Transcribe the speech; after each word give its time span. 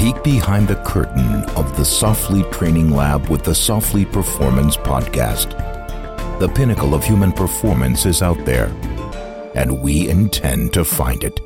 peek 0.00 0.24
behind 0.24 0.66
the 0.66 0.76
curtain 0.76 1.44
of 1.56 1.76
the 1.76 1.84
Softly 1.84 2.42
Training 2.44 2.90
Lab 2.90 3.28
with 3.28 3.42
the 3.44 3.54
Softly 3.54 4.06
Performance 4.06 4.74
Podcast. 4.74 5.50
The 6.38 6.48
pinnacle 6.48 6.94
of 6.94 7.04
human 7.04 7.32
performance 7.32 8.06
is 8.06 8.22
out 8.22 8.42
there, 8.46 8.68
and 9.54 9.82
we 9.82 10.08
intend 10.08 10.72
to 10.72 10.86
find 10.86 11.22
it. 11.22 11.38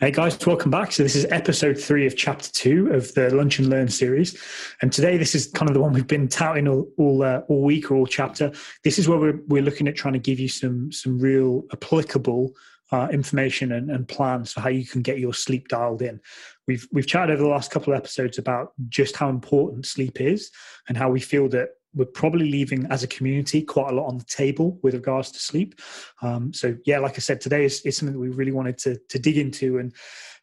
Hey 0.00 0.12
guys, 0.12 0.38
welcome 0.46 0.70
back. 0.70 0.92
So 0.92 1.02
this 1.02 1.14
is 1.14 1.26
episode 1.26 1.78
three 1.78 2.06
of 2.06 2.16
chapter 2.16 2.50
two 2.50 2.90
of 2.94 3.12
the 3.12 3.28
Lunch 3.34 3.58
and 3.58 3.68
Learn 3.68 3.88
series, 3.88 4.34
and 4.80 4.90
today 4.90 5.18
this 5.18 5.34
is 5.34 5.46
kind 5.48 5.68
of 5.68 5.74
the 5.74 5.82
one 5.82 5.92
we've 5.92 6.06
been 6.06 6.26
touting 6.26 6.66
all 6.66 6.88
all, 6.96 7.22
uh, 7.22 7.42
all 7.48 7.60
week 7.60 7.90
or 7.90 7.96
all 7.96 8.06
chapter. 8.06 8.50
This 8.82 8.98
is 8.98 9.10
where 9.10 9.18
we're 9.18 9.40
we're 9.46 9.62
looking 9.62 9.88
at 9.88 9.94
trying 9.94 10.14
to 10.14 10.20
give 10.20 10.40
you 10.40 10.48
some 10.48 10.90
some 10.90 11.18
real 11.18 11.64
applicable 11.70 12.56
uh, 12.92 13.08
information 13.10 13.72
and, 13.72 13.90
and 13.90 14.06
plans 14.06 14.52
for 14.52 14.60
how 14.60 14.68
you 14.68 14.86
can 14.86 15.02
get 15.02 15.18
your 15.18 15.32
sleep 15.32 15.68
dialed 15.68 16.02
in. 16.02 16.20
We've 16.68 16.86
we've 16.92 17.06
chatted 17.06 17.34
over 17.34 17.42
the 17.42 17.48
last 17.48 17.70
couple 17.70 17.92
of 17.92 17.96
episodes 17.98 18.38
about 18.38 18.72
just 18.88 19.16
how 19.16 19.28
important 19.28 19.86
sleep 19.86 20.20
is 20.20 20.50
and 20.88 20.96
how 20.96 21.10
we 21.10 21.18
feel 21.18 21.48
that 21.48 21.70
we're 21.94 22.04
probably 22.04 22.50
leaving 22.50 22.86
as 22.90 23.02
a 23.02 23.06
community 23.06 23.62
quite 23.62 23.90
a 23.90 23.94
lot 23.94 24.06
on 24.06 24.18
the 24.18 24.24
table 24.24 24.78
with 24.82 24.94
regards 24.94 25.30
to 25.30 25.38
sleep. 25.38 25.80
Um, 26.22 26.52
so 26.52 26.76
yeah, 26.84 26.98
like 26.98 27.14
I 27.14 27.18
said, 27.18 27.40
today 27.40 27.64
is, 27.64 27.80
is 27.82 27.96
something 27.96 28.14
that 28.14 28.20
we 28.20 28.28
really 28.28 28.52
wanted 28.52 28.78
to 28.78 28.98
to 29.08 29.18
dig 29.18 29.38
into 29.38 29.78
and 29.78 29.94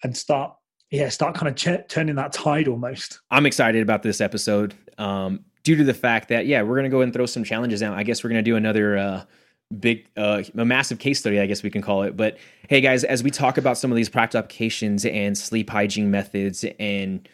and 0.03 0.17
start 0.17 0.53
yeah 0.89 1.09
start 1.09 1.35
kind 1.35 1.47
of 1.47 1.55
ch- 1.55 1.87
turning 1.87 2.15
that 2.15 2.33
tide 2.33 2.67
almost. 2.67 3.19
I'm 3.29 3.45
excited 3.45 3.81
about 3.83 4.01
this 4.01 4.21
episode 4.21 4.73
um, 4.97 5.45
due 5.63 5.75
to 5.75 5.83
the 5.83 5.93
fact 5.93 6.29
that 6.29 6.47
yeah 6.47 6.63
we're 6.63 6.75
gonna 6.75 6.89
go 6.89 7.01
and 7.01 7.13
throw 7.13 7.27
some 7.27 7.43
challenges 7.43 7.83
out. 7.83 7.95
I 7.95 8.03
guess 8.03 8.23
we're 8.23 8.31
gonna 8.31 8.41
do 8.41 8.55
another. 8.55 8.97
Uh, 8.97 9.23
big 9.77 10.07
uh, 10.17 10.41
a 10.57 10.65
massive 10.65 10.97
case 10.97 11.19
study 11.19 11.39
i 11.39 11.45
guess 11.45 11.61
we 11.61 11.69
can 11.69 11.81
call 11.81 12.01
it. 12.01 12.17
But 12.17 12.37
hey 12.67 12.81
guys 12.81 13.03
as 13.03 13.21
we 13.21 13.29
talk 13.29 13.57
about 13.57 13.77
some 13.77 13.91
of 13.91 13.95
these 13.95 14.09
practical 14.09 14.39
applications 14.39 15.05
and 15.05 15.37
sleep 15.37 15.69
hygiene 15.69 16.09
methods 16.09 16.65
and 16.79 17.27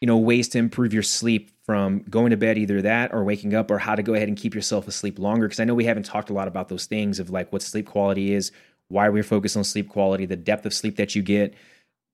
you 0.00 0.06
know 0.06 0.16
ways 0.16 0.48
to 0.48 0.58
improve 0.58 0.94
your 0.94 1.02
sleep 1.02 1.50
from 1.66 2.02
going 2.08 2.30
to 2.30 2.38
bed 2.38 2.56
either 2.56 2.80
that 2.82 3.12
or 3.12 3.24
waking 3.24 3.54
up 3.54 3.70
or 3.70 3.78
how 3.78 3.94
to 3.94 4.02
go 4.02 4.14
ahead 4.14 4.28
and 4.28 4.38
keep 4.38 4.54
yourself 4.54 4.88
asleep 4.88 5.18
longer 5.18 5.46
because 5.46 5.60
i 5.60 5.64
know 5.64 5.74
we 5.74 5.84
haven't 5.84 6.06
talked 6.06 6.30
a 6.30 6.32
lot 6.32 6.48
about 6.48 6.70
those 6.70 6.86
things 6.86 7.20
of 7.20 7.28
like 7.28 7.52
what 7.52 7.60
sleep 7.60 7.86
quality 7.86 8.32
is 8.32 8.50
why 8.88 9.10
we're 9.10 9.22
focused 9.22 9.56
on 9.56 9.64
sleep 9.64 9.90
quality 9.90 10.24
the 10.24 10.36
depth 10.36 10.64
of 10.64 10.72
sleep 10.72 10.96
that 10.96 11.14
you 11.14 11.20
get 11.20 11.54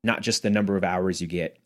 not 0.03 0.23
just 0.23 0.43
the 0.43 0.51
number 0.51 0.77
of 0.77 0.83
hours 0.83 1.21
you 1.21 1.29
get 1.29 1.57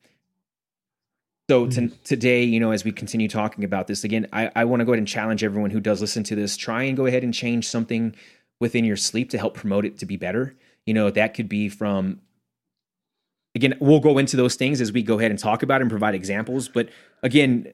so 1.48 1.66
mm-hmm. 1.66 1.94
today 2.04 2.42
you 2.42 2.60
know 2.60 2.70
as 2.70 2.84
we 2.84 2.92
continue 2.92 3.28
talking 3.28 3.64
about 3.64 3.86
this 3.86 4.04
again 4.04 4.26
i, 4.32 4.50
I 4.54 4.64
want 4.64 4.80
to 4.80 4.84
go 4.84 4.92
ahead 4.92 4.98
and 4.98 5.08
challenge 5.08 5.42
everyone 5.44 5.70
who 5.70 5.80
does 5.80 6.00
listen 6.00 6.22
to 6.24 6.34
this 6.34 6.56
try 6.56 6.84
and 6.84 6.96
go 6.96 7.06
ahead 7.06 7.24
and 7.24 7.32
change 7.32 7.68
something 7.68 8.14
within 8.60 8.84
your 8.84 8.96
sleep 8.96 9.30
to 9.30 9.38
help 9.38 9.54
promote 9.54 9.84
it 9.84 9.98
to 9.98 10.06
be 10.06 10.16
better 10.16 10.54
you 10.86 10.94
know 10.94 11.10
that 11.10 11.34
could 11.34 11.48
be 11.48 11.68
from 11.68 12.20
again, 13.54 13.76
we'll 13.80 14.00
go 14.00 14.18
into 14.18 14.36
those 14.36 14.56
things 14.56 14.80
as 14.80 14.92
we 14.92 15.02
go 15.02 15.18
ahead 15.18 15.30
and 15.30 15.38
talk 15.38 15.62
about 15.62 15.80
and 15.80 15.90
provide 15.90 16.14
examples. 16.14 16.68
But 16.68 16.88
again, 17.22 17.72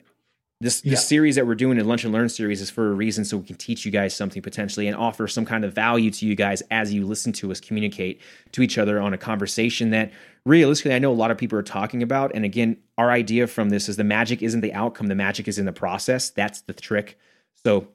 this 0.61 0.85
yeah. 0.85 0.97
series 0.97 1.37
that 1.37 1.47
we're 1.47 1.55
doing 1.55 1.79
in 1.79 1.89
Lunch 1.89 2.05
and 2.05 2.13
Learn 2.13 2.29
series 2.29 2.61
is 2.61 2.69
for 2.69 2.91
a 2.91 2.93
reason, 2.93 3.25
so 3.25 3.39
we 3.39 3.47
can 3.47 3.57
teach 3.57 3.87
you 3.87 3.91
guys 3.91 4.15
something 4.15 4.43
potentially 4.43 4.87
and 4.87 4.95
offer 4.95 5.27
some 5.27 5.47
kind 5.47 5.65
of 5.65 5.73
value 5.73 6.11
to 6.11 6.27
you 6.27 6.35
guys 6.35 6.63
as 6.71 6.93
you 6.93 7.07
listen 7.07 7.33
to 7.33 7.51
us 7.51 7.61
communicate 7.61 8.21
to 8.53 8.61
each 8.61 8.77
other 8.77 9.01
on 9.01 9.15
a 9.15 9.19
conversation 9.19 9.91
that 9.91 10.13
realistically 10.45 10.95
I 10.95 10.99
know 10.99 11.13
a 11.13 11.15
lot 11.15 11.31
of 11.31 11.39
people 11.39 11.59
are 11.59 11.63
talking 11.63 12.03
about. 12.03 12.33
And 12.35 12.45
again, 12.45 12.77
our 12.99 13.11
idea 13.11 13.47
from 13.47 13.71
this 13.71 13.89
is 13.89 13.97
the 13.97 14.05
magic 14.05 14.43
isn't 14.43 14.61
the 14.61 14.75
outcome, 14.75 15.07
the 15.07 15.15
magic 15.15 15.49
is 15.49 15.59
in 15.59 15.65
the 15.65 15.73
process. 15.73 16.29
That's 16.29 16.61
the 16.63 16.75
trick. 16.75 17.19
So 17.65 17.89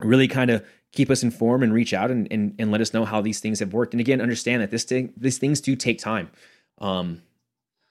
really 0.00 0.28
kind 0.28 0.50
of 0.50 0.66
keep 0.92 1.10
us 1.10 1.22
informed 1.22 1.64
and 1.64 1.72
reach 1.72 1.94
out 1.94 2.10
and, 2.10 2.28
and, 2.30 2.54
and 2.58 2.70
let 2.70 2.82
us 2.82 2.92
know 2.92 3.06
how 3.06 3.22
these 3.22 3.40
things 3.40 3.60
have 3.60 3.72
worked. 3.72 3.94
And 3.94 4.00
again, 4.02 4.20
understand 4.20 4.60
that 4.60 4.70
this 4.70 4.84
thing, 4.84 5.14
these 5.16 5.38
things 5.38 5.62
do 5.62 5.74
take 5.74 5.98
time. 5.98 6.30
Um, 6.78 7.22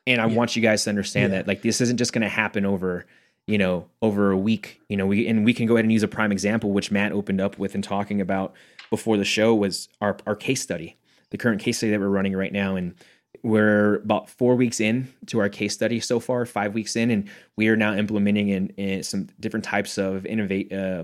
and 0.06 0.22
I 0.22 0.28
yeah. 0.28 0.36
want 0.36 0.56
you 0.56 0.62
guys 0.62 0.84
to 0.84 0.92
understand 0.92 1.34
yeah. 1.34 1.40
that 1.40 1.47
like 1.47 1.63
this 1.63 1.81
isn't 1.81 1.97
just 1.97 2.13
going 2.13 2.22
to 2.22 2.29
happen 2.29 2.66
over 2.66 3.08
you 3.47 3.57
know 3.57 3.88
over 4.01 4.31
a 4.31 4.38
week 4.38 4.81
you 4.89 4.97
know 4.97 5.06
we 5.06 5.28
and 5.28 5.45
we 5.45 5.53
can 5.53 5.66
go 5.66 5.75
ahead 5.75 5.85
and 5.85 5.91
use 5.91 6.03
a 6.03 6.07
prime 6.07 6.31
example 6.31 6.72
which 6.72 6.91
matt 6.91 7.11
opened 7.11 7.39
up 7.39 7.57
with 7.59 7.75
and 7.75 7.83
talking 7.83 8.22
about 8.22 8.53
before 8.89 9.17
the 9.17 9.25
show 9.25 9.53
was 9.53 9.88
our 10.01 10.17
our 10.25 10.35
case 10.35 10.61
study 10.61 10.97
the 11.29 11.38
current 11.38 11.61
case 11.61 11.78
study 11.78 11.91
that 11.91 12.00
we're 12.00 12.07
running 12.07 12.35
right 12.35 12.53
now 12.53 12.75
and 12.75 12.95
we're 13.44 13.95
about 13.95 14.29
four 14.29 14.55
weeks 14.55 14.79
in 14.79 15.13
to 15.28 15.39
our 15.39 15.50
case 15.50 15.73
study 15.73 16.00
so 16.00 16.19
far 16.19 16.45
five 16.45 16.73
weeks 16.73 16.95
in 16.95 17.11
and 17.11 17.29
we 17.55 17.67
are 17.67 17.75
now 17.75 17.94
implementing 17.94 18.50
in, 18.50 18.69
in 18.69 19.03
some 19.03 19.28
different 19.39 19.63
types 19.63 19.97
of 19.97 20.25
innovate 20.25 20.72
uh 20.73 21.03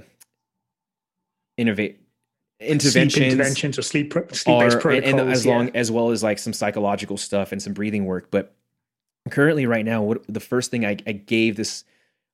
innovate 1.57 2.01
interventions, 2.61 3.13
sleep 3.13 3.31
interventions 3.31 3.77
or 3.77 3.81
sleep 3.81 4.13
sleep 4.13 4.59
based 4.59 4.79
protocols, 4.79 5.11
and, 5.11 5.19
and 5.19 5.31
as 5.31 5.45
yeah. 5.45 5.55
long 5.55 5.69
as 5.75 5.91
well 5.91 6.11
as 6.11 6.23
like 6.23 6.39
some 6.39 6.53
psychological 6.53 7.17
stuff 7.17 7.51
and 7.51 7.61
some 7.61 7.73
breathing 7.73 8.05
work. 8.05 8.29
But 8.31 8.53
currently, 9.29 9.65
right 9.65 9.85
now, 9.85 10.03
what 10.03 10.23
the 10.27 10.39
first 10.39 10.71
thing 10.71 10.85
I, 10.85 10.97
I 11.07 11.13
gave 11.13 11.55
this 11.55 11.83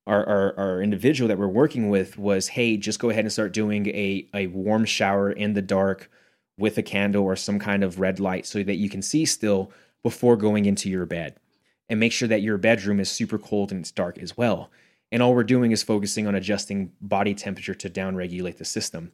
our, 0.08 0.26
our, 0.26 0.58
our 0.58 0.82
individual 0.82 1.28
that 1.28 1.38
we're 1.38 1.46
working 1.46 1.90
with 1.90 2.18
was, 2.18 2.48
hey, 2.48 2.76
just 2.76 2.98
go 2.98 3.10
ahead 3.10 3.24
and 3.24 3.32
start 3.32 3.52
doing 3.52 3.86
a 3.88 4.26
a 4.34 4.46
warm 4.48 4.84
shower 4.84 5.30
in 5.30 5.52
the 5.52 5.62
dark 5.62 6.10
with 6.56 6.78
a 6.78 6.82
candle 6.82 7.22
or 7.22 7.36
some 7.36 7.58
kind 7.58 7.84
of 7.84 8.00
red 8.00 8.18
light 8.18 8.46
so 8.46 8.62
that 8.62 8.76
you 8.76 8.88
can 8.88 9.02
see 9.02 9.24
still 9.24 9.70
before 10.02 10.36
going 10.36 10.64
into 10.64 10.88
your 10.88 11.06
bed, 11.06 11.36
and 11.88 12.00
make 12.00 12.12
sure 12.12 12.28
that 12.28 12.42
your 12.42 12.56
bedroom 12.56 12.98
is 12.98 13.10
super 13.10 13.38
cold 13.38 13.70
and 13.70 13.82
it's 13.82 13.90
dark 13.90 14.18
as 14.18 14.36
well. 14.36 14.70
And 15.12 15.22
all 15.22 15.34
we're 15.34 15.44
doing 15.44 15.72
is 15.72 15.82
focusing 15.82 16.26
on 16.26 16.34
adjusting 16.34 16.92
body 17.00 17.34
temperature 17.34 17.74
to 17.74 17.90
downregulate 17.90 18.56
the 18.56 18.64
system. 18.64 19.12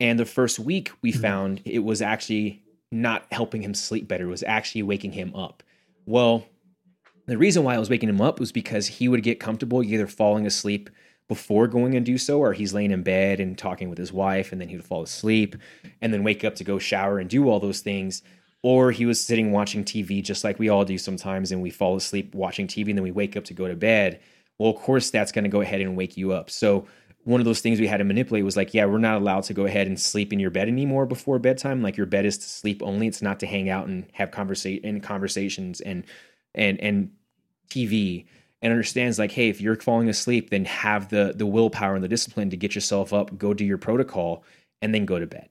And 0.00 0.18
the 0.18 0.24
first 0.24 0.58
week 0.58 0.90
we 1.00 1.12
mm-hmm. 1.12 1.22
found 1.22 1.62
it 1.64 1.80
was 1.80 2.02
actually 2.02 2.62
not 2.90 3.26
helping 3.32 3.62
him 3.62 3.74
sleep 3.74 4.08
better, 4.08 4.24
it 4.24 4.30
was 4.30 4.44
actually 4.44 4.82
waking 4.82 5.12
him 5.12 5.34
up. 5.34 5.62
Well, 6.06 6.44
the 7.26 7.38
reason 7.38 7.64
why 7.64 7.74
I 7.74 7.78
was 7.78 7.90
waking 7.90 8.08
him 8.08 8.20
up 8.20 8.38
was 8.38 8.52
because 8.52 8.86
he 8.86 9.08
would 9.08 9.22
get 9.22 9.40
comfortable 9.40 9.82
either 9.82 10.06
falling 10.06 10.46
asleep 10.46 10.90
before 11.26 11.66
going 11.66 11.94
and 11.94 12.04
do 12.04 12.18
so, 12.18 12.38
or 12.38 12.52
he's 12.52 12.74
laying 12.74 12.90
in 12.90 13.02
bed 13.02 13.40
and 13.40 13.56
talking 13.56 13.88
with 13.88 13.98
his 13.98 14.12
wife, 14.12 14.52
and 14.52 14.60
then 14.60 14.68
he 14.68 14.76
would 14.76 14.84
fall 14.84 15.02
asleep 15.02 15.56
and 16.02 16.12
then 16.12 16.22
wake 16.22 16.44
up 16.44 16.54
to 16.56 16.64
go 16.64 16.78
shower 16.78 17.18
and 17.18 17.30
do 17.30 17.48
all 17.48 17.60
those 17.60 17.80
things. 17.80 18.22
Or 18.62 18.92
he 18.92 19.06
was 19.06 19.24
sitting 19.24 19.52
watching 19.52 19.84
TV 19.84 20.22
just 20.22 20.44
like 20.44 20.58
we 20.58 20.68
all 20.68 20.84
do 20.84 20.98
sometimes, 20.98 21.50
and 21.50 21.62
we 21.62 21.70
fall 21.70 21.96
asleep 21.96 22.34
watching 22.34 22.66
TV 22.66 22.88
and 22.88 22.98
then 22.98 23.02
we 23.02 23.10
wake 23.10 23.36
up 23.36 23.44
to 23.44 23.54
go 23.54 23.68
to 23.68 23.76
bed. 23.76 24.20
Well, 24.58 24.70
of 24.70 24.76
course, 24.76 25.10
that's 25.10 25.32
going 25.32 25.44
to 25.44 25.50
go 25.50 25.60
ahead 25.60 25.80
and 25.80 25.96
wake 25.96 26.16
you 26.16 26.32
up. 26.32 26.50
So 26.50 26.86
one 27.24 27.40
of 27.40 27.46
those 27.46 27.60
things 27.60 27.80
we 27.80 27.86
had 27.86 27.96
to 27.98 28.04
manipulate 28.04 28.44
was 28.44 28.56
like, 28.56 28.74
yeah, 28.74 28.84
we're 28.84 28.98
not 28.98 29.16
allowed 29.16 29.44
to 29.44 29.54
go 29.54 29.64
ahead 29.64 29.86
and 29.86 29.98
sleep 29.98 30.32
in 30.32 30.38
your 30.38 30.50
bed 30.50 30.68
anymore 30.68 31.06
before 31.06 31.38
bedtime. 31.38 31.82
Like 31.82 31.96
your 31.96 32.06
bed 32.06 32.26
is 32.26 32.38
to 32.38 32.48
sleep 32.48 32.82
only. 32.82 33.06
It's 33.06 33.22
not 33.22 33.40
to 33.40 33.46
hang 33.46 33.70
out 33.70 33.86
and 33.86 34.04
have 34.12 34.30
conversation 34.30 34.84
and 34.84 35.02
conversations 35.02 35.80
and 35.80 36.04
and 36.54 36.80
and 36.80 37.10
TV. 37.70 38.26
And 38.62 38.72
understands 38.72 39.18
like, 39.18 39.30
hey, 39.30 39.50
if 39.50 39.60
you're 39.60 39.76
falling 39.76 40.08
asleep, 40.08 40.48
then 40.48 40.64
have 40.64 41.10
the 41.10 41.34
the 41.36 41.44
willpower 41.44 41.94
and 41.94 42.02
the 42.02 42.08
discipline 42.08 42.50
to 42.50 42.56
get 42.56 42.74
yourself 42.74 43.12
up, 43.12 43.36
go 43.36 43.52
do 43.52 43.64
your 43.64 43.76
protocol, 43.76 44.42
and 44.80 44.94
then 44.94 45.04
go 45.04 45.18
to 45.18 45.26
bed. 45.26 45.50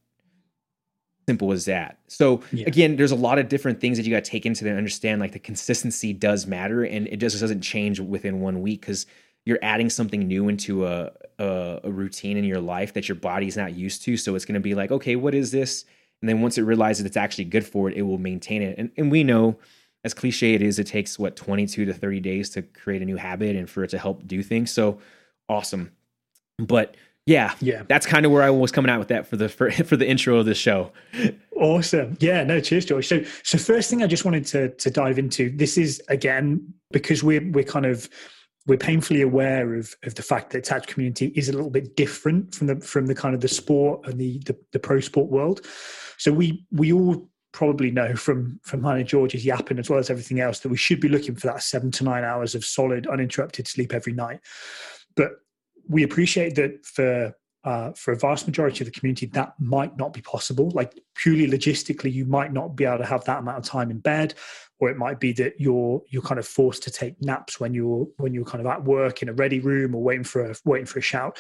Simple 1.28 1.52
as 1.52 1.66
that. 1.66 2.00
So 2.08 2.42
yeah. 2.52 2.66
again, 2.66 2.96
there's 2.96 3.12
a 3.12 3.16
lot 3.16 3.38
of 3.38 3.50
different 3.50 3.80
things 3.80 3.98
that 3.98 4.06
you 4.06 4.12
got 4.12 4.24
to 4.24 4.32
take 4.32 4.48
into 4.48 4.64
to 4.66 4.72
understand. 4.72 5.22
Like 5.22 5.32
the 5.32 5.40
consistency 5.40 6.12
does 6.12 6.48
matter, 6.48 6.84
and 6.84 7.08
it 7.08 7.18
just 7.18 7.40
doesn't 7.40 7.62
change 7.62 8.00
within 8.00 8.42
one 8.42 8.62
week 8.62 8.82
because 8.82 9.06
you're 9.46 9.60
adding 9.62 9.90
something 9.90 10.28
new 10.28 10.48
into 10.48 10.86
a, 10.86 11.12
a, 11.38 11.82
a 11.84 11.92
routine 11.92 12.38
in 12.38 12.44
your 12.44 12.62
life 12.62 12.94
that 12.94 13.08
your 13.08 13.16
body's 13.16 13.58
not 13.58 13.76
used 13.76 14.04
to. 14.04 14.18
So 14.18 14.36
it's 14.36 14.46
going 14.46 14.54
to 14.56 14.62
be 14.62 14.74
like, 14.74 14.92
okay, 14.92 15.16
what 15.16 15.36
is 15.36 15.52
this? 15.52 15.86
And 16.22 16.30
then 16.30 16.42
once 16.42 16.58
it 16.58 16.62
realizes 16.62 17.06
it's 17.06 17.18
actually 17.18 17.46
good 17.46 17.66
for 17.66 17.90
it, 17.90 17.98
it 17.98 18.04
will 18.04 18.18
maintain 18.18 18.62
it. 18.62 18.78
And, 18.78 18.92
and 18.96 19.12
we 19.12 19.24
know, 19.24 19.58
as 20.04 20.14
cliche 20.14 20.54
it 20.54 20.62
is, 20.62 20.80
it 20.80 20.88
takes 20.88 21.18
what 21.18 21.36
22 21.36 21.86
to 21.86 21.94
30 21.94 22.20
days 22.20 22.50
to 22.52 22.62
create 22.62 23.02
a 23.02 23.06
new 23.06 23.16
habit 23.16 23.56
and 23.56 23.70
for 23.70 23.84
it 23.84 23.90
to 23.92 23.98
help 23.98 24.26
do 24.28 24.44
things. 24.44 24.72
So 24.72 25.00
awesome. 25.48 25.92
But 26.60 26.96
yeah, 27.26 27.56
yeah, 27.62 27.84
that's 27.88 28.06
kind 28.06 28.26
of 28.26 28.32
where 28.34 28.44
I 28.44 28.50
was 28.50 28.72
coming 28.72 28.92
out 28.92 29.00
with 29.00 29.08
that 29.08 29.28
for 29.28 29.38
the 29.38 29.48
for, 29.48 29.72
for 29.72 29.96
the 29.96 30.08
intro 30.08 30.38
of 30.38 30.46
the 30.46 30.56
show. 30.56 30.92
Awesome. 31.56 32.18
Yeah, 32.20 32.44
no, 32.44 32.60
cheers, 32.60 32.86
George. 32.86 33.08
So 33.08 33.24
so 33.44 33.58
first 33.58 33.90
thing 33.90 34.04
I 34.04 34.08
just 34.08 34.26
wanted 34.26 34.46
to 34.48 34.70
to 34.70 34.90
dive 34.90 35.18
into, 35.18 35.50
this 35.56 35.78
is 35.78 36.02
again, 36.10 36.74
because 36.92 37.24
we're 37.24 37.50
we're 37.52 37.64
kind 37.64 37.86
of 37.86 38.10
we're 38.66 38.78
painfully 38.78 39.22
aware 39.22 39.76
of, 39.76 39.94
of 40.04 40.16
the 40.16 40.22
fact 40.22 40.52
that 40.52 40.60
attached 40.60 40.88
community 40.88 41.28
is 41.36 41.50
a 41.50 41.54
little 41.54 41.70
bit 41.70 41.96
different 41.96 42.56
from 42.56 42.68
the 42.68 42.76
from 42.82 43.06
the 43.06 43.16
kind 43.16 43.36
of 43.36 43.42
the 43.42 43.48
sport 43.48 44.06
and 44.06 44.20
the 44.20 44.40
the, 44.40 44.58
the 44.74 44.80
pro 44.80 45.00
sport 45.00 45.30
world. 45.30 45.62
So 46.18 46.34
we 46.34 46.66
we 46.72 46.92
all 46.92 47.30
probably 47.54 47.92
know 47.92 48.16
from 48.16 48.60
from 48.64 48.84
and 48.86 49.08
George's 49.08 49.46
yapping 49.46 49.80
as 49.80 49.90
well 49.90 50.00
as 50.00 50.10
everything 50.10 50.40
else 50.40 50.60
that 50.60 50.70
we 50.70 50.78
should 50.78 51.00
be 51.00 51.08
looking 51.08 51.36
for 51.36 51.48
that 51.48 51.64
seven 51.64 51.92
to 51.92 52.04
nine 52.04 52.24
hours 52.24 52.56
of 52.56 52.66
solid 52.66 53.08
uninterrupted 53.08 53.68
sleep 53.68 53.94
every 53.94 54.14
night. 54.14 54.42
But 55.16 55.32
we 55.88 56.04
appreciate 56.04 56.56
that 56.56 56.86
for 56.86 57.36
uh, 57.64 57.94
for 57.94 58.12
a 58.12 58.18
vast 58.18 58.46
majority 58.46 58.84
of 58.84 58.92
the 58.92 59.00
community, 59.00 59.26
that 59.28 59.54
might 59.58 59.96
not 59.96 60.12
be 60.12 60.22
possible. 60.22 60.70
Like 60.72 61.00
purely 61.16 61.48
logistically, 61.48 62.12
you 62.12 62.26
might 62.26 62.52
not 62.52 62.76
be 62.76 62.84
able 62.84 62.98
to 62.98 63.06
have 63.06 63.24
that 63.26 63.40
amount 63.40 63.60
of 63.60 63.64
time 63.64 63.90
in 63.90 64.00
bed, 64.00 64.34
or 64.80 64.90
it 64.90 64.98
might 64.98 65.20
be 65.20 65.32
that 65.34 65.54
you're 65.60 66.02
you're 66.10 66.24
kind 66.24 66.40
of 66.40 66.48
forced 66.48 66.84
to 66.84 66.92
take 66.92 67.22
naps 67.22 67.60
when 67.60 67.74
you're 67.74 68.08
when 68.18 68.34
you're 68.34 68.44
kind 68.44 68.60
of 68.60 68.68
at 68.68 68.84
work 68.84 69.22
in 69.22 69.30
a 69.30 69.34
ready 69.34 69.60
room 69.60 69.96
or 69.96 70.04
waiting 70.04 70.26
for 70.26 70.52
a 70.52 70.56
waiting 70.66 70.86
for 70.88 71.00
a 71.00 71.04
shout. 71.04 71.38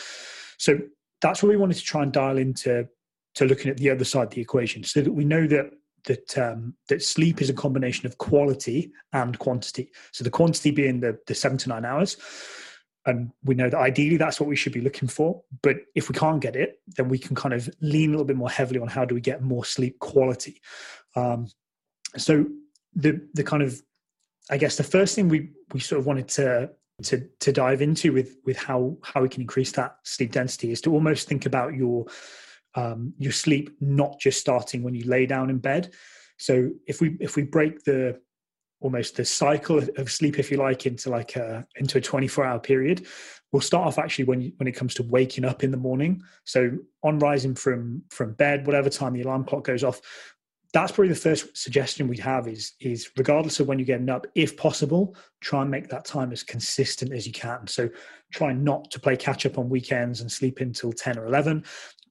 So 0.57 0.79
that's 1.21 1.41
what 1.41 1.49
we 1.49 1.57
wanted 1.57 1.77
to 1.77 1.83
try 1.83 2.03
and 2.03 2.11
dial 2.13 2.37
into 2.37 2.87
to 3.35 3.45
looking 3.45 3.71
at 3.71 3.77
the 3.77 3.89
other 3.89 4.05
side 4.05 4.27
of 4.27 4.29
the 4.29 4.41
equation, 4.41 4.83
so 4.83 5.01
that 5.01 5.11
we 5.11 5.25
know 5.25 5.47
that 5.47 5.71
that 6.05 6.37
um, 6.37 6.75
that 6.89 7.01
sleep 7.01 7.41
is 7.41 7.49
a 7.49 7.53
combination 7.53 8.05
of 8.05 8.17
quality 8.17 8.91
and 9.11 9.37
quantity. 9.39 9.91
So 10.11 10.23
the 10.23 10.29
quantity 10.29 10.71
being 10.71 10.99
the 10.99 11.17
the 11.27 11.35
seven 11.35 11.57
to 11.59 11.69
nine 11.69 11.85
hours, 11.85 12.17
and 13.05 13.31
we 13.43 13.55
know 13.55 13.69
that 13.69 13.79
ideally 13.79 14.17
that's 14.17 14.39
what 14.39 14.49
we 14.49 14.55
should 14.55 14.73
be 14.73 14.81
looking 14.81 15.07
for. 15.07 15.41
But 15.61 15.77
if 15.95 16.09
we 16.09 16.15
can't 16.15 16.41
get 16.41 16.55
it, 16.55 16.79
then 16.95 17.09
we 17.09 17.17
can 17.17 17.35
kind 17.35 17.53
of 17.53 17.69
lean 17.81 18.09
a 18.09 18.11
little 18.11 18.25
bit 18.25 18.37
more 18.37 18.49
heavily 18.49 18.79
on 18.79 18.87
how 18.87 19.05
do 19.05 19.15
we 19.15 19.21
get 19.21 19.41
more 19.41 19.65
sleep 19.65 19.99
quality. 19.99 20.61
Um, 21.15 21.47
so 22.17 22.45
the 22.95 23.21
the 23.33 23.43
kind 23.43 23.63
of 23.63 23.81
I 24.49 24.57
guess 24.57 24.75
the 24.75 24.83
first 24.83 25.15
thing 25.15 25.29
we 25.29 25.51
we 25.73 25.79
sort 25.79 25.99
of 25.99 26.05
wanted 26.05 26.27
to 26.29 26.71
to 27.03 27.27
to 27.39 27.51
dive 27.51 27.81
into 27.81 28.13
with 28.13 28.37
with 28.45 28.57
how 28.57 28.97
how 29.03 29.21
we 29.21 29.29
can 29.29 29.41
increase 29.41 29.71
that 29.73 29.97
sleep 30.03 30.31
density 30.31 30.71
is 30.71 30.81
to 30.81 30.93
almost 30.93 31.27
think 31.27 31.45
about 31.45 31.73
your 31.73 32.05
um, 32.75 33.13
your 33.17 33.31
sleep 33.31 33.75
not 33.79 34.19
just 34.19 34.39
starting 34.39 34.83
when 34.83 34.95
you 34.95 35.05
lay 35.05 35.25
down 35.25 35.49
in 35.49 35.57
bed. 35.57 35.93
So 36.37 36.71
if 36.87 37.01
we 37.01 37.17
if 37.19 37.35
we 37.35 37.43
break 37.43 37.83
the 37.83 38.19
almost 38.81 39.15
the 39.15 39.23
cycle 39.25 39.81
of 39.97 40.11
sleep, 40.11 40.39
if 40.39 40.51
you 40.51 40.57
like, 40.57 40.85
into 40.85 41.09
like 41.09 41.35
a 41.35 41.65
into 41.77 41.97
a 41.97 42.01
24 42.01 42.45
hour 42.45 42.59
period, 42.59 43.05
we'll 43.51 43.61
start 43.61 43.87
off 43.87 43.97
actually 43.97 44.25
when 44.25 44.41
you, 44.41 44.51
when 44.57 44.67
it 44.67 44.73
comes 44.73 44.93
to 44.95 45.03
waking 45.03 45.45
up 45.45 45.63
in 45.63 45.71
the 45.71 45.77
morning. 45.77 46.21
So 46.43 46.71
on 47.03 47.19
rising 47.19 47.55
from 47.55 48.03
from 48.09 48.33
bed, 48.33 48.65
whatever 48.65 48.89
time 48.89 49.13
the 49.13 49.21
alarm 49.21 49.45
clock 49.45 49.63
goes 49.63 49.83
off, 49.83 50.01
that's 50.73 50.91
probably 50.91 51.09
the 51.09 51.15
first 51.15 51.55
suggestion 51.55 52.07
we'd 52.07 52.19
have 52.19 52.47
is 52.47 52.73
is 52.81 53.11
regardless 53.15 53.59
of 53.59 53.67
when 53.67 53.79
you're 53.79 53.85
getting 53.85 54.09
up 54.09 54.25
if 54.35 54.57
possible 54.57 55.15
try 55.39 55.61
and 55.61 55.71
make 55.71 55.87
that 55.87 56.03
time 56.03 56.31
as 56.31 56.43
consistent 56.43 57.13
as 57.13 57.25
you 57.25 57.31
can 57.31 57.65
so 57.67 57.87
try 58.33 58.51
not 58.51 58.89
to 58.89 58.99
play 58.99 59.15
catch 59.15 59.45
up 59.45 59.57
on 59.57 59.69
weekends 59.69 60.21
and 60.21 60.31
sleep 60.31 60.59
until 60.59 60.91
10 60.91 61.17
or 61.17 61.27
11 61.27 61.63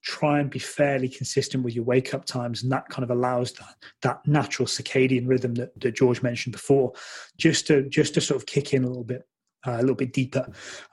try 0.02 0.40
and 0.40 0.50
be 0.50 0.58
fairly 0.58 1.08
consistent 1.08 1.64
with 1.64 1.74
your 1.74 1.84
wake 1.84 2.12
up 2.14 2.24
times 2.24 2.62
and 2.62 2.72
that 2.72 2.88
kind 2.88 3.04
of 3.04 3.10
allows 3.10 3.52
that, 3.52 3.76
that 4.02 4.26
natural 4.26 4.66
circadian 4.66 5.28
rhythm 5.28 5.54
that, 5.54 5.78
that 5.80 5.94
george 5.94 6.22
mentioned 6.22 6.52
before 6.52 6.92
just 7.36 7.66
to 7.66 7.88
just 7.88 8.14
to 8.14 8.20
sort 8.20 8.40
of 8.40 8.46
kick 8.46 8.74
in 8.74 8.84
a 8.84 8.86
little 8.86 9.04
bit 9.04 9.26
uh, 9.66 9.76
a 9.76 9.80
little 9.80 9.94
bit 9.94 10.12
deeper. 10.12 10.46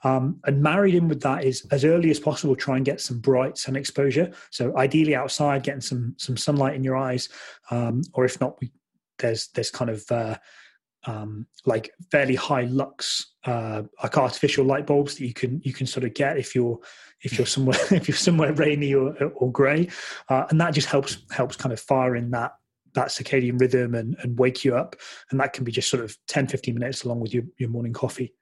Um, 0.04 0.40
and 0.44 0.62
married 0.62 0.94
in 0.94 1.08
with 1.08 1.20
that 1.22 1.44
is 1.44 1.66
as 1.70 1.84
early 1.84 2.10
as 2.10 2.20
possible, 2.20 2.54
try 2.54 2.76
and 2.76 2.84
get 2.84 3.00
some 3.00 3.18
bright 3.18 3.58
sun 3.58 3.76
exposure. 3.76 4.30
So 4.50 4.76
ideally 4.76 5.14
outside, 5.14 5.62
getting 5.62 5.80
some 5.80 6.14
some 6.18 6.36
sunlight 6.36 6.74
in 6.74 6.84
your 6.84 6.96
eyes, 6.96 7.28
um, 7.70 8.02
or 8.12 8.24
if 8.24 8.40
not, 8.40 8.60
we, 8.60 8.70
there's 9.18 9.48
there's 9.48 9.70
kind 9.70 9.90
of 9.90 10.04
uh, 10.10 10.36
um, 11.06 11.46
like 11.66 11.92
fairly 12.10 12.36
high 12.36 12.62
lux, 12.62 13.29
uh, 13.44 13.82
like 14.02 14.18
artificial 14.18 14.64
light 14.64 14.86
bulbs 14.86 15.16
that 15.16 15.26
you 15.26 15.34
can 15.34 15.60
you 15.64 15.72
can 15.72 15.86
sort 15.86 16.04
of 16.04 16.14
get 16.14 16.36
if 16.36 16.54
you're 16.54 16.78
if 17.22 17.38
you're 17.38 17.46
somewhere 17.46 17.78
if 17.90 18.08
you're 18.08 18.16
somewhere 18.16 18.52
rainy 18.52 18.94
or, 18.94 19.14
or 19.34 19.50
grey, 19.50 19.88
uh, 20.28 20.46
and 20.50 20.60
that 20.60 20.74
just 20.74 20.88
helps 20.88 21.18
helps 21.30 21.56
kind 21.56 21.72
of 21.72 21.80
fire 21.80 22.16
in 22.16 22.30
that 22.30 22.52
that 22.94 23.08
circadian 23.08 23.60
rhythm 23.60 23.94
and, 23.94 24.16
and 24.22 24.38
wake 24.38 24.64
you 24.64 24.76
up 24.76 24.96
and 25.30 25.38
that 25.38 25.52
can 25.52 25.62
be 25.62 25.70
just 25.70 25.88
sort 25.88 26.02
of 26.02 26.16
10 26.26 26.48
15 26.48 26.74
minutes 26.74 27.04
along 27.04 27.20
with 27.20 27.32
your, 27.32 27.44
your 27.56 27.68
morning 27.68 27.92
coffee 27.92 28.34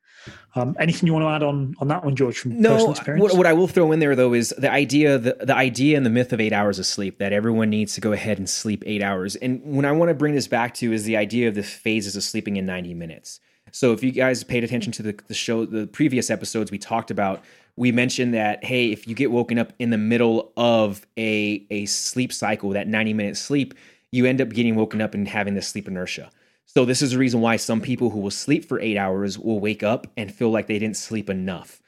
um, 0.55 0.77
anything 0.79 1.07
you 1.07 1.13
want 1.13 1.25
to 1.25 1.29
add 1.29 1.43
on 1.43 1.75
on 1.79 1.89
that 1.89 2.05
one, 2.05 2.17
George? 2.17 2.39
From 2.39 2.61
no, 2.61 2.71
personal 2.71 2.91
experience? 2.93 3.23
What, 3.23 3.37
what 3.37 3.47
I 3.47 3.53
will 3.53 3.69
throw 3.69 3.93
in 3.93 4.01
there 4.01 4.17
though 4.17 4.35
is 4.35 4.53
the 4.59 4.71
idea, 4.71 5.19
the, 5.19 5.37
the 5.41 5.55
idea 5.55 5.97
and 5.97 6.05
the 6.05 6.11
myth 6.11 6.33
of 6.33 6.41
eight 6.41 6.53
hours 6.53 6.79
of 6.79 6.87
sleep 6.87 7.19
that 7.19 7.33
everyone 7.33 7.71
needs 7.71 7.95
to 7.95 8.01
go 8.01 8.13
ahead 8.13 8.39
and 8.39 8.49
sleep 8.49 8.83
eight 8.87 9.03
hours. 9.03 9.37
And 9.37 9.63
when 9.65 9.85
I 9.85 9.93
want 9.93 10.09
to 10.09 10.15
bring 10.15 10.35
this 10.35 10.49
back 10.49 10.75
to 10.75 10.93
is 10.93 11.05
the 11.05 11.17
idea 11.17 11.49
of 11.49 11.55
the 11.55 11.63
phases 11.63 12.17
of 12.17 12.23
sleeping 12.23 12.57
in 12.57 12.67
ninety 12.67 12.95
minutes. 12.95 13.41
So 13.73 13.93
if 13.93 14.03
you 14.03 14.11
guys 14.13 14.45
paid 14.45 14.65
attention 14.65 14.93
to 14.93 15.03
the, 15.03 15.19
the 15.27 15.35
show, 15.35 15.65
the 15.65 15.87
previous 15.87 16.31
episodes 16.31 16.71
we 16.71 16.79
talked 16.79 17.11
about, 17.11 17.43
we 17.77 17.93
mentioned 17.93 18.35
that 18.35 18.65
hey, 18.65 18.91
if 18.91 19.07
you 19.07 19.15
get 19.15 19.31
woken 19.31 19.59
up 19.59 19.73
in 19.79 19.91
the 19.91 19.99
middle 19.99 20.53
of 20.57 21.07
a 21.17 21.67
a 21.71 21.87
sleep 21.87 22.33
cycle, 22.33 22.71
that 22.71 22.89
ninety 22.89 23.15
minute 23.15 23.37
sleep, 23.37 23.75
you 24.11 24.27
end 24.27 24.41
up 24.41 24.51
getting 24.51 24.75
woken 24.75 25.01
up 25.01 25.15
and 25.15 25.29
having 25.29 25.55
this 25.55 25.69
sleep 25.69 25.87
inertia. 25.89 26.31
So 26.67 26.85
this 26.85 27.03
is 27.03 27.13
the 27.13 27.19
reason 27.19 27.41
why 27.41 27.57
some 27.57 27.81
people 27.81 28.11
who 28.11 28.21
will 28.21 28.31
sleep 28.31 28.65
for 28.65 28.79
eight 28.81 28.97
hours 28.97 29.39
will 29.39 29.59
wake 29.59 29.83
up 29.83 30.07
and 30.17 30.33
feel 30.33 30.51
like 30.51 30.67
they 30.67 30.79
didn't 30.79 30.97
sleep 30.97 31.31
enough. 31.31 31.81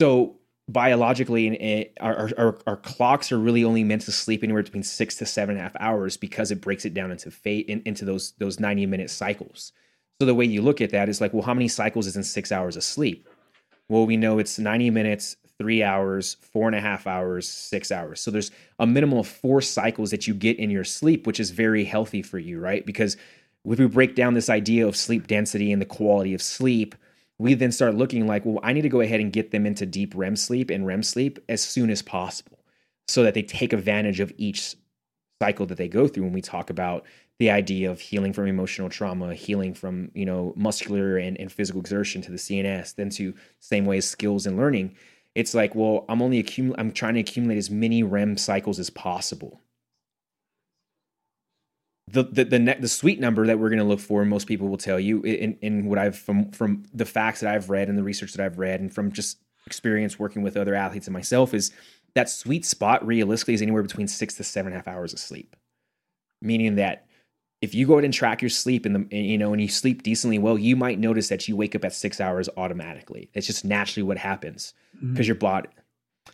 So 0.00 0.36
biologically, 0.68 1.92
our, 2.00 2.30
our, 2.38 2.58
our 2.66 2.76
clocks 2.76 3.30
are 3.30 3.38
really 3.38 3.62
only 3.62 3.84
meant 3.84 4.02
to 4.02 4.12
sleep 4.12 4.42
anywhere 4.42 4.62
between 4.62 4.82
six 4.82 5.16
to 5.16 5.26
seven 5.26 5.56
and 5.56 5.60
a 5.60 5.62
half 5.64 5.76
hours 5.78 6.16
because 6.16 6.50
it 6.50 6.60
breaks 6.60 6.84
it 6.84 6.94
down 6.94 7.10
into 7.10 7.30
fate 7.30 7.66
in, 7.68 7.82
into 7.84 8.04
those 8.04 8.32
those 8.38 8.58
ninety 8.58 8.86
minute 8.86 9.10
cycles. 9.10 9.72
So 10.20 10.26
the 10.26 10.34
way 10.34 10.44
you 10.44 10.62
look 10.62 10.80
at 10.80 10.90
that 10.90 11.08
is 11.08 11.20
like, 11.20 11.32
well, 11.32 11.42
how 11.42 11.54
many 11.54 11.68
cycles 11.68 12.06
is 12.06 12.16
in 12.16 12.22
six 12.22 12.52
hours 12.52 12.76
of 12.76 12.84
sleep? 12.84 13.28
Well, 13.88 14.06
we 14.06 14.16
know 14.16 14.38
it's 14.38 14.58
ninety 14.58 14.90
minutes, 14.90 15.36
three 15.58 15.82
hours, 15.82 16.36
four 16.40 16.66
and 16.66 16.76
a 16.76 16.80
half 16.80 17.06
hours, 17.06 17.48
six 17.48 17.92
hours. 17.92 18.20
So 18.20 18.30
there's 18.30 18.50
a 18.78 18.86
minimum 18.86 19.18
of 19.18 19.26
four 19.26 19.60
cycles 19.60 20.10
that 20.10 20.26
you 20.26 20.34
get 20.34 20.58
in 20.58 20.70
your 20.70 20.84
sleep, 20.84 21.26
which 21.26 21.40
is 21.40 21.50
very 21.50 21.84
healthy 21.84 22.22
for 22.22 22.38
you, 22.38 22.58
right? 22.60 22.84
Because 22.84 23.16
if 23.64 23.78
we 23.78 23.86
break 23.86 24.14
down 24.14 24.34
this 24.34 24.50
idea 24.50 24.86
of 24.86 24.96
sleep 24.96 25.26
density 25.26 25.72
and 25.72 25.80
the 25.80 25.86
quality 25.86 26.34
of 26.34 26.42
sleep, 26.42 26.94
we 27.38 27.54
then 27.54 27.72
start 27.72 27.94
looking 27.94 28.26
like, 28.26 28.44
well, 28.44 28.60
I 28.62 28.72
need 28.72 28.82
to 28.82 28.88
go 28.88 29.00
ahead 29.00 29.20
and 29.20 29.32
get 29.32 29.50
them 29.50 29.66
into 29.66 29.86
deep 29.86 30.14
REM 30.16 30.36
sleep 30.36 30.70
and 30.70 30.86
REM 30.86 31.02
sleep 31.02 31.38
as 31.48 31.62
soon 31.62 31.90
as 31.90 32.02
possible 32.02 32.58
so 33.08 33.22
that 33.22 33.34
they 33.34 33.42
take 33.42 33.72
advantage 33.72 34.20
of 34.20 34.32
each 34.36 34.74
cycle 35.40 35.66
that 35.66 35.76
they 35.76 35.88
go 35.88 36.06
through 36.06 36.24
when 36.24 36.32
we 36.32 36.40
talk 36.40 36.70
about 36.70 37.04
the 37.38 37.50
idea 37.50 37.90
of 37.90 38.00
healing 38.00 38.32
from 38.32 38.46
emotional 38.46 38.88
trauma, 38.88 39.34
healing 39.34 39.74
from, 39.74 40.10
you 40.14 40.24
know, 40.24 40.52
muscular 40.56 41.16
and, 41.16 41.38
and 41.40 41.50
physical 41.50 41.80
exertion 41.80 42.22
to 42.22 42.30
the 42.30 42.36
CNS, 42.36 42.94
then 42.94 43.10
to 43.10 43.34
same 43.60 43.84
way 43.84 43.98
as 43.98 44.08
skills 44.08 44.46
and 44.46 44.56
learning. 44.56 44.94
It's 45.34 45.54
like, 45.54 45.74
well, 45.74 46.04
I'm 46.08 46.22
only 46.22 46.42
accumul- 46.42 46.74
I'm 46.78 46.92
trying 46.92 47.14
to 47.14 47.20
accumulate 47.20 47.56
as 47.58 47.70
many 47.70 48.02
REM 48.02 48.36
cycles 48.36 48.78
as 48.78 48.90
possible 48.90 49.60
the 52.12 52.24
the 52.24 52.44
the, 52.44 52.58
ne- 52.58 52.78
the 52.78 52.88
sweet 52.88 53.20
number 53.20 53.46
that 53.46 53.58
we're 53.58 53.70
going 53.70 53.78
to 53.78 53.84
look 53.84 54.00
for, 54.00 54.24
most 54.24 54.46
people 54.46 54.68
will 54.68 54.76
tell 54.76 55.00
you 55.00 55.22
in, 55.22 55.56
in 55.62 55.86
what 55.86 55.98
I've 55.98 56.16
from 56.16 56.50
from 56.50 56.84
the 56.92 57.06
facts 57.06 57.40
that 57.40 57.54
I've 57.54 57.70
read 57.70 57.88
and 57.88 57.96
the 57.96 58.02
research 58.02 58.32
that 58.34 58.44
I've 58.44 58.58
read, 58.58 58.80
and 58.80 58.92
from 58.92 59.12
just 59.12 59.38
experience 59.66 60.18
working 60.18 60.42
with 60.42 60.56
other 60.56 60.74
athletes 60.74 61.06
and 61.06 61.14
myself, 61.14 61.54
is 61.54 61.72
that 62.14 62.28
sweet 62.28 62.64
spot 62.64 63.06
realistically 63.06 63.54
is 63.54 63.62
anywhere 63.62 63.82
between 63.82 64.08
six 64.08 64.34
to 64.34 64.44
seven 64.44 64.72
and 64.72 64.74
a 64.74 64.78
half 64.78 64.94
hours 64.94 65.12
of 65.12 65.18
sleep. 65.18 65.56
Meaning 66.42 66.74
that 66.76 67.06
if 67.62 67.74
you 67.74 67.86
go 67.86 67.94
ahead 67.94 68.04
and 68.04 68.12
track 68.12 68.42
your 68.42 68.50
sleep 68.50 68.84
and 68.84 68.94
the 68.94 69.16
you 69.16 69.38
know 69.38 69.52
and 69.52 69.62
you 69.62 69.68
sleep 69.68 70.02
decently 70.02 70.38
well, 70.38 70.58
you 70.58 70.76
might 70.76 70.98
notice 70.98 71.28
that 71.28 71.48
you 71.48 71.56
wake 71.56 71.74
up 71.74 71.84
at 71.84 71.94
six 71.94 72.20
hours 72.20 72.48
automatically. 72.56 73.30
It's 73.32 73.46
just 73.46 73.64
naturally 73.64 74.02
what 74.02 74.18
happens 74.18 74.74
because 74.92 75.08
mm-hmm. 75.08 75.22
your 75.22 75.36
body 75.36 75.68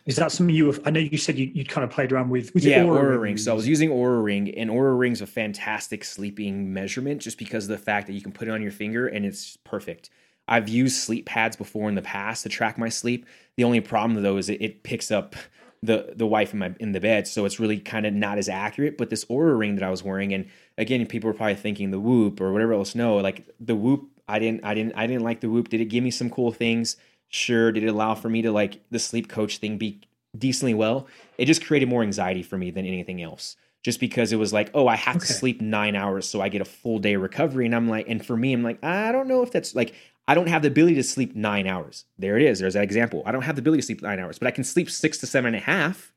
is 0.05 0.15
that 0.15 0.31
something 0.31 0.55
you? 0.55 0.67
Have, 0.67 0.81
I 0.85 0.91
know 0.91 0.99
you 0.99 1.17
said 1.17 1.37
you 1.37 1.51
you 1.53 1.65
kind 1.65 1.83
of 1.83 1.91
played 1.91 2.11
around 2.11 2.29
with. 2.29 2.53
Was 2.53 2.65
yeah, 2.65 2.83
Oura, 2.83 3.01
Oura 3.01 3.21
Ring. 3.21 3.37
So 3.37 3.51
I 3.51 3.55
was 3.55 3.67
using 3.67 3.89
Oura 3.89 4.23
Ring, 4.23 4.53
and 4.55 4.69
Oura 4.69 4.97
Ring's 4.97 5.21
a 5.21 5.27
fantastic 5.27 6.03
sleeping 6.03 6.73
measurement, 6.73 7.21
just 7.21 7.37
because 7.37 7.65
of 7.65 7.69
the 7.69 7.77
fact 7.77 8.07
that 8.07 8.13
you 8.13 8.21
can 8.21 8.31
put 8.31 8.47
it 8.47 8.51
on 8.51 8.61
your 8.61 8.71
finger 8.71 9.07
and 9.07 9.25
it's 9.25 9.57
perfect. 9.57 10.09
I've 10.47 10.67
used 10.67 10.95
sleep 10.95 11.27
pads 11.27 11.55
before 11.55 11.89
in 11.89 11.95
the 11.95 12.01
past 12.01 12.43
to 12.43 12.49
track 12.49 12.77
my 12.77 12.89
sleep. 12.89 13.25
The 13.55 13.63
only 13.63 13.81
problem 13.81 14.21
though 14.23 14.37
is 14.37 14.49
it, 14.49 14.61
it 14.61 14.83
picks 14.83 15.11
up 15.11 15.35
the 15.81 16.13
the 16.15 16.25
wife 16.25 16.53
in 16.53 16.59
my 16.59 16.73
in 16.79 16.91
the 16.91 16.99
bed, 16.99 17.27
so 17.27 17.45
it's 17.45 17.59
really 17.59 17.79
kind 17.79 18.05
of 18.05 18.13
not 18.13 18.37
as 18.37 18.49
accurate. 18.49 18.97
But 18.97 19.09
this 19.09 19.25
Oura 19.25 19.57
Ring 19.57 19.75
that 19.75 19.83
I 19.83 19.89
was 19.89 20.03
wearing, 20.03 20.33
and 20.33 20.47
again, 20.77 21.05
people 21.05 21.29
were 21.29 21.33
probably 21.33 21.55
thinking 21.55 21.91
the 21.91 21.99
Whoop 21.99 22.41
or 22.41 22.51
whatever 22.51 22.73
else. 22.73 22.95
No, 22.95 23.17
like 23.17 23.47
the 23.59 23.75
Whoop, 23.75 24.09
I 24.27 24.39
didn't, 24.39 24.63
I 24.65 24.73
didn't, 24.73 24.93
I 24.95 25.07
didn't 25.07 25.23
like 25.23 25.41
the 25.41 25.49
Whoop. 25.49 25.69
Did 25.69 25.81
it 25.81 25.85
give 25.85 26.03
me 26.03 26.11
some 26.11 26.29
cool 26.29 26.51
things? 26.51 26.97
Sure. 27.29 27.71
Did 27.71 27.83
it 27.83 27.87
allow 27.87 28.15
for 28.15 28.29
me 28.29 28.41
to 28.41 28.51
like 28.51 28.81
the 28.91 28.99
sleep 28.99 29.29
coach 29.29 29.57
thing 29.57 29.77
be 29.77 30.01
decently 30.37 30.73
well? 30.73 31.07
It 31.37 31.45
just 31.45 31.65
created 31.65 31.87
more 31.87 32.03
anxiety 32.03 32.43
for 32.43 32.57
me 32.57 32.71
than 32.71 32.85
anything 32.85 33.21
else. 33.21 33.55
Just 33.81 34.01
because 34.01 34.33
it 34.33 34.35
was 34.35 34.51
like, 34.51 34.71
oh, 34.73 34.87
I 34.87 34.97
have 34.97 35.15
okay. 35.17 35.25
to 35.25 35.33
sleep 35.33 35.61
nine 35.61 35.95
hours 35.95 36.27
so 36.27 36.41
I 36.41 36.49
get 36.49 36.59
a 36.59 36.65
full 36.65 36.99
day 36.99 37.15
recovery. 37.15 37.65
And 37.65 37.73
I'm 37.73 37.87
like, 37.87 38.09
and 38.09 38.25
for 38.25 38.35
me, 38.35 38.51
I'm 38.51 38.63
like, 38.63 38.83
I 38.83 39.13
don't 39.13 39.29
know 39.29 39.41
if 39.41 39.51
that's 39.51 39.73
like, 39.73 39.95
I 40.29 40.35
don't 40.35 40.47
have 40.47 40.61
the 40.61 40.67
ability 40.67 40.93
to 40.93 41.03
sleep 41.03 41.35
nine 41.35 41.65
hours. 41.65 42.05
There 42.19 42.37
it 42.37 42.43
is. 42.43 42.59
There's 42.59 42.75
that 42.75 42.83
example. 42.83 43.23
I 43.25 43.31
don't 43.31 43.41
have 43.41 43.55
the 43.55 43.61
ability 43.61 43.81
to 43.81 43.85
sleep 43.87 44.03
nine 44.03 44.19
hours, 44.19 44.37
but 44.37 44.47
I 44.47 44.51
can 44.51 44.63
sleep 44.63 44.87
six 44.91 45.17
to 45.17 45.25
seven 45.25 45.55
and 45.55 45.63
a 45.63 45.65
half. 45.65 46.13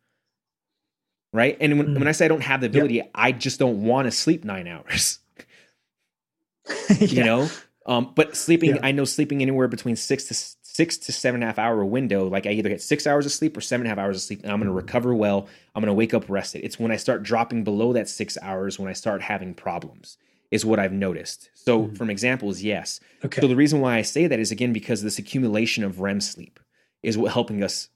Right. 1.32 1.56
And 1.62 1.78
when, 1.78 1.86
mm. 1.88 1.98
when 1.98 2.06
I 2.06 2.12
say 2.12 2.26
I 2.26 2.28
don't 2.28 2.42
have 2.42 2.60
the 2.60 2.66
ability, 2.66 2.96
yep. 2.96 3.10
I 3.14 3.32
just 3.32 3.58
don't 3.58 3.84
want 3.84 4.04
to 4.04 4.10
sleep 4.10 4.44
nine 4.44 4.68
hours. 4.68 5.18
yeah. 6.90 7.06
You 7.06 7.24
know? 7.24 7.48
Um, 7.86 8.12
but 8.14 8.36
sleeping, 8.36 8.76
yeah. 8.76 8.80
I 8.82 8.92
know 8.92 9.06
sleeping 9.06 9.40
anywhere 9.40 9.66
between 9.66 9.96
six 9.96 10.24
to 10.24 10.34
six 10.34 10.98
to 10.98 11.12
seven 11.12 11.36
and 11.36 11.44
a 11.44 11.46
half 11.46 11.58
hour 11.58 11.82
window. 11.82 12.28
Like 12.28 12.44
I 12.44 12.50
either 12.50 12.68
get 12.68 12.82
six 12.82 13.06
hours 13.06 13.24
of 13.24 13.32
sleep 13.32 13.56
or 13.56 13.62
seven 13.62 13.86
and 13.86 13.92
a 13.92 13.96
half 13.96 14.04
hours 14.04 14.16
of 14.16 14.22
sleep, 14.22 14.42
and 14.42 14.52
I'm 14.52 14.58
going 14.58 14.68
to 14.68 14.74
recover 14.74 15.14
well. 15.14 15.48
I'm 15.74 15.80
going 15.80 15.88
to 15.88 15.94
wake 15.94 16.12
up 16.12 16.28
rested. 16.28 16.66
It's 16.66 16.78
when 16.78 16.92
I 16.92 16.96
start 16.96 17.22
dropping 17.22 17.64
below 17.64 17.94
that 17.94 18.10
six 18.10 18.36
hours 18.42 18.78
when 18.78 18.90
I 18.90 18.92
start 18.92 19.22
having 19.22 19.54
problems. 19.54 20.18
Is 20.52 20.64
what 20.64 20.78
I've 20.78 20.92
noticed. 20.92 21.50
So, 21.54 21.84
mm-hmm. 21.84 21.94
from 21.94 22.10
examples, 22.10 22.62
yes. 22.62 23.00
Okay. 23.24 23.40
So 23.40 23.48
the 23.48 23.56
reason 23.56 23.80
why 23.80 23.96
I 23.96 24.02
say 24.02 24.26
that 24.26 24.38
is 24.38 24.52
again 24.52 24.72
because 24.72 25.02
this 25.02 25.18
accumulation 25.18 25.82
of 25.82 26.00
REM 26.00 26.20
sleep 26.20 26.60
is 27.02 27.18
what 27.18 27.32
helping 27.32 27.64
us, 27.64 27.88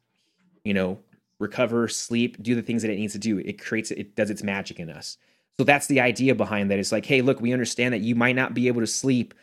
you 0.65 0.75
know, 0.75 0.99
recover, 1.39 1.87
sleep, 1.87 2.43
do 2.43 2.55
the 2.55 2.63
things 2.63 2.83
that 2.83 2.91
it 2.91 2.97
needs 2.97 3.13
to 3.13 3.19
do. 3.19 3.39
It 3.39 3.63
creates 3.63 3.91
it 3.91 4.17
does 4.17 4.31
its 4.31 4.43
magic 4.43 4.81
in 4.81 4.91
us. 4.91 5.19
So 5.59 5.65
that's 5.65 5.87
the 5.87 6.01
idea 6.01 6.35
behind 6.35 6.71
that. 6.71 6.79
It's 6.79 6.93
like, 6.93 7.07
hey, 7.07 7.23
look, 7.23 7.41
we 7.41 7.53
understand 7.53 7.95
that 7.95 8.01
you 8.01 8.15
might 8.15 8.37
not 8.37 8.55
be 8.55 8.69
able 8.69 8.81
to 8.81 8.87
sleep 8.87 9.35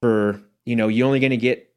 for, 0.00 0.40
you 0.64 0.76
know, 0.76 0.88
you're 0.88 1.06
only 1.06 1.20
going 1.20 1.30
to 1.30 1.36
get 1.36 1.72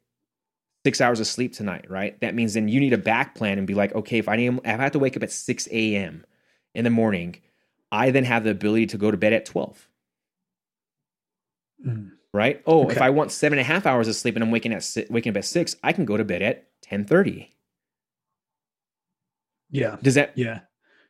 six 0.84 1.00
hours 1.00 1.20
of 1.20 1.26
sleep 1.26 1.52
tonight, 1.52 1.88
right? 1.88 2.20
That 2.20 2.34
means 2.34 2.54
then 2.54 2.68
you 2.68 2.80
need 2.80 2.92
a 2.92 2.98
back 2.98 3.34
plan 3.34 3.58
and 3.58 3.66
be 3.66 3.74
like, 3.74 3.94
okay, 3.94 4.18
if 4.18 4.28
I 4.28 4.36
need, 4.36 4.54
if 4.54 4.66
I 4.66 4.82
have 4.82 4.92
to 4.92 4.98
wake 4.98 5.16
up 5.16 5.22
at 5.22 5.30
6 5.30 5.68
a.m. 5.70 6.24
in 6.74 6.84
the 6.84 6.90
morning, 6.90 7.36
I 7.92 8.10
then 8.10 8.24
have 8.24 8.42
the 8.44 8.50
ability 8.50 8.86
to 8.86 8.98
go 8.98 9.10
to 9.10 9.16
bed 9.16 9.32
at 9.32 9.44
12. 9.44 9.88
Mm. 11.86 12.10
Right? 12.34 12.62
Oh, 12.66 12.84
Okay. 12.84 12.96
if 12.96 13.02
I 13.02 13.10
want 13.10 13.30
seven 13.30 13.58
and 13.58 13.66
a 13.68 13.72
half 13.72 13.84
hours 13.86 14.08
of 14.08 14.14
sleep 14.14 14.36
and 14.36 14.42
I'm 14.42 14.50
waking 14.50 14.72
at 14.72 14.88
waking 15.10 15.30
up 15.30 15.36
at 15.36 15.44
six, 15.44 15.76
I 15.82 15.92
can 15.92 16.04
go 16.04 16.16
to 16.16 16.24
bed 16.24 16.40
at 16.42 16.68
10:30. 16.82 17.48
Yeah. 19.70 19.96
Does 20.02 20.14
that 20.14 20.32
Yeah. 20.36 20.60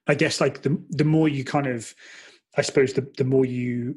I 0.07 0.15
guess 0.15 0.41
like 0.41 0.63
the 0.63 0.83
the 0.91 1.05
more 1.05 1.29
you 1.29 1.45
kind 1.45 1.67
of 1.67 1.95
I 2.57 2.63
suppose 2.63 2.93
the 2.93 3.07
the 3.17 3.25
more 3.25 3.45
you 3.45 3.97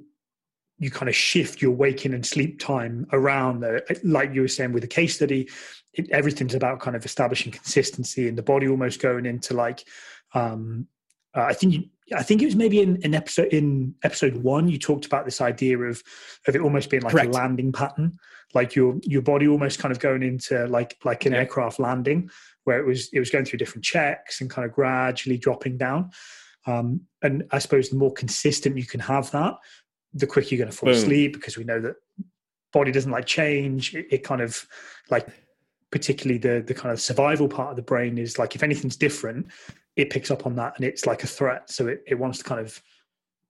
you 0.78 0.92
kind 0.92 1.10
of 1.10 1.16
shift 1.16 1.62
your 1.62 1.72
waking 1.72 2.14
and 2.14 2.26
sleep 2.26 2.60
time 2.60 3.08
around 3.12 3.62
the 3.62 3.84
like 4.04 4.34
you 4.34 4.42
were 4.42 4.48
saying 4.48 4.74
with 4.74 4.84
the 4.84 4.88
case 4.88 5.16
study 5.16 5.50
it, 5.94 6.10
everything's 6.12 6.54
about 6.54 6.82
kind 6.82 6.96
of 6.96 7.06
establishing 7.06 7.52
consistency 7.52 8.28
and 8.28 8.38
the 8.38 8.44
body 8.44 8.68
almost 8.68 9.02
going 9.02 9.26
into 9.26 9.54
like 9.54 9.88
um 10.34 10.86
uh, 11.36 11.44
i 11.44 11.54
think 11.54 11.74
you, 11.74 11.84
i 12.14 12.22
think 12.24 12.42
it 12.42 12.46
was 12.46 12.56
maybe 12.56 12.82
in 12.82 13.00
an 13.04 13.16
episode 13.16 13.48
in 13.48 13.96
episode 14.04 14.36
one 14.38 14.68
you 14.68 14.78
talked 14.78 15.06
about 15.06 15.26
this 15.26 15.42
idea 15.42 15.78
of 15.78 16.04
of 16.48 16.56
it 16.56 16.62
almost 16.62 16.90
being 16.90 17.04
like 17.04 17.14
Correct. 17.14 17.30
a 17.30 17.32
landing 17.32 17.72
pattern 17.72 18.18
like 18.54 18.76
your 18.76 18.96
your 19.04 19.22
body 19.22 19.48
almost 19.48 19.80
kind 19.80 19.92
of 19.92 20.00
going 20.00 20.24
into 20.24 20.68
like 20.68 20.98
like 21.04 21.26
an 21.26 21.34
Yeah. 21.34 21.40
aircraft 21.40 21.80
landing 21.80 22.30
where 22.64 22.80
it 22.80 22.86
was 22.86 23.10
it 23.14 23.20
was 23.20 23.30
going 23.30 23.46
through 23.46 23.58
different 23.60 23.84
checks 23.84 24.42
and 24.42 24.50
kind 24.50 24.66
of 24.66 24.74
gradually 24.74 25.38
dropping 25.38 25.78
down 25.78 26.10
um, 26.68 27.02
and 27.22 27.44
i 27.52 27.60
suppose 27.60 27.90
the 27.90 27.96
more 27.98 28.14
consistent 28.14 28.78
you 28.78 28.86
can 28.86 29.00
have 29.00 29.32
that 29.32 29.56
the 30.14 30.28
quicker 30.28 30.50
you're 30.56 30.60
going 30.60 30.72
to 30.72 30.76
fall 30.78 30.88
Boom. 30.90 30.98
asleep 30.98 31.34
because 31.34 31.58
we 31.58 31.64
know 31.64 31.80
that 31.82 31.96
body 32.72 32.92
doesn't 32.92 33.12
like 33.12 33.26
change 33.26 33.96
it, 33.96 34.06
it 34.12 34.24
kind 34.24 34.42
of 34.42 34.66
like 35.10 35.28
particularly 35.92 36.38
the 36.38 36.64
the 36.66 36.74
kind 36.74 36.92
of 36.92 37.02
survival 37.02 37.48
part 37.48 37.70
of 37.72 37.76
the 37.76 37.82
brain 37.82 38.18
is 38.18 38.38
like 38.40 38.56
if 38.56 38.64
anything's 38.64 38.96
different 38.98 39.48
it 39.96 40.10
picks 40.10 40.30
up 40.30 40.46
on 40.46 40.56
that 40.56 40.74
and 40.76 40.86
it's 40.86 41.06
like 41.06 41.24
a 41.24 41.28
threat. 41.28 41.70
So 41.70 41.88
it, 41.88 42.04
it 42.08 42.16
wants 42.16 42.40
to 42.40 42.44
kind 42.44 42.62
of 42.62 42.82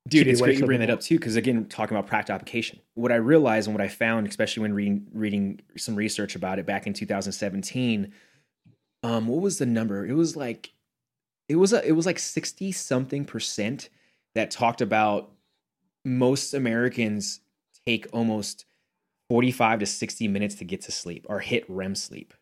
Dude, 0.07 0.27
it's 0.27 0.39
great 0.39 0.59
you 0.59 0.65
bring 0.67 0.81
that 0.81 0.91
up 0.91 1.01
too, 1.01 1.17
because 1.17 1.35
again, 1.35 1.65
talking 1.65 1.97
about 1.97 2.07
practical 2.07 2.35
application, 2.35 2.79
what 2.93 3.11
I 3.11 3.15
realized 3.15 3.67
and 3.67 3.75
what 3.75 3.83
I 3.83 3.87
found, 3.87 4.27
especially 4.27 4.61
when 4.61 4.73
reading 4.73 5.07
reading 5.13 5.61
some 5.77 5.95
research 5.95 6.35
about 6.35 6.59
it 6.59 6.65
back 6.67 6.85
in 6.85 6.93
2017, 6.93 8.13
um, 9.01 9.27
what 9.27 9.41
was 9.41 9.57
the 9.57 9.65
number? 9.65 10.05
It 10.05 10.13
was 10.13 10.35
like, 10.35 10.71
it 11.49 11.55
was 11.55 11.73
a, 11.73 11.83
it 11.87 11.93
was 11.93 12.05
like 12.05 12.19
60 12.19 12.71
something 12.71 13.25
percent 13.25 13.89
that 14.35 14.51
talked 14.51 14.81
about 14.81 15.31
most 16.03 16.53
Americans 16.53 17.39
take 17.87 18.05
almost 18.13 18.65
45 19.29 19.79
to 19.79 19.85
60 19.87 20.27
minutes 20.27 20.53
to 20.55 20.65
get 20.65 20.81
to 20.81 20.91
sleep 20.91 21.25
or 21.27 21.39
hit 21.39 21.65
REM 21.67 21.95
sleep. 21.95 22.35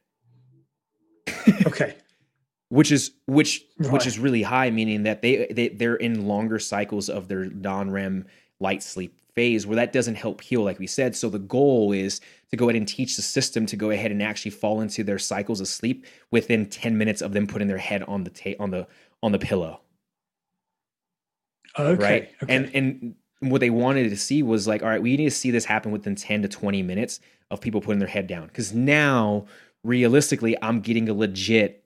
Okay 1.65 1.95
which 2.73 2.91
is 2.91 3.11
which 3.27 3.65
which 3.91 4.07
is 4.07 4.17
really 4.17 4.41
high 4.41 4.71
meaning 4.71 5.03
that 5.03 5.21
they, 5.21 5.45
they 5.51 5.67
they're 5.69 5.95
in 5.95 6.25
longer 6.25 6.57
cycles 6.57 7.07
of 7.07 7.27
their 7.27 7.45
non-rem 7.45 8.25
light 8.59 8.81
sleep 8.81 9.15
phase 9.35 9.67
where 9.67 9.75
that 9.75 9.93
doesn't 9.93 10.15
help 10.15 10.41
heal 10.41 10.63
like 10.63 10.79
we 10.79 10.87
said. 10.87 11.15
So 11.15 11.29
the 11.29 11.37
goal 11.37 11.91
is 11.91 12.19
to 12.49 12.57
go 12.57 12.69
ahead 12.69 12.75
and 12.75 12.87
teach 12.87 13.15
the 13.15 13.21
system 13.21 13.67
to 13.67 13.75
go 13.75 13.91
ahead 13.91 14.11
and 14.11 14.23
actually 14.23 14.51
fall 14.51 14.81
into 14.81 15.03
their 15.03 15.19
cycles 15.19 15.61
of 15.61 15.67
sleep 15.67 16.07
within 16.31 16.67
10 16.67 16.97
minutes 16.97 17.21
of 17.21 17.33
them 17.33 17.45
putting 17.45 17.67
their 17.67 17.77
head 17.77 18.03
on 18.03 18.23
the 18.23 18.31
ta- 18.31 18.59
on 18.59 18.71
the 18.71 18.87
on 19.21 19.31
the 19.31 19.39
pillow. 19.39 19.81
Okay 21.77 22.03
right? 22.03 22.31
okay. 22.41 22.55
And 22.55 22.71
and 22.73 23.15
what 23.51 23.59
they 23.59 23.69
wanted 23.69 24.09
to 24.09 24.17
see 24.17 24.41
was 24.41 24.67
like 24.67 24.81
all 24.81 24.89
right 24.89 25.01
we 25.01 25.15
need 25.15 25.25
to 25.25 25.31
see 25.31 25.51
this 25.51 25.65
happen 25.65 25.91
within 25.91 26.15
10 26.15 26.41
to 26.41 26.47
20 26.47 26.81
minutes 26.81 27.19
of 27.51 27.61
people 27.61 27.81
putting 27.81 27.99
their 27.99 28.07
head 28.07 28.25
down. 28.25 28.47
Because 28.47 28.73
now 28.73 29.45
realistically 29.83 30.55
i'm 30.63 30.79
getting 30.79 31.09
a 31.09 31.13
legit 31.13 31.82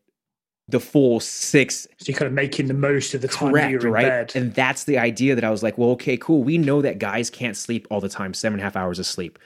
the 0.70 0.80
full 0.80 1.20
six 1.20 1.88
so 1.98 2.06
you're 2.10 2.18
kind 2.18 2.28
of 2.28 2.34
making 2.34 2.68
the 2.68 2.74
most 2.74 3.14
of 3.14 3.22
the 3.22 3.28
time 3.28 3.52
correct 3.52 3.72
you're 3.72 3.88
in 3.88 3.92
right 3.94 4.08
bed 4.08 4.32
and 4.36 4.54
that's 4.54 4.84
the 4.84 4.98
idea 4.98 5.34
that 5.34 5.44
i 5.46 5.50
was 5.50 5.64
like 5.64 5.78
well 5.78 5.92
okay 5.92 6.18
cool 6.18 6.44
we 6.44 6.58
know 6.58 6.82
that 6.82 7.00
guys 7.00 7.30
can't 7.30 7.56
sleep 7.56 7.88
all 7.90 8.02
the 8.02 8.10
time 8.10 8.34
seven 8.34 8.56
and 8.56 8.62
a 8.62 8.64
half 8.66 8.76
hours 8.76 9.00
of 9.00 9.06
sleep 9.06 9.40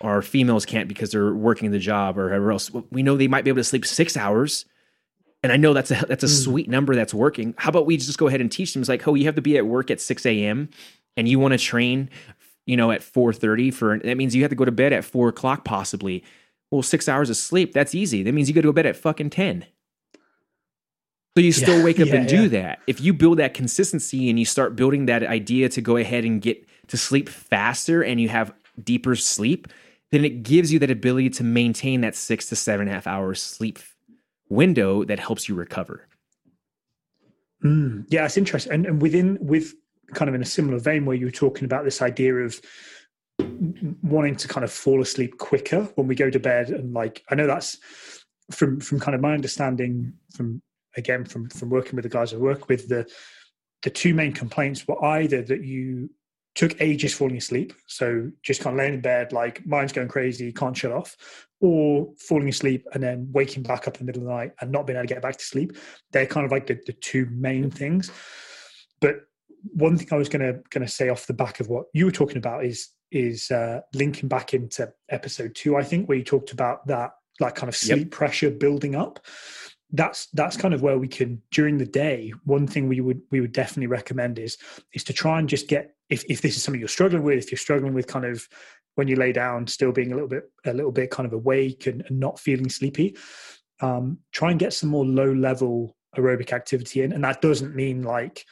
or 0.00 0.22
females 0.22 0.64
can't 0.64 0.86
because 0.88 1.10
they're 1.10 1.34
working 1.34 1.72
the 1.72 1.78
job 1.80 2.16
or 2.16 2.24
whatever 2.26 2.52
else 2.52 2.70
we 2.92 3.02
know 3.02 3.16
they 3.16 3.26
might 3.26 3.42
be 3.44 3.50
able 3.50 3.58
to 3.58 3.64
sleep 3.64 3.84
six 3.84 4.16
hours 4.16 4.64
and 5.44 5.52
I 5.52 5.56
know 5.56 5.72
that's 5.72 5.92
a 5.92 6.04
that's 6.08 6.24
a 6.24 6.26
Mm. 6.26 6.44
sweet 6.44 6.68
number 6.68 6.96
that's 6.96 7.14
working. 7.14 7.54
How 7.58 7.68
about 7.70 7.86
we 7.86 7.96
just 7.96 8.18
go 8.18 8.26
ahead 8.26 8.40
and 8.40 8.50
teach 8.50 8.72
them? 8.72 8.82
It's 8.82 8.88
like, 8.88 9.06
oh, 9.06 9.14
you 9.14 9.24
have 9.26 9.36
to 9.36 9.40
be 9.40 9.56
at 9.56 9.64
work 9.66 9.88
at 9.88 10.00
six 10.00 10.26
a.m. 10.26 10.68
and 11.16 11.28
you 11.28 11.38
want 11.38 11.52
to 11.52 11.58
train, 11.58 12.10
you 12.66 12.76
know, 12.76 12.90
at 12.90 13.04
four 13.04 13.32
thirty 13.32 13.70
for 13.70 14.00
that 14.00 14.16
means 14.16 14.34
you 14.34 14.42
have 14.42 14.50
to 14.50 14.56
go 14.56 14.64
to 14.64 14.72
bed 14.72 14.92
at 14.92 15.04
four 15.04 15.28
o'clock 15.28 15.64
possibly. 15.64 16.24
Well, 16.72 16.82
six 16.82 17.08
hours 17.08 17.30
of 17.30 17.36
sleep 17.36 17.72
that's 17.72 17.94
easy. 17.94 18.24
That 18.24 18.32
means 18.32 18.48
you 18.48 18.54
got 18.54 18.62
to 18.62 18.66
go 18.66 18.70
to 18.70 18.72
bed 18.72 18.86
at 18.86 18.96
fucking 18.96 19.30
ten. 19.30 19.64
So 21.36 21.42
you 21.42 21.52
still 21.52 21.78
Yeah, 21.78 21.84
wake 21.84 22.00
up 22.00 22.08
yeah, 22.08 22.16
and 22.16 22.28
do 22.28 22.42
yeah. 22.42 22.48
that. 22.48 22.78
If 22.86 23.00
you 23.00 23.14
build 23.14 23.38
that 23.38 23.54
consistency 23.54 24.28
and 24.28 24.38
you 24.38 24.44
start 24.44 24.74
building 24.74 25.06
that 25.06 25.22
idea 25.22 25.68
to 25.68 25.80
go 25.80 25.96
ahead 25.96 26.24
and 26.24 26.42
get 26.42 26.66
to 26.88 26.96
sleep 26.96 27.28
faster 27.28 28.02
and 28.02 28.20
you 28.20 28.28
have 28.28 28.52
deeper 28.82 29.14
sleep, 29.14 29.68
then 30.10 30.24
it 30.24 30.42
gives 30.42 30.72
you 30.72 30.78
that 30.80 30.90
ability 30.90 31.30
to 31.30 31.44
maintain 31.44 32.00
that 32.00 32.16
six 32.16 32.48
to 32.48 32.56
seven 32.56 32.82
and 32.82 32.90
a 32.90 32.94
half 32.94 33.06
hours 33.06 33.40
sleep 33.40 33.78
window 34.48 35.04
that 35.04 35.20
helps 35.20 35.48
you 35.48 35.54
recover. 35.54 36.08
Mm, 37.62 38.06
yeah, 38.08 38.24
it's 38.24 38.36
interesting. 38.36 38.72
And, 38.72 38.86
and 38.86 39.02
within 39.02 39.38
with 39.40 39.74
kind 40.14 40.28
of 40.28 40.34
in 40.34 40.42
a 40.42 40.46
similar 40.46 40.78
vein 40.78 41.04
where 41.04 41.16
you 41.16 41.26
were 41.26 41.32
talking 41.32 41.64
about 41.64 41.84
this 41.84 42.00
idea 42.00 42.34
of 42.34 42.60
wanting 44.02 44.34
to 44.36 44.48
kind 44.48 44.64
of 44.64 44.72
fall 44.72 45.02
asleep 45.02 45.38
quicker 45.38 45.82
when 45.94 46.08
we 46.08 46.14
go 46.14 46.30
to 46.30 46.40
bed 46.40 46.70
and 46.70 46.92
like 46.92 47.22
I 47.30 47.34
know 47.34 47.46
that's 47.46 47.78
from 48.50 48.80
from 48.80 48.98
kind 48.98 49.14
of 49.14 49.20
my 49.20 49.34
understanding 49.34 50.14
from 50.34 50.62
again 50.96 51.24
from 51.24 51.48
from 51.50 51.70
working 51.70 51.96
with 51.96 52.02
the 52.04 52.08
guys 52.08 52.32
I 52.32 52.36
work 52.36 52.68
with 52.68 52.88
the 52.88 53.06
the 53.82 53.90
two 53.90 54.14
main 54.14 54.32
complaints 54.32 54.86
were 54.86 55.02
either 55.04 55.42
that 55.42 55.64
you 55.64 56.10
took 56.54 56.80
ages 56.80 57.14
falling 57.14 57.36
asleep 57.36 57.72
so 57.86 58.30
just 58.42 58.60
kind 58.60 58.74
of 58.74 58.78
laying 58.78 58.94
in 58.94 59.00
bed 59.00 59.32
like 59.32 59.64
mind's 59.64 59.92
going 59.92 60.08
crazy 60.08 60.52
can't 60.52 60.76
shut 60.76 60.90
off 60.90 61.16
or 61.60 62.08
falling 62.18 62.48
asleep 62.48 62.86
and 62.94 63.02
then 63.02 63.28
waking 63.32 63.62
back 63.62 63.88
up 63.88 63.96
in 63.96 64.00
the 64.00 64.04
middle 64.04 64.22
of 64.22 64.28
the 64.28 64.34
night 64.34 64.52
and 64.60 64.70
not 64.70 64.86
being 64.86 64.96
able 64.96 65.06
to 65.06 65.12
get 65.14 65.22
back 65.22 65.36
to 65.36 65.44
sleep. 65.44 65.76
They're 66.12 66.26
kind 66.26 66.46
of 66.46 66.52
like 66.52 66.68
the, 66.68 66.78
the 66.86 66.92
two 66.92 67.26
main 67.32 67.68
things. 67.70 68.12
But 69.00 69.22
one 69.72 69.96
thing 69.98 70.08
i 70.12 70.16
was 70.16 70.28
going 70.28 70.40
to 70.40 70.60
going 70.70 70.86
to 70.86 70.92
say 70.92 71.08
off 71.08 71.26
the 71.26 71.34
back 71.34 71.60
of 71.60 71.68
what 71.68 71.86
you 71.92 72.04
were 72.04 72.12
talking 72.12 72.36
about 72.38 72.64
is 72.64 72.90
is 73.10 73.50
uh, 73.50 73.80
linking 73.94 74.28
back 74.28 74.54
into 74.54 74.88
episode 75.08 75.54
two 75.54 75.76
i 75.76 75.82
think 75.82 76.08
where 76.08 76.18
you 76.18 76.24
talked 76.24 76.52
about 76.52 76.86
that 76.86 77.10
like 77.40 77.54
kind 77.54 77.68
of 77.68 77.74
Yep. 77.82 77.98
sleep 77.98 78.10
pressure 78.10 78.50
building 78.50 78.94
up 78.94 79.18
that's 79.92 80.26
that's 80.34 80.56
kind 80.56 80.74
of 80.74 80.82
where 80.82 80.98
we 80.98 81.08
can 81.08 81.40
during 81.50 81.78
the 81.78 81.86
day 81.86 82.32
one 82.44 82.66
thing 82.66 82.88
we 82.88 83.00
would 83.00 83.20
we 83.30 83.40
would 83.40 83.52
definitely 83.52 83.86
recommend 83.86 84.38
is 84.38 84.58
is 84.92 85.02
to 85.02 85.12
try 85.12 85.38
and 85.38 85.48
just 85.48 85.66
get 85.66 85.94
if, 86.10 86.24
if 86.28 86.42
this 86.42 86.56
is 86.56 86.62
something 86.62 86.78
you're 86.78 86.88
struggling 86.88 87.22
with 87.22 87.38
if 87.38 87.50
you're 87.50 87.58
struggling 87.58 87.94
with 87.94 88.06
kind 88.06 88.26
of 88.26 88.46
when 88.96 89.08
you 89.08 89.16
lay 89.16 89.32
down 89.32 89.66
still 89.66 89.92
being 89.92 90.12
a 90.12 90.14
little 90.14 90.28
bit 90.28 90.50
a 90.66 90.74
little 90.74 90.92
bit 90.92 91.10
kind 91.10 91.26
of 91.26 91.32
awake 91.32 91.86
and, 91.86 92.04
and 92.06 92.20
not 92.20 92.38
feeling 92.38 92.68
sleepy 92.68 93.16
um, 93.80 94.18
try 94.32 94.50
and 94.50 94.60
get 94.60 94.72
some 94.72 94.90
more 94.90 95.06
low 95.06 95.32
level 95.32 95.96
aerobic 96.16 96.52
activity 96.52 97.02
in. 97.02 97.12
And 97.12 97.24
that 97.24 97.40
doesn't 97.40 97.74
mean 97.74 98.02
like 98.02 98.44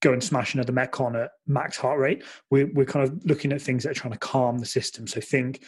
go 0.00 0.12
and 0.12 0.22
smash 0.22 0.54
another 0.54 0.72
metcon 0.72 1.22
at 1.22 1.32
max 1.46 1.76
heart 1.76 1.98
rate. 1.98 2.24
We're, 2.50 2.70
we're 2.72 2.86
kind 2.86 3.08
of 3.08 3.24
looking 3.24 3.52
at 3.52 3.62
things 3.62 3.82
that 3.82 3.90
are 3.90 4.00
trying 4.00 4.12
to 4.12 4.18
calm 4.18 4.58
the 4.58 4.66
system. 4.66 5.06
So 5.06 5.20
think 5.20 5.64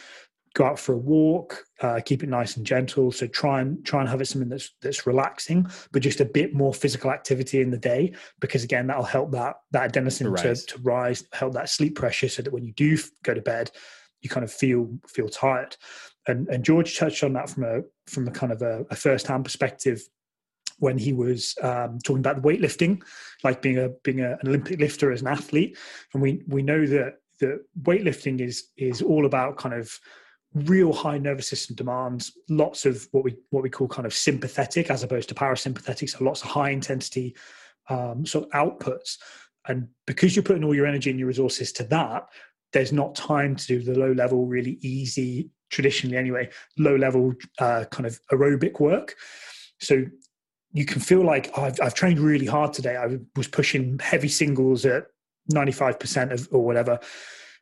go 0.53 0.65
out 0.65 0.79
for 0.79 0.93
a 0.93 0.97
walk 0.97 1.63
uh, 1.81 1.99
keep 2.03 2.23
it 2.23 2.29
nice 2.29 2.57
and 2.57 2.65
gentle. 2.65 3.11
So 3.11 3.25
try 3.27 3.61
and 3.61 3.83
try 3.85 4.01
and 4.01 4.09
have 4.09 4.21
it 4.21 4.25
something 4.25 4.49
that's 4.49 4.71
that's 4.81 5.07
relaxing 5.07 5.67
but 5.91 6.01
just 6.01 6.21
a 6.21 6.25
bit 6.25 6.53
more 6.53 6.73
physical 6.73 7.11
activity 7.11 7.61
in 7.61 7.71
the 7.71 7.77
day 7.77 8.13
because 8.39 8.63
again 8.63 8.87
that'll 8.87 9.03
help 9.03 9.31
that 9.31 9.55
that 9.71 9.91
adenosine 9.91 10.35
To 10.35 10.41
to, 10.41 10.47
rise. 10.47 10.65
to 10.65 10.77
rise 10.79 11.23
help 11.31 11.53
that 11.53 11.69
sleep 11.69 11.95
pressure 11.95 12.29
so 12.29 12.41
that 12.41 12.53
when 12.53 12.63
you 12.63 12.73
do 12.73 12.97
go 13.23 13.33
to 13.33 13.41
bed 13.41 13.71
you 14.21 14.29
kind 14.29 14.43
of 14.43 14.51
feel 14.51 14.89
feel 15.07 15.29
tired. 15.29 15.75
And 16.27 16.47
and 16.49 16.63
george 16.63 16.97
touched 16.97 17.23
on 17.23 17.33
that 17.33 17.49
from 17.49 17.63
a 17.63 17.81
from 18.07 18.27
a 18.27 18.31
kind 18.31 18.51
of 18.51 18.61
a, 18.61 18.85
a 18.89 18.95
first 18.95 19.27
hand 19.27 19.43
perspective 19.43 20.01
when 20.81 20.97
he 20.97 21.13
was 21.13 21.55
um, 21.61 21.99
talking 21.99 22.19
about 22.19 22.37
the 22.37 22.41
weightlifting, 22.41 23.03
like 23.43 23.61
being 23.61 23.77
a 23.77 23.89
being 24.03 24.19
a, 24.21 24.31
an 24.31 24.47
Olympic 24.47 24.79
lifter 24.79 25.11
as 25.11 25.21
an 25.21 25.27
athlete, 25.27 25.77
and 26.13 26.21
we 26.21 26.41
we 26.47 26.63
know 26.63 26.85
that 26.87 27.17
that 27.39 27.59
weightlifting 27.83 28.41
is 28.41 28.69
is 28.77 29.01
all 29.01 29.25
about 29.27 29.57
kind 29.57 29.75
of 29.75 29.99
real 30.53 30.91
high 30.91 31.17
nervous 31.17 31.47
system 31.47 31.75
demands, 31.75 32.33
lots 32.49 32.85
of 32.85 33.07
what 33.11 33.23
we 33.23 33.35
what 33.49 33.63
we 33.63 33.69
call 33.69 33.87
kind 33.87 34.05
of 34.05 34.13
sympathetic 34.13 34.89
as 34.89 35.03
opposed 35.03 35.29
to 35.29 35.35
parasympathetic, 35.35 36.09
so 36.09 36.23
lots 36.23 36.41
of 36.41 36.49
high 36.49 36.69
intensity 36.69 37.35
um, 37.89 38.25
sort 38.25 38.45
of 38.45 38.51
outputs, 38.51 39.17
and 39.67 39.87
because 40.05 40.35
you're 40.35 40.43
putting 40.43 40.63
all 40.63 40.75
your 40.75 40.87
energy 40.87 41.09
and 41.09 41.19
your 41.19 41.27
resources 41.27 41.71
to 41.73 41.83
that, 41.85 42.27
there's 42.73 42.91
not 42.91 43.15
time 43.15 43.55
to 43.55 43.67
do 43.67 43.81
the 43.81 43.97
low 43.97 44.11
level, 44.11 44.45
really 44.45 44.77
easy, 44.81 45.49
traditionally 45.69 46.17
anyway, 46.17 46.49
low 46.77 46.95
level 46.95 47.33
uh, 47.59 47.85
kind 47.91 48.05
of 48.05 48.19
aerobic 48.31 48.79
work. 48.79 49.15
So 49.79 50.05
you 50.73 50.85
can 50.85 51.01
feel 51.01 51.23
like 51.23 51.51
oh, 51.57 51.63
I've, 51.63 51.79
I've 51.81 51.93
trained 51.93 52.19
really 52.19 52.45
hard 52.45 52.73
today. 52.73 52.95
I 52.95 53.19
was 53.35 53.47
pushing 53.47 53.99
heavy 53.99 54.29
singles 54.29 54.85
at 54.85 55.07
95% 55.51 56.31
of 56.31 56.47
or 56.51 56.63
whatever. 56.63 56.99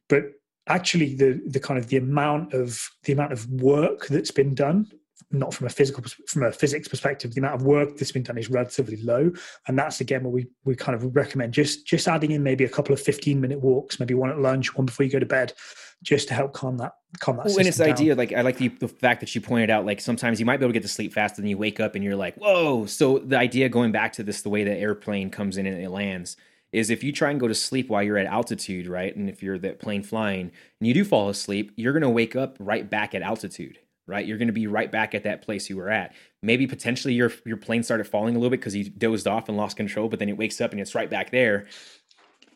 But 0.08 0.26
actually 0.70 1.16
the 1.16 1.42
the 1.48 1.60
kind 1.60 1.78
of 1.78 1.88
the 1.88 1.98
amount 1.98 2.54
of 2.54 2.90
the 3.04 3.14
amount 3.14 3.34
of 3.34 3.50
work 3.50 4.08
that's 4.08 4.32
been 4.32 4.54
done 4.54 4.88
not 5.32 5.54
from 5.54 5.68
a 5.68 5.70
physical 5.70 6.04
from 6.28 6.44
a 6.44 6.52
physics 6.52 6.88
perspective 6.88 7.34
the 7.34 7.40
amount 7.40 7.56
of 7.56 7.64
work 7.64 7.96
that's 7.98 8.12
been 8.12 8.24
done 8.24 8.38
is 8.38 8.50
relatively 8.50 8.98
low. 9.04 9.32
And 9.68 9.78
that's 9.78 10.02
again 10.02 10.24
what 10.24 10.34
we 10.34 10.48
we 10.66 10.76
kind 10.76 10.96
of 10.96 11.16
recommend 11.16 11.54
just 11.54 11.86
just 11.86 12.08
adding 12.08 12.32
in 12.32 12.42
maybe 12.42 12.64
a 12.64 12.70
couple 12.70 12.94
of 12.94 13.02
15 13.02 13.40
minute 13.40 13.60
walks 13.60 14.00
maybe 14.00 14.14
one 14.14 14.30
at 14.30 14.40
lunch 14.40 14.76
one 14.76 14.86
before 14.86 15.06
you 15.06 15.12
go 15.12 15.20
to 15.20 15.26
bed 15.26 15.54
just 16.02 16.30
to 16.30 16.34
help 16.34 16.54
calm 16.54 16.78
that 16.78 16.94
calm 17.20 17.38
that 17.38 17.46
well, 17.46 17.58
and 17.58 17.68
it's 17.68 17.78
the 17.78 17.86
idea 17.86 18.16
like 18.16 18.32
i 18.32 18.42
like 18.42 18.58
the, 18.58 18.70
the 18.70 18.88
fact 18.88 19.20
that 19.20 19.36
you 19.36 19.42
pointed 19.42 19.70
out 19.70 19.86
like 19.86 20.00
sometimes 20.00 20.40
you 20.40 20.46
might 20.46 20.58
be 20.58 20.66
able 20.66 20.72
to 20.72 20.74
get 20.74 20.84
to 20.84 20.88
sleep 20.88 21.14
faster 21.14 21.42
than 21.42 21.50
you 21.50 21.58
wake 21.58 21.80
up 21.80 21.96
and 21.96 22.04
you're 22.04 22.16
like 22.16 22.36
whoa. 22.38 22.86
So 22.86 23.20
the 23.20 23.38
idea 23.38 23.70
going 23.70 23.92
back 23.92 24.14
to 24.14 24.24
this 24.24 24.42
the 24.42 24.50
way 24.50 24.64
the 24.64 24.76
airplane 24.76 25.30
comes 25.30 25.58
in 25.58 25.66
and 25.66 25.82
it 25.82 25.90
lands 25.90 26.38
is 26.72 26.90
if 26.90 27.04
you 27.04 27.12
try 27.12 27.32
and 27.32 27.40
go 27.40 27.48
to 27.48 27.56
sleep 27.56 27.90
while 27.90 28.04
you're 28.04 28.18
at 28.18 28.28
altitude 28.28 28.88
right 28.88 29.16
and 29.16 29.30
if 29.30 29.42
you're 29.42 29.58
that 29.58 29.80
plane 29.80 30.04
flying 30.04 30.52
and 30.80 30.88
you 30.88 30.94
do 30.94 31.04
fall 31.04 31.30
asleep 31.30 31.72
you're 31.76 31.94
going 31.94 32.02
to 32.02 32.10
wake 32.10 32.36
up 32.36 32.56
right 32.60 32.90
back 32.90 33.16
at 33.16 33.22
altitude 33.22 33.80
right? 34.10 34.26
You're 34.26 34.40
going 34.40 34.48
to 34.48 34.54
be 34.54 34.68
right 34.68 34.92
back 34.92 35.14
at 35.14 35.24
that 35.24 35.44
place 35.44 35.70
you 35.70 35.78
were 35.78 35.90
at. 35.90 36.14
Maybe 36.42 36.68
potentially 36.68 37.14
your 37.14 37.32
your 37.46 37.58
plane 37.58 37.84
started 37.84 38.06
falling 38.06 38.36
a 38.36 38.40
little 38.40 38.50
bit 38.50 38.60
because 38.60 38.76
you 38.76 38.90
dozed 38.90 39.28
off 39.28 39.48
and 39.48 39.56
lost 39.56 39.78
control, 39.78 40.10
but 40.10 40.20
then 40.20 40.30
it 40.30 40.38
wakes 40.38 40.60
up 40.60 40.72
and 40.72 40.82
it's 40.82 40.96
right 40.96 41.10
back 41.10 41.30
there. 41.30 41.68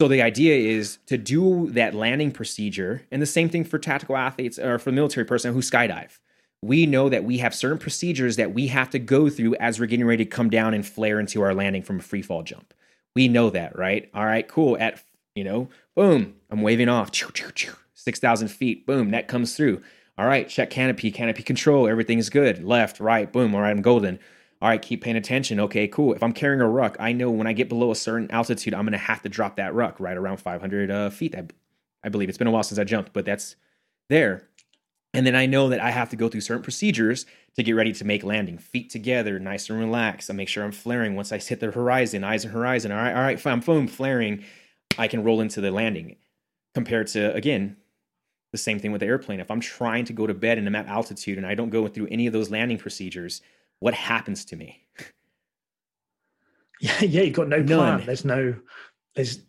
So 0.02 0.08
the 0.08 0.24
idea 0.24 0.56
is 0.56 0.98
to 1.06 1.18
do 1.18 1.70
that 1.72 1.94
landing 1.94 2.32
procedure, 2.32 3.04
and 3.12 3.22
the 3.22 3.28
same 3.28 3.48
thing 3.48 3.64
for 3.64 3.78
tactical 3.78 4.18
athletes 4.18 4.58
or 4.58 4.80
for 4.80 4.92
military 4.92 5.26
person 5.26 5.54
who 5.54 5.60
skydive. 5.60 6.18
We 6.64 6.86
know 6.86 7.10
that 7.10 7.26
we 7.26 7.38
have 7.40 7.54
certain 7.54 7.78
procedures 7.78 8.38
that 8.38 8.54
we 8.54 8.68
have 8.68 8.90
to 8.92 9.00
go 9.00 9.30
through 9.30 9.56
as 9.56 9.80
we're 9.80 9.86
getting 9.86 10.06
ready 10.06 10.26
to 10.26 10.30
come 10.30 10.50
down 10.50 10.74
and 10.74 10.86
flare 10.86 11.20
into 11.20 11.42
our 11.42 11.54
landing 11.54 11.84
from 11.84 12.00
a 12.00 12.02
free 12.02 12.22
fall 12.22 12.42
jump. 12.42 12.74
We 13.16 13.28
know 13.28 13.50
that, 13.52 13.78
right? 13.78 14.10
All 14.14 14.26
right, 14.26 14.48
cool. 14.48 14.78
At 14.80 15.04
you 15.36 15.44
know, 15.44 15.70
boom, 15.96 16.36
I'm 16.50 16.62
waving 16.62 16.90
off, 16.90 17.12
six 17.94 18.20
thousand 18.20 18.50
feet, 18.50 18.86
boom, 18.86 19.10
net 19.10 19.28
comes 19.28 19.56
through 19.56 19.82
all 20.18 20.28
right, 20.28 20.48
check 20.48 20.70
canopy, 20.70 21.12
canopy 21.12 21.42
control, 21.42 21.88
everything's 21.88 22.30
good. 22.30 22.64
Left, 22.64 23.00
right, 23.00 23.32
boom, 23.32 23.56
all 23.56 23.62
right, 23.62 23.72
I'm 23.72 23.82
golden. 23.82 24.20
All 24.62 24.70
right, 24.70 24.82
keep 24.82 25.04
paying 25.04 25.18
attention. 25.18 25.60
Okay, 25.60 25.88
cool. 25.88 26.14
If 26.14 26.22
I'm 26.24 26.34
carrying 26.34 26.62
a 26.62 26.70
ruck, 26.70 26.96
I 27.00 27.12
know 27.12 27.30
when 27.32 27.48
I 27.48 27.54
get 27.54 27.68
below 27.68 27.92
a 27.92 27.96
certain 27.96 28.30
altitude, 28.32 28.74
I'm 28.74 28.84
going 28.84 28.94
to 28.94 28.98
have 28.98 29.22
to 29.24 29.30
drop 29.30 29.58
that 29.58 29.74
ruck 29.74 30.00
right 30.00 30.16
around 30.16 30.38
500 30.38 30.92
uh, 30.92 31.10
feet. 31.10 31.36
I, 31.36 31.46
I 32.04 32.10
believe 32.10 32.30
it's 32.30 32.38
been 32.38 32.48
a 32.48 32.52
while 32.52 32.64
since 32.64 32.80
I 32.80 32.84
jumped, 32.84 33.12
but 33.12 33.26
that's 33.26 33.56
there. 34.10 34.48
And 35.14 35.28
then 35.28 35.36
I 35.36 35.46
know 35.46 35.70
that 35.70 35.80
I 35.80 35.92
have 35.92 36.10
to 36.10 36.16
go 36.16 36.28
through 36.28 36.42
certain 36.42 36.64
procedures 36.64 37.26
to 37.56 37.64
get 37.64 37.74
ready 37.74 37.94
to 37.94 38.06
make 38.06 38.24
landing. 38.24 38.58
Feet 38.58 38.90
together, 38.90 39.38
nice 39.40 39.70
and 39.70 39.80
relaxed. 39.80 40.30
I 40.30 40.34
make 40.34 40.48
sure 40.48 40.64
I'm 40.64 40.72
flaring 40.72 41.16
once 41.16 41.32
I 41.32 41.38
hit 41.38 41.60
the 41.60 41.70
horizon, 41.70 42.24
eyes 42.24 42.46
on 42.46 42.52
horizon. 42.52 42.92
All 42.92 42.98
right, 42.98 43.14
all 43.14 43.22
right, 43.22 43.46
I'm 43.46 43.62
foam 43.62 43.88
flaring. 43.88 44.44
I 44.98 45.08
can 45.08 45.24
roll 45.24 45.42
into 45.42 45.62
the 45.62 45.72
landing. 45.72 46.16
Compared 46.74 47.08
to 47.08 47.34
again, 47.36 47.78
the 48.52 48.58
same 48.58 48.80
thing 48.80 48.92
with 48.92 49.02
the 49.02 49.08
airplane. 49.08 49.40
If 49.40 49.52
I'm 49.52 49.60
trying 49.60 50.06
to 50.06 50.14
go 50.14 50.26
to 50.26 50.34
bed 50.34 50.58
and 50.58 50.68
I'm 50.68 50.76
at 50.76 50.88
altitude 50.88 51.38
and 51.38 51.46
I 51.46 51.54
don't 51.54 51.70
go 51.70 51.88
through 51.88 52.08
any 52.08 52.26
of 52.26 52.34
those 52.34 52.50
landing 52.50 52.78
procedures, 52.78 53.42
what 53.80 53.94
happens 53.94 54.46
to 54.46 54.56
me? 54.56 54.82
Yeah, 56.82 57.02
yeah, 57.02 57.22
you've 57.22 57.36
got 57.36 57.48
no 57.48 57.64
plan. 57.64 57.68
None. 57.68 58.06
There's 58.06 58.26
no, 58.26 58.56
there's 59.16 59.40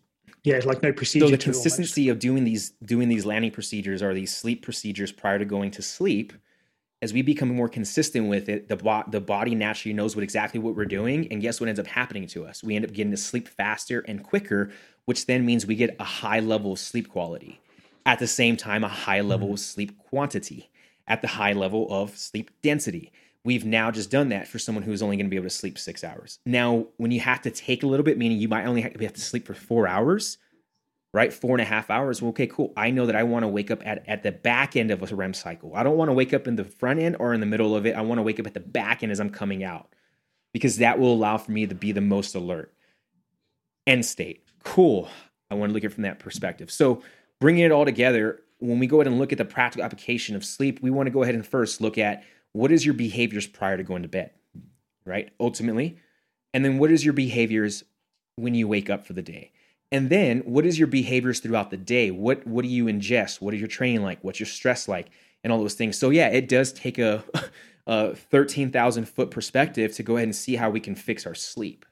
yeah, 0.45 0.55
it's 0.55 0.65
like 0.65 0.83
no 0.83 0.93
procedure. 0.93 1.25
So 1.25 1.31
the 1.31 1.37
consistency 1.37 2.07
of 2.09 2.19
doing 2.19 2.43
these 2.43 2.71
doing 2.83 3.09
these 3.09 3.25
landing 3.25 3.51
procedures 3.51 4.03
or 4.03 4.13
these 4.13 4.35
sleep 4.35 4.61
procedures 4.61 5.11
prior 5.11 5.39
to 5.39 5.45
going 5.45 5.71
to 5.71 5.81
sleep, 5.81 6.33
as 7.01 7.13
we 7.13 7.23
become 7.23 7.49
more 7.49 7.67
consistent 7.67 8.29
with 8.29 8.47
it, 8.47 8.67
the 8.67 8.75
bo- 8.77 9.03
the 9.07 9.19
body 9.19 9.55
naturally 9.55 9.93
knows 9.93 10.15
what 10.15 10.21
exactly 10.21 10.59
what 10.59 10.75
we're 10.75 10.85
doing, 10.85 11.27
and 11.31 11.41
guess 11.41 11.59
what 11.59 11.67
ends 11.67 11.79
up 11.79 11.87
happening 11.87 12.27
to 12.27 12.45
us? 12.45 12.63
We 12.63 12.75
end 12.75 12.85
up 12.85 12.93
getting 12.93 13.11
to 13.11 13.17
sleep 13.17 13.47
faster 13.47 14.01
and 14.07 14.23
quicker, 14.23 14.71
which 15.05 15.25
then 15.25 15.45
means 15.45 15.65
we 15.65 15.75
get 15.75 15.95
a 15.99 16.03
high 16.03 16.41
level 16.41 16.73
of 16.73 16.79
sleep 16.79 17.09
quality 17.09 17.59
at 18.05 18.19
the 18.19 18.27
same 18.27 18.55
time 18.55 18.83
a 18.83 18.87
high 18.87 19.21
level 19.21 19.53
of 19.53 19.59
sleep 19.59 19.97
quantity, 19.97 20.69
at 21.07 21.21
the 21.21 21.27
high 21.27 21.53
level 21.53 21.87
of 21.89 22.15
sleep 22.17 22.51
density. 22.61 23.11
We've 23.45 23.63
now 23.63 23.91
just 23.91 24.09
done 24.09 24.29
that 24.29 24.47
for 24.47 24.57
someone 24.57 24.83
who's 24.83 25.03
only 25.03 25.17
going 25.17 25.27
to 25.27 25.29
be 25.29 25.35
able 25.35 25.45
to 25.45 25.51
sleep 25.51 25.77
six 25.77 26.03
hours. 26.03 26.39
Now, 26.47 26.87
when 26.97 27.11
you 27.11 27.19
have 27.19 27.43
to 27.43 27.51
take 27.51 27.83
a 27.83 27.87
little 27.87 28.03
bit, 28.03 28.17
meaning 28.17 28.39
you 28.39 28.47
might 28.47 28.65
only 28.65 28.81
have 28.81 29.13
to 29.13 29.21
sleep 29.21 29.45
for 29.45 29.53
four 29.53 29.87
hours, 29.87 30.39
right? 31.13 31.31
Four 31.31 31.51
and 31.51 31.61
a 31.61 31.65
half 31.65 31.91
hours. 31.91 32.23
Well, 32.23 32.29
okay, 32.29 32.47
cool. 32.47 32.73
I 32.75 32.89
know 32.89 33.05
that 33.05 33.15
I 33.15 33.21
want 33.21 33.43
to 33.43 33.47
wake 33.47 33.69
up 33.69 33.85
at, 33.85 34.03
at 34.09 34.23
the 34.23 34.31
back 34.31 34.75
end 34.75 34.89
of 34.89 35.11
a 35.11 35.15
REM 35.15 35.35
cycle. 35.35 35.75
I 35.75 35.83
don't 35.83 35.95
want 35.95 36.09
to 36.09 36.13
wake 36.13 36.33
up 36.33 36.47
in 36.47 36.55
the 36.55 36.63
front 36.63 36.99
end 36.99 37.17
or 37.19 37.35
in 37.35 37.39
the 37.39 37.45
middle 37.45 37.75
of 37.75 37.85
it. 37.85 37.95
I 37.95 38.01
want 38.01 38.17
to 38.17 38.23
wake 38.23 38.39
up 38.39 38.47
at 38.47 38.55
the 38.55 38.59
back 38.59 39.03
end 39.03 39.11
as 39.11 39.19
I'm 39.19 39.29
coming 39.29 39.63
out 39.63 39.93
because 40.51 40.77
that 40.77 40.97
will 40.97 41.13
allow 41.13 41.37
for 41.37 41.51
me 41.51 41.67
to 41.67 41.75
be 41.75 41.91
the 41.91 42.01
most 42.01 42.33
alert. 42.33 42.73
End 43.85 44.03
state. 44.03 44.43
Cool. 44.63 45.07
I 45.51 45.53
want 45.53 45.69
to 45.69 45.73
look 45.75 45.83
at 45.83 45.91
it 45.91 45.93
from 45.93 46.03
that 46.03 46.17
perspective. 46.17 46.71
So, 46.71 47.03
bringing 47.39 47.63
it 47.63 47.71
all 47.71 47.85
together, 47.85 48.41
when 48.57 48.79
we 48.79 48.87
go 48.87 48.97
ahead 48.97 49.07
and 49.07 49.19
look 49.19 49.31
at 49.31 49.37
the 49.37 49.45
practical 49.45 49.85
application 49.85 50.35
of 50.35 50.43
sleep, 50.43 50.81
we 50.81 50.89
want 50.89 51.05
to 51.05 51.11
go 51.11 51.21
ahead 51.21 51.35
and 51.35 51.45
first 51.45 51.79
look 51.79 51.99
at 51.99 52.23
what 52.55 52.71
is 52.71 52.85
your 52.85 52.93
behaviors 52.93 53.45
prior 53.45 53.75
to 53.75 53.83
going 53.83 54.03
to 54.03 54.07
bed, 54.07 54.31
right? 55.03 55.29
Ultimately. 55.41 55.97
And 56.53 56.63
then 56.63 56.77
what 56.77 56.89
is 56.89 57.03
your 57.03 57.13
behaviors 57.13 57.83
when 58.37 58.55
you 58.55 58.65
wake 58.65 58.89
up 58.89 59.05
for 59.05 59.11
the 59.11 59.21
day? 59.21 59.51
And 59.91 60.09
then 60.09 60.39
what 60.39 60.65
is 60.65 60.79
your 60.79 60.87
behaviors 60.87 61.41
throughout 61.41 61.69
the 61.69 61.77
day? 61.77 62.11
What 62.11 62.47
what 62.47 62.63
do 62.63 62.69
you 62.69 62.85
ingest? 62.85 63.41
What 63.41 63.53
is 63.53 63.59
your 63.59 63.67
training 63.67 64.03
like? 64.03 64.23
What's 64.23 64.39
your 64.39 64.47
stress 64.47 64.87
like? 64.87 65.09
And 65.43 65.51
all 65.51 65.59
those 65.59 65.73
things. 65.73 65.97
So 65.97 66.11
yeah, 66.11 66.29
it 66.29 66.47
does 66.47 66.71
take 66.71 66.97
a, 66.97 67.25
a 67.87 68.15
13,000 68.15 69.05
foot 69.05 69.31
perspective 69.31 69.93
to 69.95 70.03
go 70.03 70.15
ahead 70.15 70.27
and 70.29 70.35
see 70.35 70.55
how 70.55 70.69
we 70.69 70.79
can 70.79 70.95
fix 70.95 71.27
our 71.27 71.35
sleep. 71.35 71.85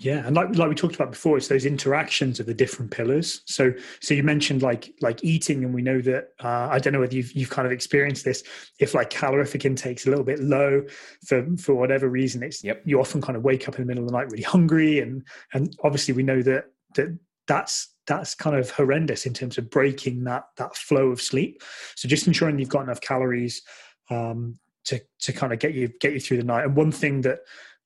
Yeah, 0.00 0.24
and 0.24 0.36
like 0.36 0.54
like 0.54 0.68
we 0.68 0.76
talked 0.76 0.94
about 0.94 1.10
before, 1.10 1.36
it's 1.36 1.48
those 1.48 1.66
interactions 1.66 2.38
of 2.38 2.46
the 2.46 2.54
different 2.54 2.92
pillars. 2.92 3.42
So 3.46 3.72
so 4.00 4.14
you 4.14 4.22
mentioned 4.22 4.62
like 4.62 4.94
like 5.00 5.24
eating, 5.24 5.64
and 5.64 5.74
we 5.74 5.82
know 5.82 6.00
that 6.02 6.28
uh, 6.42 6.68
I 6.70 6.78
don't 6.78 6.92
know 6.92 7.00
whether 7.00 7.16
you've 7.16 7.32
you've 7.32 7.50
kind 7.50 7.66
of 7.66 7.72
experienced 7.72 8.24
this. 8.24 8.44
If 8.78 8.94
like 8.94 9.10
calorific 9.10 9.64
intake's 9.64 10.06
a 10.06 10.10
little 10.10 10.24
bit 10.24 10.38
low 10.38 10.84
for 11.26 11.44
for 11.56 11.74
whatever 11.74 12.08
reason, 12.08 12.44
it's 12.44 12.62
yep. 12.62 12.80
you 12.84 13.00
often 13.00 13.20
kind 13.20 13.36
of 13.36 13.42
wake 13.42 13.66
up 13.66 13.74
in 13.74 13.82
the 13.82 13.86
middle 13.86 14.04
of 14.04 14.10
the 14.10 14.16
night 14.16 14.30
really 14.30 14.44
hungry, 14.44 15.00
and 15.00 15.26
and 15.52 15.76
obviously 15.82 16.14
we 16.14 16.22
know 16.22 16.42
that 16.42 16.66
that 16.94 17.18
that's 17.48 17.92
that's 18.06 18.36
kind 18.36 18.54
of 18.54 18.70
horrendous 18.70 19.26
in 19.26 19.34
terms 19.34 19.58
of 19.58 19.68
breaking 19.68 20.22
that 20.24 20.44
that 20.58 20.76
flow 20.76 21.08
of 21.08 21.20
sleep. 21.20 21.60
So 21.96 22.08
just 22.08 22.28
ensuring 22.28 22.60
you've 22.60 22.68
got 22.68 22.84
enough 22.84 23.00
calories 23.00 23.62
um, 24.10 24.60
to 24.84 25.00
to 25.22 25.32
kind 25.32 25.52
of 25.52 25.58
get 25.58 25.74
you 25.74 25.88
get 26.00 26.12
you 26.12 26.20
through 26.20 26.36
the 26.36 26.44
night. 26.44 26.66
And 26.66 26.76
one 26.76 26.92
thing 26.92 27.22
that 27.22 27.40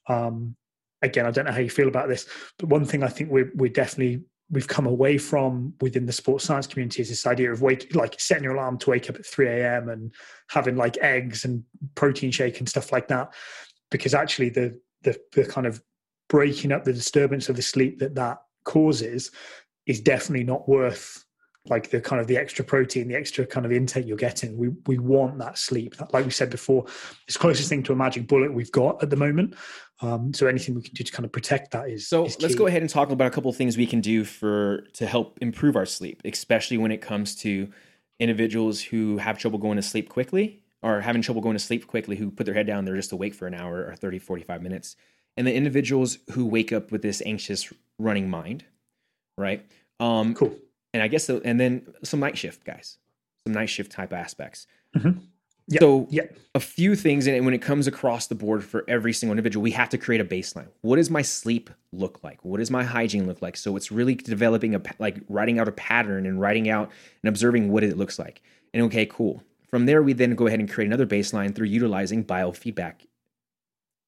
um, 0.09 0.57
again, 1.03 1.27
I 1.27 1.31
don't 1.31 1.45
know 1.45 1.53
how 1.53 1.61
you 1.61 1.71
feel 1.71 1.89
about 1.89 2.09
this, 2.09 2.27
but 2.59 2.69
one 2.69 2.85
thing 2.85 3.03
I 3.03 3.09
think 3.09 3.31
we're, 3.31 3.51
we're 3.55 3.71
definitely 3.71 4.25
we've 4.51 4.69
come 4.69 4.87
away 4.87 5.17
from 5.17 5.73
within 5.81 6.05
the 6.05 6.13
sports 6.13 6.45
science 6.45 6.67
community 6.67 7.01
is 7.01 7.09
this 7.09 7.27
idea 7.27 7.51
of 7.51 7.63
wake 7.63 7.95
like 7.95 8.21
setting 8.21 8.45
your 8.45 8.55
alarm 8.55 8.77
to 8.77 8.91
wake 8.91 9.09
up 9.09 9.17
at 9.17 9.25
3 9.25 9.49
a.m 9.49 9.89
and 9.89 10.13
having 10.49 10.77
like 10.77 10.99
eggs 10.99 11.47
and 11.47 11.65
protein 11.95 12.31
shake 12.31 12.59
and 12.59 12.69
stuff 12.69 12.93
like 12.93 13.09
that 13.09 13.33
because 13.91 14.13
actually 14.15 14.51
the 14.51 14.79
the, 15.03 15.19
the 15.33 15.45
kind 15.45 15.67
of 15.67 15.83
breaking 16.29 16.71
up 16.71 16.85
the 16.85 16.93
disturbance 16.93 17.49
of 17.49 17.57
the 17.57 17.63
sleep 17.63 17.99
that 17.99 18.15
that 18.15 18.39
causes 18.65 19.31
is 19.87 20.01
definitely 20.01 20.45
not 20.45 20.69
worth 20.69 21.25
like 21.67 21.91
the 21.91 22.01
kind 22.01 22.21
of 22.21 22.27
the 22.27 22.37
extra 22.37 22.65
protein, 22.65 23.07
the 23.07 23.15
extra 23.15 23.47
kind 23.47 23.65
of 23.65 23.73
intake 23.73 24.07
you're 24.07 24.17
getting. 24.17 24.57
We 24.57 24.71
we 24.87 24.99
want 24.99 25.39
that 25.39 25.59
sleep. 25.59 25.95
Like 26.13 26.25
we 26.25 26.31
said 26.31 26.51
before, 26.51 26.87
it's 27.29 27.37
closest 27.37 27.69
thing 27.69 27.85
to 27.85 27.93
a 27.93 27.97
magic 27.97 28.27
bullet 28.27 28.53
we've 28.53 28.73
got 28.73 29.03
at 29.03 29.11
the 29.11 29.17
moment. 29.17 29.55
Um, 30.03 30.35
so 30.35 30.47
anything 30.47 30.75
we 30.75 30.83
can 30.83 30.95
do 30.95 31.05
to 31.05 31.13
kind 31.13 31.25
of 31.25 31.33
protect 31.33 31.71
that 31.71 31.89
is 31.89 32.07
so. 32.07 32.27
Is 32.27 32.41
let's 32.41 32.55
go 32.55 32.67
ahead 32.67 32.83
and 32.83 32.91
talk 32.91 33.11
about 33.11 33.29
a 33.29 33.31
couple 33.31 33.51
of 33.51 33.57
things 33.57 33.77
we 33.77 33.87
can 33.87 34.01
do 34.01 34.25
for 34.25 34.83
to 34.95 35.07
help 35.07 35.39
improve 35.41 35.77
our 35.77 35.87
sleep, 35.87 36.21
especially 36.25 36.77
when 36.77 36.93
it 36.93 37.01
comes 37.01 37.35
to 37.37 37.69
individuals 38.19 38.83
who 38.83 39.19
have 39.19 39.39
trouble 39.39 39.59
going 39.59 39.77
to 39.77 39.83
sleep 39.83 40.09
quickly 40.09 40.61
or 40.83 41.01
having 41.01 41.23
trouble 41.23 41.41
going 41.41 41.57
to 41.57 41.63
sleep 41.63 41.87
quickly 41.87 42.17
who 42.17 42.31
put 42.31 42.45
their 42.45 42.55
head 42.55 42.67
down 42.67 42.85
they're 42.85 42.95
just 42.95 43.11
awake 43.11 43.35
for 43.35 43.49
an 43.49 43.55
hour 43.55 43.85
or 43.85 43.97
30 43.97 44.21
45 44.21 44.63
minutes 44.63 44.95
and 45.37 45.45
the 45.45 45.53
individuals 45.53 46.19
who 46.33 46.47
wake 46.47 46.73
up 46.73 46.93
with 46.93 47.03
this 47.03 47.21
anxious 47.27 47.73
running 47.99 48.31
mind 48.31 48.65
right 49.37 49.67
um 49.99 50.35
cool 50.35 50.57
and 50.93 51.03
I 51.03 51.09
guess 51.09 51.27
the, 51.27 51.41
and 51.45 51.59
then 51.59 51.87
some 52.03 52.21
night 52.21 52.37
shift 52.37 52.65
guys, 52.65 52.99
some 53.47 53.55
night 53.55 53.69
shift 53.71 53.93
type 53.93 54.13
aspects. 54.13 54.67
Mm-hmm. 54.97 55.21
Yep. 55.69 55.81
So 55.81 56.07
yep. 56.11 56.37
a 56.55 56.61
few 56.61 56.95
things, 56.97 57.27
and 57.27 57.45
when 57.45 57.55
it 57.55 57.63
comes 57.63 57.87
across 57.87 58.27
the 58.27 58.35
board 58.35 58.65
for 58.65 58.85
every 58.89 59.13
single 59.13 59.33
individual, 59.33 59.63
we 59.63 59.71
have 59.71 59.89
to 59.91 59.99
create 59.99 60.21
a 60.21 60.25
baseline. 60.25 60.69
What 60.81 60.97
does 60.97 61.09
my 61.09 61.23
sleep 61.23 61.71
look 61.93 62.23
like? 62.23 62.45
What 62.45 62.59
does 62.59 62.71
my 62.71 62.85
hygiene 62.85 63.27
look 63.27 63.41
like? 63.41 63.57
So 63.57 63.77
it's 63.77 63.93
really 63.93 64.15
developing 64.15 64.75
a 64.75 64.83
like 64.99 65.19
writing 65.29 65.59
out 65.59 65.69
a 65.69 65.73
pattern 65.73 66.27
and 66.27 66.41
writing 66.41 66.69
out 66.69 66.91
and 67.23 67.29
observing 67.29 67.71
what 67.71 67.85
it 67.85 67.97
looks 67.97 68.19
like. 68.19 68.43
And 68.75 68.83
okay, 68.85 69.07
cool. 69.07 69.43
From 69.69 69.87
there, 69.87 70.03
we 70.03 70.13
then 70.13 70.35
go 70.35 70.47
ahead 70.47 70.61
and 70.61 70.71
create 70.71 70.89
another 70.89 71.07
baseline 71.07 71.55
through 71.55 71.69
utilizing 71.69 72.25
biofeedback 72.25 73.07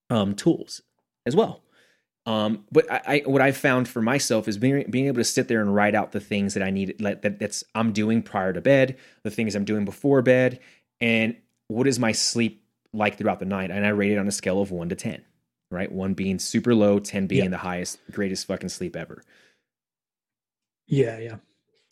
um, 0.09 0.35
tools 0.35 0.81
as 1.25 1.35
well. 1.35 1.63
Um, 2.27 2.65
but 2.71 2.91
I, 2.91 3.01
I, 3.07 3.23
what 3.25 3.41
I've 3.41 3.57
found 3.57 3.87
for 3.87 4.01
myself 4.01 4.47
is 4.47 4.57
being, 4.57 4.89
being 4.89 5.07
able 5.07 5.17
to 5.17 5.23
sit 5.23 5.47
there 5.47 5.61
and 5.61 5.73
write 5.73 5.93
out 5.93 6.11
the 6.11 6.19
things 6.19 6.55
that 6.55 6.63
I 6.63 6.71
need 6.71 6.99
like, 6.99 7.21
that 7.21 7.39
that's 7.39 7.63
I'm 7.75 7.93
doing 7.93 8.23
prior 8.23 8.51
to 8.51 8.61
bed, 8.61 8.97
the 9.23 9.29
things 9.29 9.55
I'm 9.55 9.65
doing 9.65 9.85
before 9.85 10.21
bed, 10.21 10.59
and 10.99 11.35
what 11.67 11.87
is 11.87 11.99
my 11.99 12.11
sleep 12.11 12.63
like 12.93 13.17
throughout 13.17 13.39
the 13.39 13.45
night. 13.45 13.71
And 13.71 13.85
I 13.85 13.89
rate 13.89 14.11
it 14.11 14.17
on 14.17 14.27
a 14.27 14.31
scale 14.31 14.61
of 14.61 14.71
one 14.71 14.89
to 14.89 14.95
ten, 14.95 15.21
right? 15.69 15.91
One 15.91 16.13
being 16.13 16.39
super 16.39 16.73
low, 16.73 16.99
ten 16.99 17.27
being 17.27 17.51
the 17.51 17.57
highest, 17.57 17.99
greatest 18.11 18.47
fucking 18.47 18.69
sleep 18.69 18.95
ever. 18.95 19.23
Yeah, 20.87 21.17
yeah. 21.19 21.35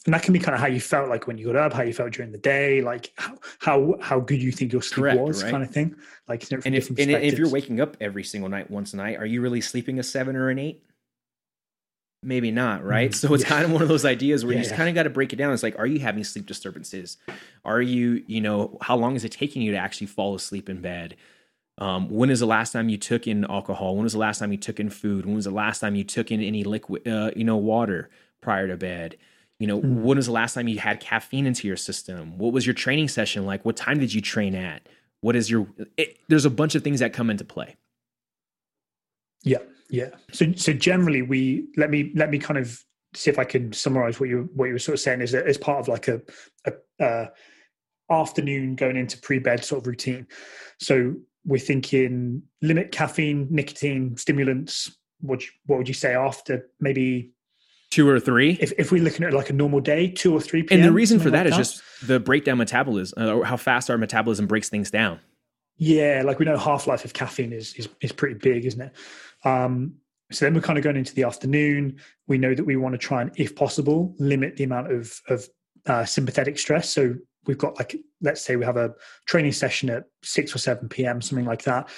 and 0.06 0.14
that 0.14 0.22
can 0.22 0.34
be 0.34 0.40
kind 0.40 0.54
of 0.54 0.62
how 0.62 0.68
you 0.68 0.82
felt 0.82 1.10
like 1.10 1.28
when 1.28 1.38
you 1.38 1.48
got 1.48 1.56
up, 1.56 1.74
how 1.74 1.84
you 1.84 1.94
felt 1.94 2.12
during 2.12 2.32
the 2.32 2.38
day, 2.38 2.82
like 2.82 3.12
how 3.16 3.38
how, 3.60 3.96
how 4.02 4.20
good 4.20 4.42
you 4.42 4.52
think 4.52 4.74
your 4.74 4.82
sleep 4.82 5.04
Correct, 5.04 5.20
was, 5.20 5.44
right? 5.44 5.52
kind 5.52 5.64
of 5.64 5.72
thing. 5.72 5.96
Like, 6.28 6.50
and 6.52 6.76
if 6.76 6.90
and 6.90 7.00
if 7.00 7.38
you're 7.38 7.50
waking 7.50 7.80
up 7.80 7.96
every 8.02 8.24
single 8.24 8.50
night, 8.50 8.70
once 8.70 8.94
a 8.94 8.98
night, 8.98 9.18
are 9.18 9.26
you 9.26 9.42
really 9.42 9.62
sleeping 9.62 10.00
a 10.00 10.04
seven 10.04 10.36
or 10.36 10.50
an 10.50 10.60
eight? 10.60 10.84
Maybe 12.24 12.52
not, 12.52 12.84
right? 12.84 13.12
Mm, 13.12 13.16
so 13.16 13.34
it's 13.34 13.44
yeah. 13.44 13.50
kind 13.50 13.66
of 13.66 13.72
one 13.72 13.82
of 13.82 13.88
those 13.88 14.06
ideas 14.06 14.46
where 14.46 14.54
yeah, 14.54 14.60
you 14.60 14.64
just 14.64 14.72
yeah. 14.72 14.78
kind 14.78 14.90
of 14.90 14.96
got 14.96 15.04
to 15.04 15.10
break 15.10 15.34
it 15.34 15.36
down. 15.36 15.54
It's 15.54 15.64
like, 15.64 15.78
are 15.78 15.86
you 15.86 16.00
having 16.00 16.24
sleep 16.24 16.46
disturbances? 16.46 17.18
Are 17.66 17.82
you, 17.82 18.24
you 18.28 18.42
know, 18.42 18.78
how 18.82 18.96
long 18.96 19.16
is 19.16 19.24
it 19.24 19.32
taking 19.32 19.62
you 19.62 19.72
to 19.72 19.78
actually 19.78 20.08
fall 20.08 20.36
asleep 20.36 20.70
in 20.70 20.82
bed? 20.82 21.16
Um, 21.80 22.10
when 22.10 22.30
is 22.30 22.40
the 22.40 22.46
last 22.46 22.72
time 22.72 22.90
you 22.90 22.98
took 22.98 23.28
in 23.28 23.46
alcohol? 23.46 23.96
When 23.96 24.04
was 24.04 24.14
the 24.14 24.20
last 24.20 24.40
time 24.40 24.52
you 24.52 24.58
took 24.58 24.80
in 24.80 24.90
food? 24.90 25.26
When 25.26 25.36
was 25.36 25.46
the 25.46 25.52
last 25.52 25.80
time 25.80 25.96
you 25.96 26.04
took 26.04 26.32
in 26.32 26.42
any 26.42 26.64
liquid, 26.64 27.08
uh, 27.08 27.32
you 27.36 27.44
know, 27.44 27.58
water 27.58 28.10
prior 28.42 28.68
to 28.68 28.78
bed? 28.78 29.18
You 29.60 29.68
know, 29.68 29.82
mm. 29.82 30.02
when 30.02 30.18
was 30.18 30.28
the 30.28 30.32
last 30.32 30.54
time 30.54 30.68
you 30.68 30.80
had 30.80 31.00
caffeine 31.00 31.46
into 31.48 31.68
your 31.68 31.78
system? 31.78 32.38
What 32.38 32.54
was 32.54 32.66
your 32.68 32.76
training 32.76 33.08
session 33.08 33.46
like? 33.46 33.66
What 33.66 33.76
time 33.76 34.00
did 34.00 34.14
you 34.14 34.22
train 34.22 34.56
at? 34.56 34.88
What 35.22 35.36
is 35.36 35.50
your? 35.50 35.68
It, 35.98 36.20
there's 36.28 36.46
a 36.46 36.50
bunch 36.50 36.76
of 36.76 36.84
things 36.84 37.00
that 37.00 37.14
come 37.14 37.30
into 37.30 37.46
play. 37.46 37.76
Yeah, 39.44 39.60
yeah. 39.94 40.10
So, 40.32 40.52
so 40.56 40.74
generally, 40.74 41.22
we 41.22 41.68
let 41.78 41.92
me 41.92 42.12
let 42.16 42.32
me 42.32 42.40
kind 42.40 42.58
of 42.58 42.84
see 43.14 43.30
if 43.30 43.38
I 43.38 43.44
can 43.44 43.72
summarize 43.72 44.20
what 44.20 44.28
you 44.28 44.50
what 44.56 44.66
you 44.66 44.74
were 44.74 44.80
sort 44.80 44.96
of 44.96 45.00
saying 45.02 45.22
is 45.22 45.34
that 45.34 45.46
as 45.46 45.56
part 45.56 45.80
of 45.80 45.88
like 45.88 46.08
a, 46.08 46.20
a 46.66 47.04
uh, 47.04 47.28
afternoon 48.10 48.76
going 48.76 48.96
into 48.98 49.20
pre 49.20 49.38
bed 49.38 49.64
sort 49.64 49.82
of 49.82 49.88
routine. 49.88 50.26
So 50.80 51.14
we're 51.46 51.60
thinking 51.60 52.42
limit 52.64 52.92
caffeine, 52.92 53.48
nicotine, 53.52 54.18
stimulants. 54.18 54.98
What 55.22 55.44
what 55.68 55.78
would 55.78 55.88
you 55.88 55.94
say 55.94 56.16
after 56.16 56.68
maybe 56.80 57.32
two 57.92 58.10
or 58.10 58.20
three? 58.20 58.58
If 58.60 58.74
if 58.80 58.92
we're 58.92 59.04
looking 59.04 59.28
at 59.28 59.32
like 59.32 59.52
a 59.52 59.54
normal 59.54 59.80
day, 59.80 60.08
two 60.08 60.34
or 60.34 60.42
three 60.42 60.64
p.m. 60.64 60.80
And 60.80 60.90
the 60.90 60.92
reason 60.92 61.20
for 61.20 61.30
that 61.30 61.46
like 61.46 61.50
is 61.50 61.52
that? 61.52 61.58
just 61.58 62.08
the 62.08 62.20
breakdown 62.20 62.58
metabolism, 62.58 63.24
uh, 63.24 63.32
or 63.32 63.46
how 63.46 63.58
fast 63.58 63.92
our 63.92 63.98
metabolism 64.00 64.48
breaks 64.48 64.70
things 64.70 64.90
down. 64.90 65.20
Yeah, 65.78 66.24
like 66.26 66.40
we 66.40 66.46
know 66.46 66.58
half 66.58 66.88
life 66.88 67.06
of 67.06 67.14
caffeine 67.14 67.54
is, 67.54 67.76
is 67.76 67.90
is 68.02 68.12
pretty 68.12 68.36
big, 68.36 68.66
isn't 68.66 68.82
it? 68.82 68.92
Um, 69.44 69.96
so 70.32 70.46
then 70.46 70.54
we're 70.54 70.62
kind 70.62 70.78
of 70.78 70.84
going 70.84 70.98
into 70.98 71.14
the 71.14 71.24
afternoon. 71.24 72.00
We 72.28 72.38
know 72.38 72.56
that 72.56 72.64
we 72.64 72.76
want 72.76 72.94
to 72.94 72.98
try 72.98 73.22
and, 73.22 73.32
if 73.36 73.56
possible, 73.56 74.16
limit 74.18 74.58
the 74.58 74.64
amount 74.64 74.92
of 74.92 75.20
of 75.30 75.48
uh, 75.86 76.06
sympathetic 76.06 76.58
stress. 76.58 76.90
So 76.90 77.16
we've 77.46 77.58
got 77.58 77.78
like 77.78 77.96
let's 78.22 78.42
say 78.42 78.56
we 78.56 78.66
have 78.66 78.78
a 78.78 78.94
training 79.26 79.52
session 79.52 79.90
at 79.90 80.06
6 80.24 80.56
or 80.56 80.58
7 80.58 80.90
p.m 80.90 81.22
something 81.22 81.46
like 81.46 81.64
that 81.64 81.90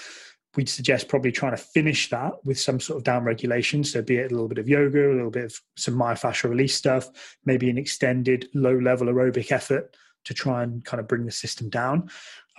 we'd 0.56 0.70
suggest 0.70 1.08
probably 1.08 1.32
trying 1.32 1.52
to 1.52 1.58
finish 1.58 2.10
that 2.10 2.34
with 2.46 2.60
some 2.60 2.80
sort 2.80 2.98
of 2.98 3.04
down 3.04 3.24
regulation 3.24 3.84
so 3.84 4.02
be 4.02 4.18
it 4.18 4.32
a 4.32 4.34
little 4.34 4.48
bit 4.48 4.58
of 4.58 4.70
yoga 4.70 5.12
a 5.12 5.16
little 5.16 5.32
bit 5.32 5.46
of 5.46 5.60
some 5.78 5.96
myofascial 5.96 6.50
release 6.50 6.76
stuff 6.76 7.38
maybe 7.46 7.70
an 7.70 7.78
extended 7.78 8.48
low 8.54 8.78
level 8.78 9.08
aerobic 9.08 9.52
effort 9.52 9.96
to 10.24 10.34
try 10.34 10.64
and 10.64 10.84
kind 10.86 11.00
of 11.00 11.08
bring 11.08 11.26
the 11.26 11.32
system 11.32 11.70
down 11.70 12.10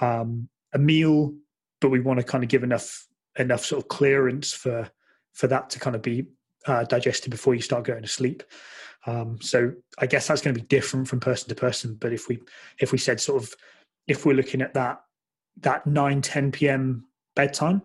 um, 0.00 0.48
a 0.72 0.78
meal 0.78 1.34
but 1.80 1.90
we 1.90 2.00
want 2.00 2.18
to 2.18 2.24
kind 2.24 2.44
of 2.44 2.50
give 2.50 2.62
enough 2.62 3.06
enough 3.38 3.64
sort 3.64 3.82
of 3.82 3.88
clearance 3.88 4.52
for 4.52 4.90
for 5.32 5.46
that 5.46 5.70
to 5.70 5.78
kind 5.78 5.96
of 5.96 6.02
be 6.02 6.26
uh, 6.66 6.84
digested 6.84 7.30
before 7.30 7.54
you 7.54 7.60
start 7.60 7.84
going 7.84 8.02
to 8.02 8.08
sleep 8.08 8.42
um, 9.06 9.38
so 9.40 9.72
I 9.98 10.06
guess 10.06 10.26
that's 10.26 10.42
going 10.42 10.54
to 10.54 10.60
be 10.60 10.66
different 10.66 11.08
from 11.08 11.20
person 11.20 11.48
to 11.48 11.54
person. 11.54 11.94
But 11.94 12.12
if 12.12 12.28
we 12.28 12.40
if 12.80 12.92
we 12.92 12.98
said 12.98 13.20
sort 13.20 13.42
of 13.42 13.54
if 14.06 14.26
we're 14.26 14.34
looking 14.34 14.60
at 14.60 14.74
that 14.74 15.00
that 15.60 15.86
9 15.86 16.20
10 16.20 16.52
p.m. 16.52 17.06
bedtime, 17.34 17.82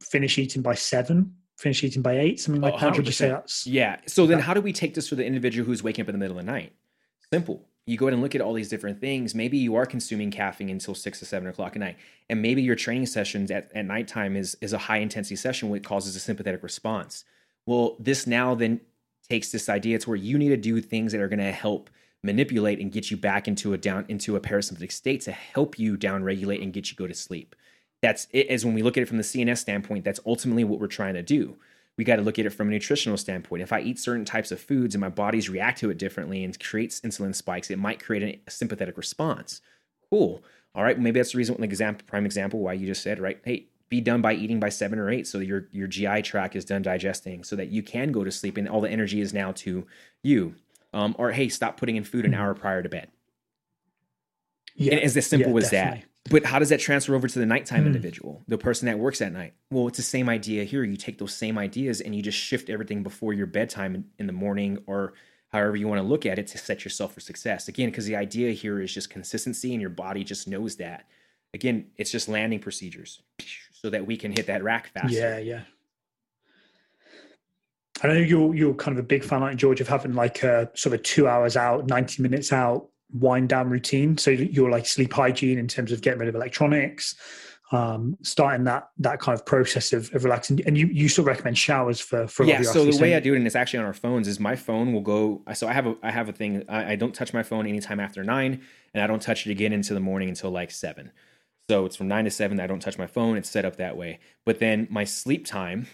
finish 0.00 0.36
eating 0.36 0.62
by 0.62 0.74
seven, 0.74 1.34
finish 1.56 1.82
eating 1.84 2.02
by 2.02 2.18
eight, 2.18 2.40
something 2.40 2.60
like 2.60 2.74
oh, 2.74 2.78
that. 2.78 2.96
Would 2.96 3.06
you 3.06 3.12
say 3.12 3.28
that's 3.28 3.66
yeah? 3.66 4.00
So 4.06 4.26
then, 4.26 4.40
how 4.40 4.52
do 4.52 4.60
we 4.60 4.72
take 4.72 4.94
this 4.94 5.08
for 5.08 5.14
the 5.14 5.24
individual 5.24 5.64
who's 5.64 5.82
waking 5.82 6.02
up 6.02 6.08
in 6.08 6.14
the 6.14 6.18
middle 6.18 6.38
of 6.38 6.44
the 6.44 6.50
night? 6.50 6.72
Simple. 7.32 7.68
You 7.88 7.96
go 7.96 8.06
ahead 8.06 8.12
and 8.12 8.22
look 8.22 8.34
at 8.34 8.42
all 8.42 8.52
these 8.52 8.68
different 8.68 9.00
things. 9.00 9.34
Maybe 9.34 9.56
you 9.56 9.74
are 9.76 9.86
consuming 9.86 10.30
caffeine 10.30 10.68
until 10.68 10.94
six 10.94 11.22
or 11.22 11.24
seven 11.24 11.48
o'clock 11.48 11.74
at 11.74 11.80
night, 11.80 11.96
and 12.28 12.42
maybe 12.42 12.60
your 12.60 12.76
training 12.76 13.06
sessions 13.06 13.50
at, 13.50 13.70
at 13.74 13.86
nighttime 13.86 14.36
is 14.36 14.58
is 14.60 14.74
a 14.74 14.78
high 14.78 14.98
intensity 14.98 15.36
session, 15.36 15.70
which 15.70 15.84
causes 15.84 16.14
a 16.14 16.20
sympathetic 16.20 16.62
response. 16.62 17.24
Well, 17.64 17.96
this 17.98 18.26
now 18.26 18.54
then 18.54 18.80
takes 19.28 19.50
this 19.50 19.70
idea 19.70 19.96
it's 19.96 20.06
where 20.06 20.16
you 20.16 20.36
need 20.36 20.50
to 20.50 20.56
do 20.58 20.82
things 20.82 21.12
that 21.12 21.20
are 21.22 21.28
going 21.28 21.38
to 21.38 21.50
help 21.50 21.88
manipulate 22.22 22.78
and 22.78 22.92
get 22.92 23.10
you 23.10 23.16
back 23.16 23.48
into 23.48 23.72
a 23.72 23.78
down 23.78 24.04
into 24.08 24.36
a 24.36 24.40
parasympathetic 24.40 24.92
state 24.92 25.22
to 25.22 25.32
help 25.32 25.78
you 25.78 25.96
down 25.96 26.22
regulate 26.22 26.60
and 26.60 26.74
get 26.74 26.90
you 26.90 26.96
go 26.96 27.06
to 27.06 27.14
sleep. 27.14 27.56
That's 28.02 28.26
it 28.32 28.48
as 28.48 28.66
when 28.66 28.74
we 28.74 28.82
look 28.82 28.98
at 28.98 29.02
it 29.02 29.08
from 29.08 29.16
the 29.16 29.22
CNS 29.22 29.58
standpoint, 29.58 30.04
that's 30.04 30.20
ultimately 30.26 30.64
what 30.64 30.78
we're 30.78 30.88
trying 30.88 31.14
to 31.14 31.22
do. 31.22 31.56
We 31.98 32.04
got 32.04 32.16
to 32.16 32.22
look 32.22 32.38
at 32.38 32.46
it 32.46 32.50
from 32.50 32.68
a 32.68 32.70
nutritional 32.70 33.18
standpoint. 33.18 33.62
If 33.62 33.72
I 33.72 33.80
eat 33.80 33.98
certain 33.98 34.24
types 34.24 34.52
of 34.52 34.60
foods 34.60 34.94
and 34.94 35.00
my 35.00 35.08
body's 35.10 35.50
react 35.50 35.80
to 35.80 35.90
it 35.90 35.98
differently 35.98 36.44
and 36.44 36.58
creates 36.58 37.00
insulin 37.00 37.34
spikes, 37.34 37.70
it 37.70 37.78
might 37.78 38.02
create 38.02 38.40
a 38.46 38.50
sympathetic 38.50 38.96
response. 38.96 39.60
Cool. 40.08 40.42
All 40.74 40.84
right, 40.84 40.98
maybe 40.98 41.18
that's 41.18 41.32
the 41.32 41.38
reason, 41.38 41.56
an 41.56 41.64
example, 41.64 42.06
prime 42.06 42.24
example, 42.24 42.60
why 42.60 42.74
you 42.74 42.86
just 42.86 43.02
said, 43.02 43.18
right? 43.18 43.40
Hey, 43.44 43.66
be 43.88 44.00
done 44.00 44.20
by 44.20 44.34
eating 44.34 44.60
by 44.60 44.68
seven 44.68 44.98
or 44.98 45.10
eight 45.10 45.26
so 45.26 45.38
your 45.38 45.66
your 45.72 45.86
gi 45.86 46.22
tract 46.22 46.54
is 46.54 46.64
done 46.64 46.82
digesting 46.82 47.42
so 47.42 47.56
that 47.56 47.68
you 47.68 47.82
can 47.82 48.12
go 48.12 48.22
to 48.22 48.30
sleep 48.30 48.56
and 48.56 48.68
all 48.68 48.80
the 48.80 48.90
energy 48.90 49.20
is 49.20 49.32
now 49.32 49.52
to 49.52 49.86
you 50.22 50.54
um, 50.92 51.14
or 51.18 51.32
hey 51.32 51.48
stop 51.48 51.78
putting 51.78 51.96
in 51.96 52.04
food 52.04 52.24
an 52.24 52.34
hour 52.34 52.54
prior 52.54 52.82
to 52.82 52.88
bed 52.88 53.08
yeah 54.74 54.92
and 54.92 55.00
it's 55.00 55.16
as 55.16 55.26
simple 55.26 55.52
yeah, 55.52 55.58
as 55.58 55.70
definitely. 55.70 56.00
that 56.00 56.06
but 56.30 56.44
how 56.44 56.58
does 56.58 56.68
that 56.68 56.80
transfer 56.80 57.14
over 57.14 57.28
to 57.28 57.38
the 57.38 57.46
nighttime 57.46 57.84
mm. 57.84 57.86
individual 57.86 58.42
the 58.48 58.58
person 58.58 58.86
that 58.86 58.98
works 58.98 59.20
at 59.20 59.32
night 59.32 59.54
well 59.70 59.88
it's 59.88 59.96
the 59.96 60.02
same 60.02 60.28
idea 60.28 60.64
here 60.64 60.84
you 60.84 60.96
take 60.96 61.18
those 61.18 61.34
same 61.34 61.58
ideas 61.58 62.00
and 62.00 62.14
you 62.14 62.22
just 62.22 62.38
shift 62.38 62.70
everything 62.70 63.02
before 63.02 63.32
your 63.32 63.46
bedtime 63.46 64.04
in, 64.18 64.26
the 64.26 64.32
morning 64.32 64.78
or 64.86 65.14
however 65.50 65.76
you 65.76 65.88
want 65.88 66.00
to 66.00 66.06
look 66.06 66.26
at 66.26 66.38
it 66.38 66.46
to 66.46 66.58
set 66.58 66.84
yourself 66.84 67.14
for 67.14 67.20
success 67.20 67.68
again 67.68 67.88
because 67.88 68.06
the 68.06 68.16
idea 68.16 68.52
here 68.52 68.80
is 68.80 68.92
just 68.92 69.10
consistency 69.10 69.72
and 69.72 69.80
your 69.80 69.90
body 69.90 70.24
just 70.24 70.48
knows 70.48 70.76
that 70.76 71.06
again 71.54 71.86
it's 71.96 72.10
just 72.10 72.28
landing 72.28 72.58
procedures 72.58 73.22
so 73.80 73.90
that 73.90 74.06
we 74.06 74.16
can 74.16 74.32
hit 74.32 74.46
that 74.46 74.62
rack 74.62 74.88
faster. 74.92 75.16
Yeah, 75.16 75.38
yeah. 75.38 75.62
I 78.02 78.08
know 78.08 78.14
you're 78.14 78.54
you're 78.54 78.74
kind 78.74 78.96
of 78.96 79.04
a 79.04 79.06
big 79.06 79.24
fan, 79.24 79.40
like 79.40 79.56
George, 79.56 79.80
of 79.80 79.88
having 79.88 80.14
like 80.14 80.42
a 80.42 80.70
sort 80.74 80.94
of 80.94 81.02
two 81.02 81.26
hours 81.26 81.56
out, 81.56 81.86
ninety 81.86 82.22
minutes 82.22 82.52
out 82.52 82.88
wind 83.12 83.48
down 83.48 83.70
routine. 83.70 84.18
So 84.18 84.30
you're 84.30 84.70
like 84.70 84.86
sleep 84.86 85.12
hygiene 85.12 85.58
in 85.58 85.68
terms 85.68 85.92
of 85.92 86.00
getting 86.00 86.20
rid 86.20 86.28
of 86.28 86.34
electronics, 86.34 87.14
um, 87.72 88.16
starting 88.22 88.64
that 88.64 88.90
that 88.98 89.20
kind 89.20 89.38
of 89.38 89.44
process 89.44 89.92
of, 89.92 90.12
of 90.14 90.24
relaxing. 90.24 90.60
And 90.66 90.76
you 90.76 90.86
you 90.86 91.08
still 91.08 91.24
recommend 91.24 91.58
showers 91.58 92.00
for 92.00 92.26
for 92.26 92.44
yeah. 92.44 92.62
So 92.62 92.84
the 92.84 92.98
way 92.98 93.14
I 93.14 93.20
do 93.20 93.34
it, 93.34 93.38
and 93.38 93.46
it's 93.46 93.56
actually 93.56 93.80
on 93.80 93.84
our 93.84 93.92
phones, 93.92 94.28
is 94.28 94.40
my 94.40 94.56
phone 94.56 94.92
will 94.92 95.00
go. 95.00 95.42
So 95.54 95.68
I 95.68 95.72
have 95.72 95.86
a 95.86 95.96
I 96.02 96.10
have 96.10 96.28
a 96.28 96.32
thing. 96.32 96.64
I, 96.68 96.92
I 96.92 96.96
don't 96.96 97.14
touch 97.14 97.32
my 97.32 97.42
phone 97.42 97.66
anytime 97.66 98.00
after 98.00 98.24
nine, 98.24 98.62
and 98.94 99.02
I 99.02 99.06
don't 99.06 99.22
touch 99.22 99.46
it 99.46 99.50
again 99.50 99.72
into 99.72 99.94
the 99.94 100.00
morning 100.00 100.28
until 100.28 100.50
like 100.50 100.70
seven. 100.70 101.12
So 101.68 101.84
it's 101.84 101.96
from 101.96 102.08
nine 102.08 102.24
to 102.24 102.30
seven. 102.30 102.60
I 102.60 102.66
don't 102.66 102.80
touch 102.80 102.96
my 102.96 103.06
phone. 103.06 103.36
It's 103.36 103.50
set 103.50 103.66
up 103.66 103.76
that 103.76 103.96
way. 103.96 104.20
But 104.46 104.58
then 104.58 104.86
my 104.90 105.04
sleep 105.04 105.44
time 105.46 105.86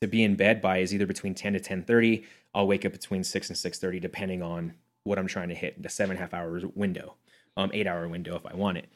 to 0.00 0.06
be 0.06 0.22
in 0.22 0.36
bed 0.36 0.60
by 0.60 0.78
is 0.78 0.94
either 0.94 1.06
between 1.06 1.34
10 1.34 1.54
to 1.54 1.60
10:30. 1.60 2.24
I'll 2.54 2.66
wake 2.66 2.84
up 2.84 2.92
between 2.92 3.24
6 3.24 3.48
and 3.48 3.56
6:30 3.58 4.00
depending 4.00 4.42
on 4.42 4.74
what 5.08 5.18
I'm 5.18 5.26
trying 5.26 5.48
to 5.48 5.54
hit, 5.54 5.82
the 5.82 5.88
seven 5.88 6.12
and 6.16 6.18
a 6.18 6.22
half 6.22 6.34
hours 6.34 6.64
window, 6.74 7.14
um, 7.56 7.70
eight 7.72 7.86
hour 7.86 8.06
window 8.08 8.36
if 8.36 8.46
I 8.46 8.54
want 8.54 8.78
it. 8.78 8.88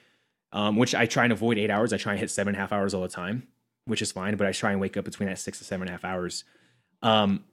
Um, 0.52 0.76
which 0.76 0.94
I 0.94 1.06
try 1.06 1.24
and 1.24 1.32
avoid 1.32 1.56
eight 1.56 1.70
hours. 1.70 1.92
I 1.92 1.96
try 1.96 2.12
and 2.12 2.20
hit 2.20 2.30
seven 2.30 2.54
and 2.54 2.58
a 2.58 2.60
half 2.60 2.72
hours 2.72 2.92
all 2.92 3.00
the 3.00 3.08
time, 3.08 3.48
which 3.86 4.02
is 4.02 4.12
fine, 4.12 4.36
but 4.36 4.46
I 4.46 4.52
try 4.52 4.70
and 4.70 4.80
wake 4.80 4.98
up 4.98 5.04
between 5.04 5.28
that 5.30 5.38
six 5.38 5.58
to 5.58 5.64
seven 5.64 5.88
and 5.88 5.88
a 5.88 5.92
half 5.92 6.04
hours. 6.04 6.44
Um, 7.00 7.44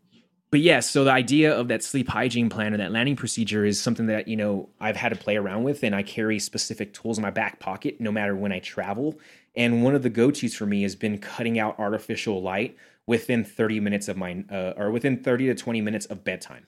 but 0.52 0.62
yes, 0.62 0.88
yeah, 0.88 0.92
so 0.92 1.04
the 1.04 1.12
idea 1.12 1.56
of 1.56 1.68
that 1.68 1.84
sleep 1.84 2.10
hygiene 2.10 2.50
plan 2.50 2.74
and 2.74 2.82
that 2.82 2.92
landing 2.92 3.16
procedure 3.16 3.66
is 3.66 3.80
something 3.80 4.08
that 4.08 4.28
you 4.28 4.36
know 4.36 4.70
I've 4.80 4.96
had 4.96 5.10
to 5.10 5.16
play 5.16 5.38
around 5.38 5.64
with, 5.64 5.84
and 5.84 5.96
I 5.96 6.02
carry 6.02 6.40
specific 6.40 6.94
tools 6.94 7.18
in 7.18 7.22
my 7.22 7.30
back 7.30 7.60
pocket 7.60 8.02
no 8.02 8.12
matter 8.12 8.36
when 8.36 8.52
I 8.52 8.60
travel. 8.60 9.20
And 9.56 9.84
one 9.84 9.94
of 9.94 10.04
the 10.04 10.10
go-tos 10.10 10.56
for 10.56 10.66
me 10.66 10.82
has 10.84 10.96
been 10.96 11.20
cutting 11.20 11.60
out 11.60 11.78
artificial 11.80 12.42
light 12.42 12.76
within 13.06 13.44
30 13.44 13.80
minutes 13.80 14.08
of 14.08 14.18
my 14.18 14.44
uh, 14.52 14.74
or 14.76 14.92
within 14.92 15.18
30 15.22 15.48
to 15.48 15.56
20 15.56 15.82
minutes 15.82 16.06
of 16.08 16.24
bedtime. 16.24 16.66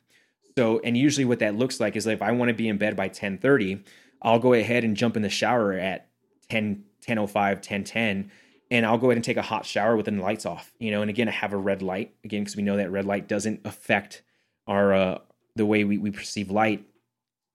So, 0.58 0.80
and 0.84 0.98
usually 0.98 1.26
what 1.26 1.40
that 1.40 1.56
looks 1.56 1.80
like 1.80 1.96
is 1.96 2.06
like 2.06 2.16
if 2.16 2.22
I 2.22 2.32
want 2.32 2.50
to 2.50 2.54
be 2.54 2.68
in 2.68 2.78
bed 2.78 2.96
by 2.96 3.10
10:30, 3.10 3.84
I'll 4.22 4.40
go 4.40 4.54
ahead 4.54 4.84
and 4.84 4.96
jump 4.96 5.16
in 5.16 5.22
the 5.24 5.30
shower 5.30 5.74
at 5.74 6.08
10 6.50 6.84
10:05, 7.02 7.62
10:10 7.62 8.30
and 8.72 8.86
I'll 8.86 8.98
go 8.98 9.08
ahead 9.08 9.18
and 9.18 9.24
take 9.24 9.38
a 9.38 9.42
hot 9.42 9.66
shower 9.66 9.98
with 9.98 10.06
the 10.06 10.12
lights 10.14 10.46
off. 10.46 10.74
You 10.80 10.92
know, 10.92 11.02
and 11.02 11.10
again, 11.10 11.28
I 11.28 11.32
have 11.32 11.52
a 11.52 11.58
red 11.58 11.82
light 11.82 12.16
again 12.24 12.42
because 12.42 12.56
we 12.56 12.64
know 12.64 12.78
that 12.78 12.90
red 12.90 13.06
light 13.06 13.28
doesn't 13.28 13.60
affect 13.66 14.24
our 14.66 14.94
uh, 14.94 15.18
the 15.56 15.66
way 15.66 15.84
we, 15.84 15.98
we 15.98 16.10
perceive 16.10 16.50
light. 16.50 16.88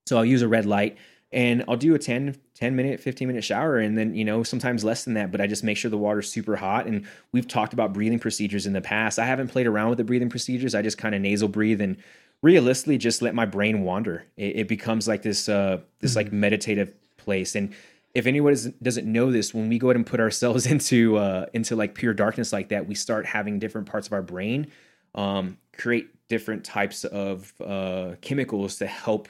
So 0.07 0.19
I'll 0.19 0.27
use 0.27 0.43
a 0.43 0.49
red 0.49 0.67
light 0.67 0.99
and 1.33 1.65
I'll 1.67 1.77
do 1.77 1.95
a 1.95 1.99
10, 1.99 2.37
10 2.55 2.77
minute, 2.77 3.01
15 3.01 3.27
minute 3.27 3.43
shower. 3.43 3.79
And 3.79 3.97
then, 3.97 4.15
you 4.15 4.25
know, 4.25 4.43
sometimes 4.43 4.85
less 4.85 5.05
than 5.05 5.15
that, 5.15 5.33
but 5.33 5.41
I 5.41 5.47
just 5.47 5.65
make 5.65 5.79
sure 5.79 5.91
the 5.91 5.97
water's 5.97 6.31
super 6.31 6.55
hot. 6.55 6.87
And 6.87 7.07
we've 7.33 7.49
talked 7.49 7.73
about 7.73 7.95
breathing 7.95 8.19
procedures 8.19 8.67
in 8.67 8.75
the 8.75 8.83
past. 8.83 9.19
I 9.19 9.25
haven't 9.25 9.49
played 9.49 9.67
around 9.67 9.89
with 9.89 9.99
the 9.99 10.05
breathing 10.05 10.29
procedures. 10.29 10.75
I 10.75 10.83
just 10.83 10.99
kind 10.99 11.15
of 11.15 11.23
nasal 11.23 11.49
breathe 11.49 11.81
and 11.81 11.97
realistically 12.43 12.99
just 12.99 13.23
let 13.23 13.35
my 13.35 13.47
brain 13.47 13.83
wander. 13.83 14.25
It, 14.37 14.57
it 14.57 14.69
becomes 14.69 15.09
like 15.09 15.23
this, 15.23 15.49
uh, 15.49 15.81
this 16.01 16.13
mm-hmm. 16.13 16.19
like 16.19 16.33
meditative 16.33 16.95
place. 17.17 17.55
And 17.55 17.75
if 18.15 18.27
anyone 18.27 18.57
doesn't 18.83 19.11
know 19.11 19.31
this, 19.31 19.53
when 19.53 19.69
we 19.69 19.79
go 19.79 19.89
ahead 19.89 19.97
and 19.97 20.07
put 20.07 20.21
ourselves 20.21 20.67
into 20.75 21.17
uh, 21.17 21.47
into 21.53 21.77
like 21.77 21.95
pure 21.95 22.15
darkness 22.15 22.53
like 22.53 22.69
that, 22.71 22.87
we 22.87 22.95
start 22.95 23.27
having 23.27 23.59
different 23.59 23.87
parts 23.87 24.07
of 24.07 24.13
our 24.13 24.23
brain 24.23 24.71
um, 25.17 25.59
create 25.77 26.11
different 26.29 26.65
types 26.65 27.05
of 27.05 27.53
uh, 27.61 28.15
chemicals 28.21 28.77
to 28.77 28.87
help 28.87 29.29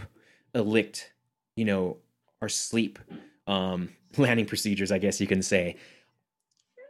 elect, 0.55 1.13
you 1.55 1.65
know, 1.65 1.97
our 2.43 2.49
sleep 2.49 2.99
um, 3.47 3.91
landing 4.17 4.47
procedures, 4.47 4.93
I 4.93 4.99
guess 4.99 5.21
you 5.21 5.27
can 5.27 5.43
say. 5.43 5.77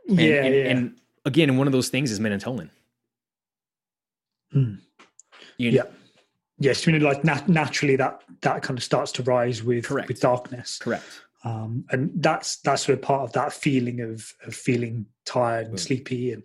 And, 0.09 0.21
yeah, 0.21 0.43
and, 0.43 0.55
yeah. 0.55 0.65
and 0.65 1.01
again, 1.25 1.57
one 1.57 1.67
of 1.67 1.73
those 1.73 1.89
things 1.89 2.11
is 2.11 2.21
melatonin. 2.21 2.71
Mm. 4.55 4.79
You, 5.59 5.71
Yeah. 5.71 5.83
Yes, 6.59 6.87
you 6.87 6.99
know, 6.99 7.07
like 7.07 7.25
nat- 7.25 7.49
naturally 7.49 7.97
that 7.97 8.23
that 8.43 8.63
kind 8.63 8.79
of 8.79 8.85
starts 8.85 9.13
to 9.13 9.23
rise 9.23 9.63
with 9.63 9.87
Correct. 9.87 10.09
with 10.09 10.21
darkness. 10.21 10.79
Correct. 10.79 11.05
um, 11.45 11.85
and 11.91 12.11
that's 12.17 12.57
that's 12.57 12.83
sort 12.83 12.99
of 12.99 13.03
part 13.03 13.23
of 13.23 13.33
that 13.33 13.53
feeling 13.53 14.01
of, 14.01 14.33
of 14.47 14.55
feeling 14.55 15.07
tired 15.25 15.69
and 15.69 15.79
sleepy 15.79 16.33
and 16.33 16.43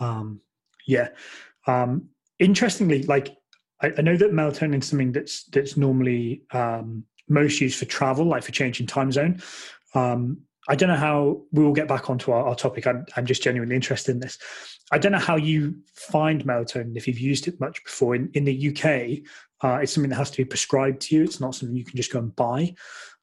um, 0.00 0.40
yeah 0.86 1.08
um, 1.66 2.08
interestingly 2.38 3.02
like 3.04 3.36
I, 3.80 3.92
I 3.98 4.02
know 4.02 4.16
that 4.16 4.32
melatonin 4.32 4.78
is 4.78 4.88
something 4.88 5.12
that's 5.12 5.44
that's 5.44 5.76
normally 5.76 6.42
um, 6.52 7.04
most 7.28 7.60
used 7.60 7.78
for 7.78 7.84
travel 7.86 8.26
like 8.26 8.44
for 8.44 8.52
changing 8.52 8.86
time 8.86 9.10
zone 9.10 9.42
um, 9.94 10.38
I 10.68 10.76
don't 10.76 10.88
know 10.88 10.96
how 10.96 11.42
we 11.50 11.64
will 11.64 11.72
get 11.72 11.88
back 11.88 12.08
onto 12.08 12.30
our, 12.30 12.46
our 12.46 12.54
topic. 12.54 12.86
I'm, 12.86 13.04
I'm 13.16 13.26
just 13.26 13.42
genuinely 13.42 13.74
interested 13.74 14.12
in 14.12 14.20
this. 14.20 14.38
I 14.92 14.98
don't 14.98 15.12
know 15.12 15.18
how 15.18 15.36
you 15.36 15.76
find 15.94 16.44
melatonin 16.44 16.96
if 16.96 17.08
you've 17.08 17.18
used 17.18 17.48
it 17.48 17.58
much 17.58 17.82
before. 17.84 18.14
In, 18.14 18.30
in 18.34 18.44
the 18.44 18.68
UK 18.68 19.22
uh, 19.62 19.78
it's 19.78 19.92
something 19.92 20.10
that 20.10 20.16
has 20.16 20.30
to 20.30 20.36
be 20.38 20.44
prescribed 20.44 21.00
to 21.02 21.16
you. 21.16 21.24
It's 21.24 21.40
not 21.40 21.54
something 21.54 21.76
you 21.76 21.84
can 21.84 21.96
just 21.96 22.12
go 22.12 22.18
and 22.18 22.34
buy. 22.34 22.74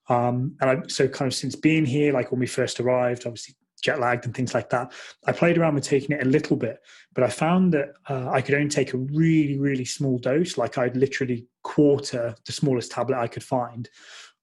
Um, 0.07 0.55
and 0.61 0.69
I, 0.69 0.77
so 0.87 1.07
kind 1.07 1.27
of 1.31 1.35
since 1.35 1.55
being 1.55 1.85
here, 1.85 2.13
like 2.13 2.31
when 2.31 2.39
we 2.39 2.47
first 2.47 2.79
arrived, 2.79 3.25
obviously 3.25 3.55
jet 3.81 3.99
lagged 3.99 4.25
and 4.25 4.35
things 4.35 4.53
like 4.53 4.69
that, 4.69 4.91
I 5.25 5.31
played 5.31 5.57
around 5.57 5.75
with 5.75 5.83
taking 5.83 6.15
it 6.15 6.25
a 6.25 6.29
little 6.29 6.57
bit, 6.57 6.79
but 7.13 7.23
I 7.23 7.29
found 7.29 7.73
that 7.73 7.93
uh, 8.09 8.29
I 8.29 8.41
could 8.41 8.55
only 8.55 8.69
take 8.69 8.93
a 8.93 8.97
really, 8.97 9.57
really 9.57 9.85
small 9.85 10.17
dose. 10.17 10.57
Like 10.57 10.77
I'd 10.77 10.97
literally 10.97 11.47
quarter 11.63 12.35
the 12.45 12.51
smallest 12.51 12.91
tablet 12.91 13.19
I 13.19 13.27
could 13.27 13.43
find. 13.43 13.89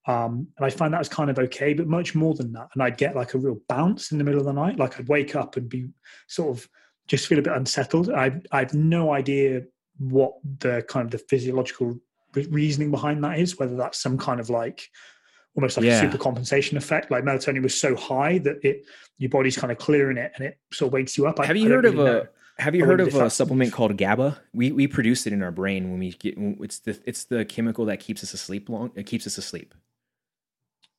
Um, 0.06 0.46
and 0.56 0.64
I 0.66 0.70
find 0.70 0.94
that 0.94 0.98
was 1.00 1.08
kind 1.08 1.30
of 1.30 1.38
okay, 1.38 1.74
but 1.74 1.88
much 1.88 2.14
more 2.14 2.34
than 2.34 2.52
that. 2.52 2.68
And 2.74 2.82
I'd 2.82 2.96
get 2.96 3.16
like 3.16 3.34
a 3.34 3.38
real 3.38 3.58
bounce 3.68 4.12
in 4.12 4.18
the 4.18 4.24
middle 4.24 4.40
of 4.40 4.46
the 4.46 4.52
night. 4.52 4.78
Like 4.78 4.98
I'd 5.00 5.08
wake 5.08 5.34
up 5.34 5.56
and 5.56 5.68
be 5.68 5.88
sort 6.28 6.56
of 6.56 6.68
just 7.08 7.26
feel 7.26 7.38
a 7.38 7.42
bit 7.42 7.52
unsettled. 7.54 8.10
I, 8.10 8.40
I 8.52 8.60
have 8.60 8.74
no 8.74 9.12
idea 9.12 9.62
what 9.98 10.34
the 10.60 10.84
kind 10.88 11.04
of 11.06 11.10
the 11.10 11.18
physiological 11.18 11.98
reasoning 12.34 12.90
behind 12.90 13.24
that 13.24 13.38
is, 13.38 13.58
whether 13.58 13.76
that's 13.76 14.00
some 14.00 14.18
kind 14.18 14.38
of 14.40 14.50
like 14.50 14.88
almost 15.56 15.76
like 15.76 15.86
Yeah. 15.86 15.98
a 15.98 16.00
super 16.00 16.18
compensation 16.18 16.76
effect. 16.76 17.10
Like 17.10 17.24
melatonin 17.24 17.62
was 17.62 17.78
so 17.80 17.96
high 17.96 18.38
that 18.38 18.56
it 18.64 18.84
your 19.18 19.30
body's 19.30 19.56
kind 19.56 19.72
of 19.72 19.78
clearing 19.78 20.18
it 20.18 20.32
and 20.36 20.46
it 20.46 20.58
sort 20.72 20.88
of 20.90 20.92
wakes 20.92 21.16
you 21.16 21.26
up. 21.26 21.40
I- 21.40 21.46
Have 21.46 21.56
you 21.56 21.68
heard 21.70 21.84
of 21.86 21.94
really 21.94 22.10
a. 22.10 22.28
Have 22.58 22.74
you 22.74 22.84
I 22.84 22.86
heard 22.86 23.00
of 23.00 23.14
a 23.14 23.28
supplement 23.28 23.72
called 23.72 23.96
GABA? 23.98 24.38
We 24.54 24.72
we 24.72 24.86
produce 24.86 25.26
it 25.26 25.32
in 25.34 25.42
our 25.42 25.50
brain 25.50 25.90
when 25.90 25.98
we 25.98 26.12
get. 26.12 26.34
It's 26.38 26.78
the 26.80 26.98
it's 27.04 27.24
the 27.24 27.44
chemical 27.44 27.84
that 27.86 28.00
keeps 28.00 28.22
us 28.22 28.32
asleep 28.34 28.68
long. 28.68 28.92
It 28.94 29.04
keeps 29.06 29.26
us 29.26 29.36
asleep. 29.36 29.74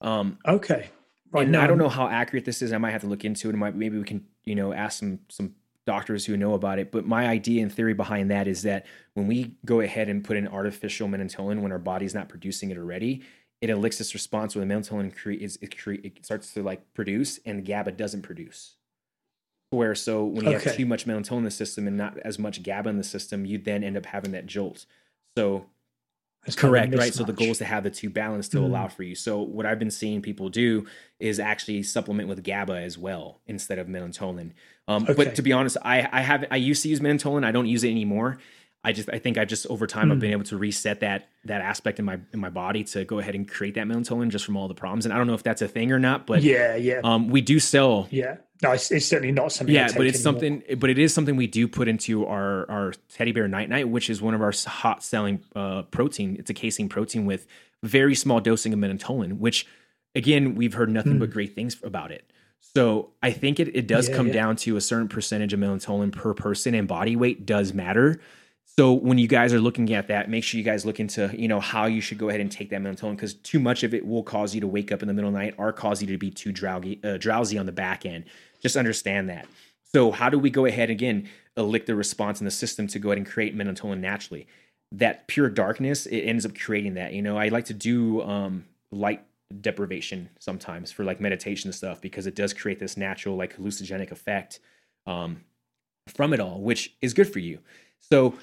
Um, 0.01 0.38
Okay. 0.47 0.89
Right. 1.31 1.43
and 1.43 1.51
no, 1.51 1.62
I 1.62 1.67
don't 1.67 1.77
know 1.77 1.89
how 1.89 2.07
accurate 2.07 2.45
this 2.45 2.62
is. 2.62 2.71
I 2.71 2.77
might 2.77 2.91
have 2.91 3.01
to 3.01 3.07
look 3.07 3.25
into 3.25 3.49
it. 3.49 3.55
Might, 3.55 3.75
maybe 3.75 3.97
we 3.97 4.03
can, 4.05 4.25
you 4.45 4.55
know, 4.55 4.71
ask 4.71 4.99
some 4.99 5.19
some 5.27 5.55
doctors 5.86 6.25
who 6.25 6.38
know 6.38 6.53
about 6.53 6.79
it. 6.79 6.91
But 6.91 7.05
my 7.05 7.27
idea 7.27 7.62
and 7.63 7.71
theory 7.71 7.93
behind 7.93 8.31
that 8.31 8.47
is 8.47 8.62
that 8.63 8.86
when 9.13 9.27
we 9.27 9.55
go 9.65 9.81
ahead 9.81 10.07
and 10.10 10.23
put 10.23 10.38
in 10.38 10.47
artificial 10.47 11.07
melatonin 11.07 11.62
when 11.62 11.71
our 11.71 11.79
body's 11.79 12.13
not 12.13 12.29
producing 12.29 12.71
it 12.71 12.77
already, 12.77 13.23
it 13.62 13.69
elicits 13.69 13.97
this 13.97 14.13
response 14.13 14.55
where 14.55 14.65
the 14.65 14.73
melatonin 14.73 15.13
cre- 15.15 15.31
is 15.31 15.57
it, 15.62 15.77
cre- 15.77 15.93
it 16.03 16.25
starts 16.25 16.53
to 16.53 16.63
like 16.63 16.93
produce 16.93 17.39
and 17.45 17.65
GABA 17.65 17.91
doesn't 17.93 18.21
produce. 18.21 18.75
Where 19.71 19.95
so 19.95 20.23
when 20.23 20.45
you 20.45 20.51
have 20.53 20.75
too 20.75 20.86
much 20.86 21.05
melatonin 21.05 21.39
in 21.39 21.43
the 21.43 21.51
system 21.51 21.88
and 21.88 21.97
not 21.97 22.17
as 22.19 22.39
much 22.39 22.63
GABA 22.63 22.89
in 22.89 22.97
the 22.97 23.03
system, 23.03 23.45
you 23.45 23.57
then 23.57 23.83
end 23.83 23.97
up 23.97 24.05
having 24.05 24.31
that 24.31 24.45
jolt. 24.45 24.86
So 25.38 25.65
It's 26.47 26.55
Correct, 26.55 26.95
right? 26.95 27.13
So 27.13 27.23
the 27.23 27.33
goal 27.33 27.47
is 27.49 27.57
to 27.60 27.65
have 27.65 27.83
the 27.83 27.89
two 27.91 28.10
balanced 28.10 28.53
to 28.53 28.60
Mm. 28.60 28.63
allow 28.63 28.88
for 28.88 29.03
you. 29.03 29.15
So 29.15 29.41
what 29.41 29.65
I've 29.65 29.79
been 29.79 29.91
seeing 29.91 30.21
people 30.21 30.49
do 30.49 30.86
is 31.19 31.39
actually 31.39 31.83
supplement 31.83 32.29
with 32.29 32.41
GABA 32.43 32.73
as 32.77 32.97
well 32.97 33.41
instead 33.47 33.77
of 33.79 33.88
melatonin. 33.88 34.51
Um, 34.88 35.03
Okay. 35.03 35.13
But 35.13 35.36
to 35.36 35.41
be 35.41 35.51
honest, 35.51 35.77
I 35.83 36.07
I 36.12 36.21
have 36.21 36.45
I 36.49 36.55
used 36.55 36.83
to 36.83 36.89
use 36.89 37.01
melatonin. 37.01 37.43
I 37.43 37.51
don't 37.51 37.67
use 37.67 37.83
it 37.83 37.91
anymore. 37.91 38.38
I 38.88 38.93
just 38.93 39.10
I 39.12 39.19
think 39.19 39.38
I 39.38 39.45
just 39.45 39.67
over 39.67 39.86
time 39.88 40.12
I've 40.12 40.17
Mm. 40.17 40.21
been 40.21 40.32
able 40.32 40.43
to 40.45 40.58
reset 40.58 41.02
that 41.02 41.28
that 41.45 41.62
aspect 41.62 42.00
in 42.00 42.06
my 42.06 42.17
in 42.34 42.39
my 42.39 42.50
body 42.50 42.84
to 42.86 43.04
go 43.06 43.19
ahead 43.19 43.36
and 43.36 43.47
create 43.47 43.76
that 43.76 43.86
melatonin 43.88 44.30
just 44.30 44.45
from 44.45 44.56
all 44.58 44.67
the 44.67 44.73
problems. 44.73 45.06
And 45.06 45.13
I 45.13 45.17
don't 45.17 45.28
know 45.28 45.34
if 45.34 45.43
that's 45.43 45.62
a 45.62 45.67
thing 45.67 45.91
or 45.91 46.00
not, 46.00 46.26
but 46.26 46.41
yeah, 46.41 46.76
yeah, 46.76 47.02
um, 47.04 47.30
we 47.30 47.41
do 47.41 47.60
sell 47.60 48.08
yeah. 48.12 48.38
No, 48.63 48.71
it's, 48.71 48.89
it's 48.91 49.06
certainly 49.06 49.32
not 49.32 49.52
something. 49.52 49.76
Yeah, 49.76 49.89
but 49.95 50.08
it's 50.08 50.19
something. 50.19 50.63
But 50.80 50.89
it 50.89 50.97
is 50.97 51.13
something 51.13 51.36
we 51.36 51.45
do 51.45 51.67
put 51.67 51.88
into 51.88 52.26
our 52.26 52.65
our 52.71 52.93
teddy 53.13 53.32
bear 53.32 53.47
night 53.47 53.69
night, 53.69 53.88
which 53.89 54.10
is 54.10 54.19
one 54.21 54.34
of 54.34 54.41
our 54.41 54.54
hot 54.65 55.04
selling 55.04 55.43
uh, 55.56 55.84
protein. 55.84 56.38
It's 56.39 56.50
a 56.50 56.56
casein 56.56 56.89
protein 56.89 57.26
with 57.28 57.45
very 57.84 58.15
small 58.15 58.39
dosing 58.39 58.73
of 58.73 58.80
melatonin, 58.80 59.38
which 59.38 59.67
again 60.15 60.56
we've 60.56 60.73
heard 60.73 60.89
nothing 60.89 61.19
but 61.19 61.30
great 61.30 61.54
things 61.54 61.78
about 61.84 62.12
it. 62.12 62.23
So 62.76 63.12
I 63.21 63.32
think 63.32 63.60
it, 63.60 63.76
it 63.76 63.86
does 63.88 64.08
Hmm. 64.08 64.12
Yeah, 64.12 64.17
come 64.17 64.28
yeah. 64.28 64.34
down 64.34 64.56
to 64.58 64.76
a 64.78 64.82
certain 64.82 65.08
percentage 65.08 65.54
of 65.54 65.60
melatonin 65.60 66.12
per 66.12 66.34
person, 66.34 66.73
and 66.73 66.88
body 66.88 67.15
weight 67.15 67.45
does 67.45 67.73
matter. 67.73 68.19
So 68.77 68.93
when 68.93 69.17
you 69.17 69.27
guys 69.27 69.53
are 69.53 69.59
looking 69.59 69.91
at 69.93 70.07
that, 70.09 70.29
make 70.29 70.43
sure 70.43 70.59
you 70.59 70.63
guys 70.63 70.85
look 70.85 70.99
into 70.99 71.33
you 71.35 71.47
know 71.47 71.59
how 71.59 71.85
you 71.87 71.99
should 71.99 72.19
go 72.19 72.29
ahead 72.29 72.41
and 72.41 72.51
take 72.51 72.69
that 72.69 72.81
melatonin 72.81 73.15
because 73.15 73.33
too 73.33 73.59
much 73.59 73.83
of 73.83 73.93
it 73.93 74.05
will 74.05 74.21
cause 74.21 74.53
you 74.53 74.61
to 74.61 74.67
wake 74.67 74.91
up 74.91 75.01
in 75.01 75.07
the 75.07 75.13
middle 75.15 75.29
of 75.29 75.33
the 75.33 75.39
night 75.39 75.55
or 75.57 75.73
cause 75.73 75.99
you 75.99 76.07
to 76.07 76.17
be 76.17 76.29
too 76.29 76.51
drowsy, 76.51 76.99
uh, 77.03 77.17
drowsy 77.17 77.57
on 77.57 77.65
the 77.65 77.71
back 77.71 78.05
end. 78.05 78.25
Just 78.61 78.77
understand 78.77 79.29
that. 79.29 79.47
So 79.83 80.11
how 80.11 80.29
do 80.29 80.37
we 80.37 80.51
go 80.51 80.65
ahead 80.65 80.91
again 80.91 81.27
elicit 81.55 81.87
the 81.87 81.95
response 81.95 82.39
in 82.39 82.45
the 82.45 82.51
system 82.51 82.85
to 82.87 82.99
go 82.99 83.09
ahead 83.09 83.17
and 83.17 83.25
create 83.25 83.57
melatonin 83.57 83.99
naturally? 83.99 84.45
That 84.91 85.27
pure 85.27 85.49
darkness 85.49 86.05
it 86.05 86.19
ends 86.19 86.45
up 86.45 86.55
creating 86.55 86.93
that. 86.95 87.13
You 87.13 87.23
know, 87.23 87.35
I 87.35 87.47
like 87.47 87.65
to 87.65 87.73
do 87.73 88.21
um, 88.21 88.65
light 88.91 89.23
deprivation 89.61 90.29
sometimes 90.37 90.91
for 90.91 91.03
like 91.03 91.19
meditation 91.19 91.73
stuff 91.73 91.99
because 91.99 92.27
it 92.27 92.35
does 92.35 92.53
create 92.53 92.77
this 92.77 92.95
natural 92.95 93.37
like 93.37 93.57
hallucinogenic 93.57 94.11
effect 94.11 94.59
um, 95.07 95.41
from 96.13 96.31
it 96.31 96.39
all, 96.39 96.61
which 96.61 96.95
is 97.01 97.15
good 97.15 97.31
for 97.31 97.39
you. 97.39 97.57
So 97.99 98.35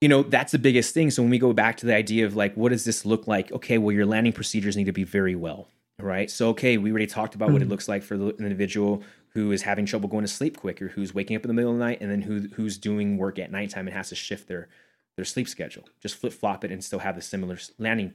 you 0.00 0.08
know 0.08 0.22
that's 0.22 0.52
the 0.52 0.58
biggest 0.58 0.92
thing 0.94 1.10
so 1.10 1.22
when 1.22 1.30
we 1.30 1.38
go 1.38 1.52
back 1.52 1.76
to 1.78 1.86
the 1.86 1.94
idea 1.94 2.26
of 2.26 2.36
like 2.36 2.54
what 2.56 2.70
does 2.70 2.84
this 2.84 3.04
look 3.06 3.26
like 3.26 3.50
okay 3.52 3.78
well 3.78 3.92
your 3.92 4.06
landing 4.06 4.32
procedures 4.32 4.76
need 4.76 4.84
to 4.84 4.92
be 4.92 5.04
very 5.04 5.34
well 5.34 5.68
right 5.98 6.30
so 6.30 6.50
okay 6.50 6.76
we 6.76 6.90
already 6.90 7.06
talked 7.06 7.34
about 7.34 7.50
what 7.50 7.62
it 7.62 7.66
Mhm. 7.66 7.70
looks 7.70 7.88
like 7.88 8.02
for 8.02 8.16
the, 8.16 8.28
individual 8.36 9.02
who 9.30 9.52
is 9.52 9.62
having 9.62 9.86
trouble 9.86 10.08
going 10.08 10.24
to 10.24 10.28
sleep 10.30 10.58
quicker 10.58 10.88
who's 10.88 11.14
waking 11.14 11.36
up 11.36 11.42
in 11.44 11.48
the 11.48 11.54
middle 11.54 11.72
of 11.72 11.78
the 11.78 11.84
night 11.84 11.98
and 12.00 12.10
then 12.10 12.22
who 12.22 12.48
who's 12.54 12.76
doing 12.78 13.16
work 13.16 13.38
at 13.38 13.50
nighttime 13.50 13.86
and 13.86 13.96
has 13.96 14.10
to 14.10 14.14
shift 14.14 14.48
their 14.48 14.68
their 15.16 15.24
sleep 15.24 15.48
schedule 15.48 15.84
just 16.00 16.14
flip 16.16 16.32
flop 16.32 16.64
it 16.64 16.70
and 16.70 16.84
still 16.84 16.98
have 16.98 17.14
the 17.16 17.22
similar 17.22 17.58
landing 17.78 18.12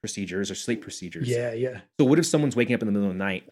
procedures 0.00 0.50
or 0.50 0.54
sleep 0.54 0.80
procedures 0.80 1.28
Yeah, 1.28 1.52
yeah. 1.52 1.80
so 1.98 2.04
what 2.06 2.20
if 2.20 2.26
someone's 2.26 2.54
waking 2.54 2.74
up 2.76 2.82
in 2.82 2.86
the 2.86 2.92
middle 2.92 3.08
of 3.08 3.14
the 3.14 3.18
night? 3.18 3.48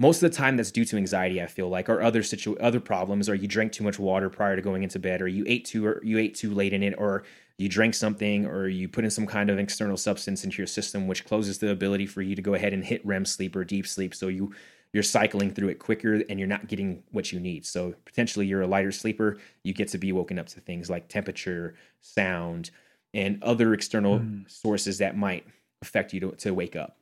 Most 0.00 0.22
of 0.22 0.30
the 0.30 0.36
time, 0.36 0.56
that's 0.56 0.70
due 0.70 0.86
to 0.86 0.96
anxiety. 0.96 1.42
I 1.42 1.46
feel 1.46 1.68
like, 1.68 1.90
or 1.90 2.00
other 2.00 2.22
situ 2.22 2.56
other 2.58 2.80
problems, 2.80 3.28
or 3.28 3.34
you 3.34 3.46
drank 3.46 3.72
too 3.72 3.84
much 3.84 3.98
water 3.98 4.30
prior 4.30 4.56
to 4.56 4.62
going 4.62 4.82
into 4.82 4.98
bed, 4.98 5.20
or 5.20 5.28
you 5.28 5.44
ate 5.46 5.66
too 5.66 5.86
or 5.86 6.00
you 6.02 6.16
ate 6.16 6.34
too 6.34 6.54
late 6.54 6.72
in 6.72 6.82
it, 6.82 6.94
or 6.96 7.24
you 7.58 7.68
drank 7.68 7.92
something, 7.92 8.46
or 8.46 8.66
you 8.66 8.88
put 8.88 9.04
in 9.04 9.10
some 9.10 9.26
kind 9.26 9.50
of 9.50 9.58
external 9.58 9.98
substance 9.98 10.42
into 10.42 10.56
your 10.56 10.66
system, 10.66 11.06
which 11.06 11.26
closes 11.26 11.58
the 11.58 11.70
ability 11.70 12.06
for 12.06 12.22
you 12.22 12.34
to 12.34 12.40
go 12.40 12.54
ahead 12.54 12.72
and 12.72 12.82
hit 12.82 13.04
REM 13.04 13.26
sleep 13.26 13.54
or 13.54 13.62
deep 13.62 13.86
sleep. 13.86 14.14
So 14.14 14.28
you 14.28 14.54
you're 14.94 15.02
cycling 15.04 15.52
through 15.52 15.68
it 15.68 15.78
quicker, 15.78 16.14
and 16.30 16.38
you're 16.40 16.48
not 16.48 16.66
getting 16.66 17.02
what 17.12 17.30
you 17.30 17.38
need. 17.38 17.66
So 17.66 17.94
potentially, 18.06 18.46
you're 18.46 18.62
a 18.62 18.66
lighter 18.66 18.92
sleeper. 18.92 19.36
You 19.64 19.74
get 19.74 19.88
to 19.88 19.98
be 19.98 20.12
woken 20.12 20.38
up 20.38 20.46
to 20.48 20.60
things 20.60 20.88
like 20.88 21.08
temperature, 21.08 21.74
sound, 22.00 22.70
and 23.12 23.40
other 23.42 23.74
external 23.74 24.20
Mm. 24.20 24.50
sources 24.50 24.96
that 24.98 25.14
might 25.16 25.44
affect 25.82 26.14
you 26.14 26.20
to, 26.20 26.30
to 26.32 26.54
wake 26.54 26.74
up. 26.74 26.96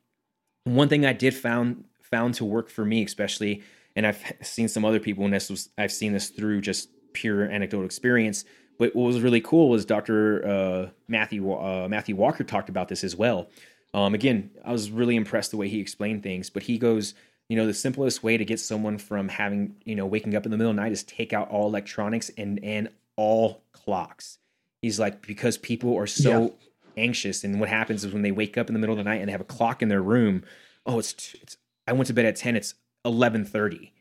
One 0.65 0.89
thing 0.89 1.07
I 1.07 1.13
did 1.13 1.35
found 1.35 1.85
found 2.11 2.35
to 2.35 2.45
work 2.45 2.69
for 2.69 2.85
me, 2.85 3.05
especially, 3.05 3.63
and 3.97 4.07
I've 4.07 4.23
seen 4.43 4.69
some 4.69 4.85
other 4.85 5.01
people, 5.01 5.25
and 5.25 5.33
this 5.33 5.51
was 5.51 5.71
I've 5.79 5.93
seen 5.93 6.13
this 6.13 6.31
through 6.31 6.61
just 6.61 6.91
pure 7.13 7.45
anecdotal 7.45 7.87
experience. 7.87 8.45
But 8.79 8.95
what 8.95 9.05
was 9.05 9.21
really 9.21 9.41
cool 9.41 9.69
was 9.69 9.85
Dr. 9.85 10.47
Uh, 10.47 10.91
Matthew 11.09 11.51
uh, 11.53 11.89
Matthew 11.89 12.17
Walker 12.17 12.45
talked 12.45 12.69
about 12.69 12.89
this 12.89 13.03
as 13.03 13.17
well. 13.17 13.49
Um, 13.95 14.15
again, 14.15 14.51
I 14.65 14.73
was 14.73 14.91
really 14.91 15.17
impressed 15.17 15.51
the 15.51 15.57
way 15.57 15.69
he 15.69 15.81
explained 15.81 16.23
things. 16.23 16.51
But 16.51 16.63
he 16.63 16.79
goes, 16.79 17.15
you 17.49 17.57
know, 17.57 17.67
the 17.67 17.75
simplest 17.75 18.23
way 18.23 18.37
to 18.37 18.45
get 18.45 18.61
someone 18.61 18.99
from 18.99 19.29
having, 19.29 19.77
you 19.85 19.95
know, 19.95 20.07
waking 20.07 20.35
up 20.37 20.45
in 20.45 20.51
the 20.51 20.57
middle 20.57 20.71
of 20.71 20.77
the 20.77 20.83
night 20.83 20.93
is 20.93 21.03
take 21.03 21.33
out 21.33 21.51
all 21.51 21.67
electronics 21.67 22.31
and 22.37 22.63
and 22.63 22.91
all 23.17 23.63
clocks. 23.73 24.39
He's 24.83 25.01
like 25.01 25.27
because 25.27 25.59
people 25.59 25.97
are 25.97 26.07
so 26.07 26.55
anxious, 26.97 27.43
and 27.43 27.59
what 27.59 27.69
happens 27.69 28.05
is 28.05 28.13
when 28.13 28.23
they 28.23 28.33
wake 28.33 28.57
up 28.57 28.69
in 28.69 28.75
the 28.75 28.79
middle 28.79 28.93
of 28.93 28.99
the 28.99 29.11
night 29.11 29.21
and 29.21 29.29
they 29.29 29.33
have 29.33 29.41
a 29.41 29.45
clock 29.45 29.83
in 29.83 29.89
their 29.89 30.03
room, 30.03 30.45
oh, 30.87 30.99
it's 30.99 31.35
it's 31.43 31.57
I 31.89 31.93
went 31.93 32.07
to 32.07 32.13
bed 32.13 32.27
at 32.27 32.37
ten, 32.37 32.55
it's 32.57 32.75
eleven 33.05 33.45
thirty. 33.45 33.93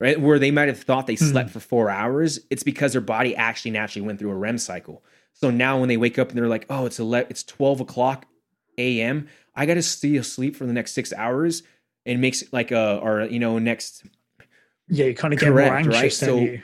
Right, 0.00 0.20
where 0.20 0.40
they 0.40 0.50
might 0.50 0.66
have 0.68 0.82
thought 0.82 1.06
they 1.06 1.14
slept 1.16 1.50
hmm. 1.50 1.52
for 1.52 1.60
four 1.60 1.88
hours, 1.88 2.40
it's 2.50 2.64
because 2.64 2.92
their 2.92 3.00
body 3.00 3.34
actually 3.36 3.70
naturally 3.70 4.04
went 4.04 4.18
through 4.18 4.32
a 4.32 4.34
REM 4.34 4.58
cycle. 4.58 5.04
So 5.34 5.50
now 5.50 5.78
when 5.78 5.88
they 5.88 5.96
wake 5.96 6.18
up 6.18 6.28
and 6.30 6.36
they're 6.36 6.48
like, 6.48 6.66
"Oh, 6.68 6.84
it's 6.84 6.98
ele- 6.98 7.14
it's 7.14 7.44
twelve 7.44 7.80
o'clock 7.80 8.26
a.m. 8.76 9.28
I 9.54 9.66
got 9.66 9.74
to 9.74 9.82
stay 9.82 10.16
asleep 10.16 10.56
for 10.56 10.66
the 10.66 10.72
next 10.72 10.92
six 10.92 11.12
hours," 11.12 11.62
and 12.04 12.20
makes 12.20 12.42
it 12.42 12.52
like 12.52 12.72
a 12.72 12.98
or 12.98 13.22
you 13.22 13.38
know 13.38 13.58
next 13.58 14.04
Yeah, 14.88 15.06
you 15.06 15.14
kind 15.14 15.32
of 15.32 15.40
get 15.40 15.48
more 15.50 15.58
Correct, 15.58 15.86
right? 15.86 15.96
anxious, 15.96 16.20
don't 16.20 16.28
So- 16.28 16.38
you? 16.44 16.62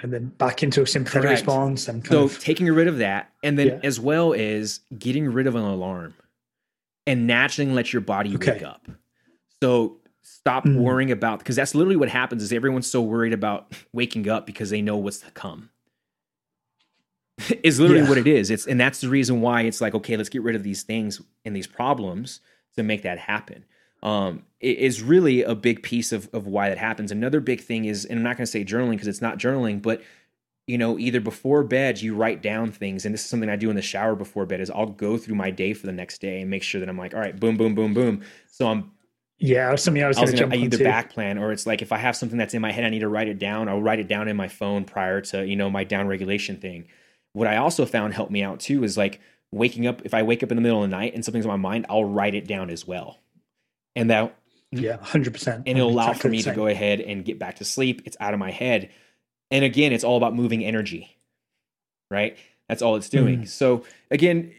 And 0.00 0.12
then 0.12 0.26
back 0.36 0.64
into 0.64 0.82
a 0.82 0.86
sympathetic 0.86 1.28
Correct. 1.28 1.40
response 1.42 1.86
and 1.86 2.02
kind 2.02 2.12
so 2.12 2.24
of 2.24 2.40
taking 2.40 2.66
rid 2.66 2.88
of 2.88 2.98
that, 2.98 3.30
and 3.44 3.56
then 3.56 3.66
Yeah. 3.68 3.80
as 3.84 4.00
well 4.00 4.34
as 4.34 4.80
getting 4.98 5.28
rid 5.32 5.46
of 5.46 5.54
an 5.54 5.62
alarm. 5.62 6.14
and 7.06 7.26
naturally 7.26 7.70
let 7.72 7.92
your 7.92 8.00
body 8.00 8.34
Okay. 8.36 8.52
wake 8.52 8.62
up. 8.62 8.86
So 9.60 10.00
stop 10.22 10.64
Mm. 10.64 10.76
worrying 10.76 11.10
about 11.10 11.38
because 11.40 11.56
that's 11.56 11.74
literally 11.74 11.96
what 11.96 12.08
happens 12.08 12.42
is 12.42 12.52
everyone's 12.52 12.86
so 12.86 13.02
worried 13.02 13.32
about 13.32 13.72
waking 13.92 14.28
up 14.28 14.46
because 14.46 14.70
they 14.70 14.80
know 14.82 14.96
what's 14.96 15.18
to 15.18 15.30
come. 15.32 15.68
is 17.62 17.80
literally 17.80 18.02
Yeah. 18.02 18.08
what 18.08 18.18
it 18.18 18.26
is. 18.26 18.50
It's 18.50 18.66
and 18.66 18.80
that's 18.80 19.00
the 19.00 19.08
reason 19.08 19.40
why 19.40 19.62
it's 19.62 19.80
like 19.80 19.94
okay, 19.94 20.16
let's 20.16 20.28
get 20.28 20.42
rid 20.42 20.54
of 20.56 20.62
these 20.62 20.82
things 20.82 21.20
and 21.44 21.56
these 21.56 21.66
problems 21.66 22.40
to 22.76 22.82
make 22.82 23.02
that 23.02 23.18
happen. 23.18 23.64
Um, 24.02 24.42
it 24.60 24.78
is 24.78 25.00
really 25.02 25.42
a 25.42 25.54
big 25.54 25.82
piece 25.82 26.12
of 26.12 26.28
of 26.32 26.46
why 26.46 26.68
that 26.68 26.78
happens. 26.78 27.10
Another 27.10 27.40
big 27.40 27.60
thing 27.60 27.84
is, 27.84 28.04
and 28.04 28.18
I'm 28.18 28.22
not 28.22 28.36
going 28.36 28.46
to 28.46 28.50
say 28.50 28.64
journaling 28.64 28.92
because 28.92 29.08
it's 29.08 29.22
not 29.22 29.38
journaling, 29.38 29.80
but 29.82 30.02
you 30.68 30.78
know, 30.78 30.98
either 30.98 31.20
before 31.20 31.64
bed 31.64 32.00
you 32.00 32.14
write 32.14 32.40
down 32.42 32.70
things, 32.70 33.04
and 33.04 33.12
this 33.12 33.22
is 33.24 33.28
something 33.28 33.48
I 33.50 33.56
do 33.56 33.70
in 33.70 33.76
the 33.76 33.82
shower 33.82 34.14
before 34.14 34.46
bed. 34.46 34.60
Is 34.60 34.70
I'll 34.70 34.86
go 34.86 35.16
through 35.16 35.34
my 35.34 35.50
day 35.50 35.72
for 35.72 35.86
the 35.86 35.92
next 35.92 36.20
day 36.20 36.40
and 36.40 36.50
make 36.50 36.62
sure 36.62 36.80
that 36.80 36.88
I'm 36.88 36.98
like, 36.98 37.14
all 37.14 37.20
right, 37.20 37.38
boom, 37.38 37.56
boom, 37.56 37.74
boom, 37.74 37.94
boom. 37.94 38.22
So 38.50 38.68
I'm 38.68 38.92
Yeah, 39.42 39.74
something 39.74 40.04
I 40.04 40.06
was 40.06 40.18
I 40.18 40.20
was 40.20 40.30
going 40.30 40.50
to 40.50 40.56
gonna 40.56 40.62
I 40.62 40.64
either 40.66 40.84
back 40.84 41.10
plan 41.10 41.36
or 41.36 41.50
it's 41.50 41.66
like 41.66 41.82
if 41.82 41.90
I 41.90 41.96
have 41.96 42.14
something 42.14 42.38
that's 42.38 42.54
in 42.54 42.62
my 42.62 42.70
head, 42.70 42.84
I 42.84 42.90
need 42.90 43.00
to 43.00 43.08
write 43.08 43.26
it 43.26 43.40
down. 43.40 43.68
I'll 43.68 43.82
write 43.82 43.98
it 43.98 44.06
down 44.06 44.28
in 44.28 44.36
my 44.36 44.46
phone 44.46 44.84
prior 44.84 45.20
to 45.20 45.44
you 45.44 45.56
know 45.56 45.68
my 45.68 45.82
down 45.82 46.06
regulation 46.06 46.58
thing. 46.58 46.86
What 47.32 47.48
I 47.48 47.56
also 47.56 47.84
found 47.84 48.14
helped 48.14 48.30
me 48.30 48.44
out 48.44 48.60
too 48.60 48.84
is 48.84 48.96
like 48.96 49.20
waking 49.50 49.88
up. 49.88 50.02
If 50.04 50.14
I 50.14 50.22
wake 50.22 50.44
up 50.44 50.52
in 50.52 50.56
the 50.56 50.62
middle 50.62 50.84
of 50.84 50.88
the 50.88 50.96
night 50.96 51.14
and 51.14 51.24
something's 51.24 51.44
on 51.44 51.50
my 51.50 51.70
mind, 51.70 51.86
I'll 51.88 52.04
write 52.04 52.36
it 52.36 52.46
down 52.46 52.70
as 52.70 52.86
well, 52.86 53.18
and 53.96 54.10
that 54.10 54.36
Yeah, 54.70 54.98
hundred 54.98 55.32
percent. 55.32 55.64
and 55.66 55.76
it'll 55.76 55.90
allow 55.90 56.12
for 56.12 56.28
me 56.28 56.40
to 56.42 56.54
go 56.54 56.68
ahead 56.68 57.00
and 57.00 57.24
get 57.24 57.40
back 57.40 57.56
to 57.56 57.64
sleep. 57.64 58.02
It's 58.04 58.16
out 58.20 58.34
of 58.34 58.38
my 58.38 58.52
head, 58.52 58.90
and 59.50 59.64
again, 59.64 59.92
it's 59.92 60.04
all 60.04 60.16
about 60.16 60.36
moving 60.36 60.64
energy, 60.64 61.16
right? 62.12 62.36
That's 62.68 62.80
all 62.80 62.94
it's 62.94 63.08
doing. 63.08 63.40
Mm. 63.40 63.48
So 63.48 63.84
again, 64.08 64.52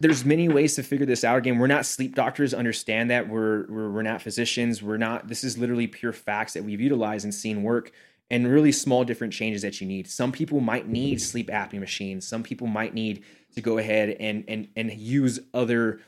there's 0.00 0.24
many 0.24 0.48
ways 0.48 0.74
to 0.74 0.82
figure 0.82 1.06
this 1.06 1.24
out. 1.24 1.38
Again, 1.38 1.58
we're 1.58 1.66
not 1.66 1.86
sleep 1.86 2.14
doctors. 2.14 2.52
Understand 2.52 3.10
that 3.10 3.28
we're 3.28 3.66
we're, 3.68 3.90
we're 3.90 4.02
not 4.02 4.22
physicians. 4.22 4.82
We're 4.82 4.98
not. 4.98 5.28
This 5.28 5.44
is 5.44 5.56
literally 5.56 5.86
pure 5.86 6.12
facts 6.12 6.52
that 6.54 6.64
we've 6.64 6.80
utilized 6.80 7.24
and 7.24 7.34
seen 7.34 7.62
work, 7.62 7.92
and 8.30 8.46
really 8.46 8.72
small 8.72 9.04
different 9.04 9.32
changes 9.32 9.62
that 9.62 9.80
you 9.80 9.86
need. 9.86 10.08
Some 10.08 10.32
people 10.32 10.60
might 10.60 10.88
need 10.88 11.20
sleep 11.20 11.48
apnea 11.48 11.80
machines. 11.80 12.26
Some 12.26 12.42
people 12.42 12.66
might 12.66 12.94
need 12.94 13.24
to 13.54 13.60
go 13.60 13.78
ahead 13.78 14.10
and 14.20 14.44
and 14.46 14.68
and 14.76 14.92
use 14.92 15.40
other 15.52 16.00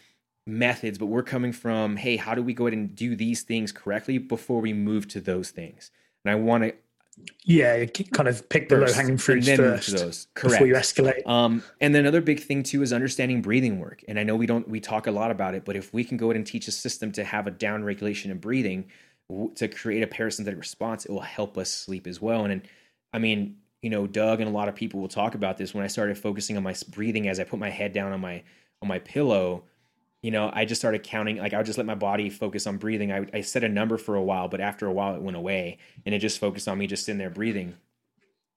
methods 0.47 0.97
but 0.97 1.07
we're 1.07 1.23
coming 1.23 1.53
from 1.53 1.97
hey 1.97 2.17
how 2.17 2.35
do 2.35 2.43
we 2.43 2.55
go 2.55 2.67
ahead 2.67 2.73
and 2.73 2.97
do 2.97 3.15
these 3.15 3.43
things 3.43 3.71
correctly 3.71 4.17
before 4.17 4.63
we 4.63 4.73
move 4.73 5.07
to 5.07 5.21
those 5.21 5.51
things 5.51 5.91
and 6.25 6.33
i 6.33 6.35
want 6.35 6.65
to 6.65 6.73
Yeah, 7.45 7.77
you 7.77 7.89
kind 7.89 8.29
of 8.29 8.47
pick 8.49 8.69
the 8.69 8.77
low 8.77 8.93
hanging 8.93 9.17
fruits 9.17 9.49
first 9.49 9.91
those 9.93 10.27
before 10.35 10.67
you 10.67 10.75
escalate. 10.75 11.27
um, 11.27 11.63
and 11.81 11.95
then 11.95 12.01
another 12.01 12.21
big 12.21 12.41
thing 12.41 12.63
too 12.63 12.83
is 12.83 12.93
understanding 12.93 13.41
breathing 13.41 13.81
work. 13.81 14.05
And 14.07 14.19
I 14.19 14.23
know 14.23 14.37
we 14.37 14.47
don't 14.47 14.69
we 14.69 14.81
talk 14.81 15.07
a 15.07 15.11
lot 15.11 15.31
about 15.31 15.55
it, 15.55 15.65
but 15.65 15.75
if 15.75 15.93
we 15.95 16.05
can 16.05 16.17
go 16.17 16.27
ahead 16.27 16.37
and 16.37 16.47
teach 16.47 16.69
a 16.69 16.73
system 16.73 17.11
to 17.13 17.25
have 17.25 17.47
a 17.47 17.51
down 17.51 17.85
regulation 17.85 18.31
in 18.31 18.39
breathing 18.39 18.87
w- 19.31 19.53
to 19.55 19.69
create 19.69 20.03
a 20.03 20.07
parasympathetic 20.07 20.59
response, 20.59 21.07
it 21.07 21.11
will 21.11 21.21
help 21.21 21.57
us 21.57 21.71
sleep 21.71 22.07
as 22.07 22.21
well. 22.21 22.45
And, 22.45 22.53
and 22.53 22.63
I 23.13 23.19
mean, 23.19 23.57
you 23.83 23.91
know, 23.91 24.07
Doug 24.07 24.41
and 24.41 24.49
a 24.49 24.53
lot 24.53 24.69
of 24.69 24.75
people 24.75 25.01
will 25.01 25.09
talk 25.09 25.35
about 25.35 25.57
this. 25.57 25.73
When 25.73 25.85
I 25.85 25.89
started 25.89 26.19
focusing 26.19 26.57
on 26.57 26.63
my 26.63 26.75
breathing 26.91 27.29
as 27.29 27.41
I 27.41 27.45
put 27.45 27.59
my 27.59 27.71
head 27.71 27.93
down 27.93 28.13
on 28.13 28.21
my 28.21 28.43
on 28.83 28.89
my 28.89 28.99
pillow, 28.99 29.65
you 30.23 30.31
know, 30.31 30.51
I 30.53 30.65
just 30.65 30.81
started 30.81 31.03
counting. 31.03 31.37
Like 31.37 31.55
I 31.55 31.59
would 31.59 31.67
just 31.67 31.79
let 31.79 31.87
my 31.87 31.95
body 31.95 32.31
focus 32.31 32.67
on 32.67 32.77
breathing. 32.77 33.13
I, 33.13 33.27
I 33.33 33.41
set 33.43 33.65
a 33.65 33.69
number 33.69 33.97
for 33.99 34.17
a 34.17 34.23
while, 34.23 34.49
but 34.49 34.61
after 34.61 34.87
a 34.87 34.93
while, 34.93 35.15
it 35.15 35.23
went 35.23 35.37
away, 35.37 35.79
and 36.05 36.15
it 36.15 36.19
just 36.19 36.39
focused 36.39 36.69
on 36.69 36.79
me 36.79 36.87
just 36.87 37.05
sitting 37.05 37.19
there 37.19 37.31
breathing 37.31 37.75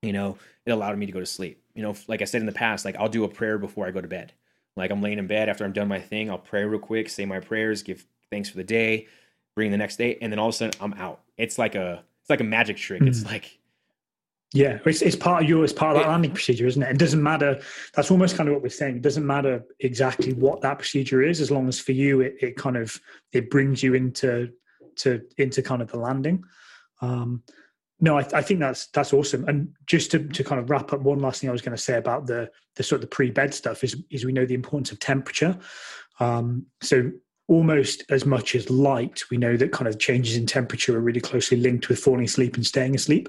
you 0.02 0.14
know, 0.14 0.38
it 0.66 0.72
allowed 0.72 0.98
me 0.98 1.06
to 1.06 1.12
go 1.12 1.20
to 1.20 1.26
sleep. 1.26 1.62
You 1.76 1.84
know, 1.84 1.96
like 2.08 2.22
I 2.22 2.26
said 2.26 2.42
in 2.42 2.48
the 2.48 2.52
past, 2.52 2.86
like 2.86 2.96
I'll 2.96 3.08
do 3.08 3.24
a 3.24 3.28
prayer 3.30 3.58
before 3.58 3.86
I 3.86 3.92
go 3.92 4.02
to 4.02 4.08
bed. 4.08 4.34
Like 4.76 4.90
I'm 4.92 5.02
laying 5.02 5.20
in 5.20 5.28
bed 5.28 5.48
after 5.50 5.64
I'm 5.64 5.74
done 5.74 5.88
my 5.88 6.00
thing, 6.00 6.30
I'll 6.30 6.38
pray 6.38 6.64
real 6.64 6.80
quick, 6.80 7.10
say 7.10 7.26
my 7.26 7.40
prayers, 7.40 7.84
give 7.84 8.06
thanks 8.32 8.50
for 8.50 8.58
the 8.58 8.64
day, 8.64 9.08
bring 9.56 9.70
the 9.70 9.78
next 9.78 9.98
day, 9.98 10.18
and 10.22 10.32
then 10.32 10.40
all 10.40 10.48
of 10.50 10.56
a 10.56 10.58
sudden 10.58 10.80
I'm 10.82 10.94
out. 10.94 11.22
It's 11.38 11.60
like 11.60 11.76
a 11.76 12.04
it's 12.22 12.30
like 12.30 12.40
a 12.42 12.46
magic 12.46 12.78
trick. 12.78 13.04
It's 13.04 13.22
Mm. 13.24 13.28
like 13.32 13.60
Yeah, 14.54 14.80
it's, 14.86 15.02
it's 15.02 15.16
part 15.16 15.44
of 15.44 15.50
your 15.50 15.64
it's 15.64 15.72
part 15.72 15.96
of 15.96 16.02
that 16.02 16.10
landing 16.10 16.32
procedure, 16.32 16.68
isn't 16.68 16.84
it? 16.84 16.90
It 16.90 16.98
doesn't 16.98 17.24
matter. 17.24 17.62
That's 17.96 18.12
almost 18.12 18.36
kind 18.36 18.50
of 18.50 18.54
what 18.54 18.62
we're 18.62 18.70
saying. 18.70 18.98
It 18.98 19.02
doesn't 19.02 19.26
matter 19.26 19.64
exactly 19.80 20.34
what 20.34 20.60
that 20.62 20.78
procedure 20.78 21.22
is, 21.22 21.40
as 21.40 21.52
long 21.52 21.70
as 21.70 21.80
for 21.80 21.94
you 21.94 22.20
it, 22.20 22.36
it 22.42 22.58
kind 22.58 22.76
of 22.76 23.00
it 23.32 23.50
brings 23.50 23.82
you 23.82 23.94
into 23.94 24.52
to 24.98 25.22
into 25.38 25.62
kind 25.62 25.82
of 25.82 25.90
the 25.90 26.00
landing. 26.00 26.44
Um, 27.02 27.44
no, 28.02 28.18
I, 28.18 28.28
I 28.34 28.42
think 28.42 28.60
that's 28.60 28.88
that's 28.88 29.14
awesome. 29.14 29.48
And 29.48 29.74
just 29.86 30.12
to, 30.12 30.28
to 30.28 30.44
kind 30.44 30.60
of 30.60 30.70
wrap 30.70 30.92
up, 30.92 31.02
one 31.02 31.20
last 31.20 31.40
thing 31.40 31.50
I 31.50 31.54
was 31.54 31.62
going 31.62 31.78
to 31.78 31.82
say 31.82 31.98
about 31.98 32.28
the 32.28 32.50
the 32.76 32.84
sort 32.84 32.98
of 32.98 33.02
the 33.02 33.16
pre 33.16 33.32
bed 33.32 33.54
stuff 33.54 33.84
is 33.86 34.04
is 34.10 34.26
we 34.26 34.34
know 34.34 34.46
the 34.46 34.56
importance 34.56 34.92
of 34.92 35.00
temperature. 35.00 35.58
Um, 36.20 36.66
so 36.82 37.12
almost 37.52 38.06
as 38.10 38.26
much 38.26 38.56
as 38.56 38.70
light, 38.70 39.24
we 39.30 39.36
know 39.36 39.58
that 39.58 39.74
kind 39.74 39.90
of 39.90 40.00
changes 40.00 40.38
in 40.38 40.46
temperature 40.46 40.96
are 40.98 41.02
really 41.02 41.20
closely 41.20 41.58
linked 41.58 41.90
with 41.90 42.00
falling 42.00 42.24
asleep 42.24 42.56
and 42.56 42.66
staying 42.66 42.96
asleep. 42.96 43.28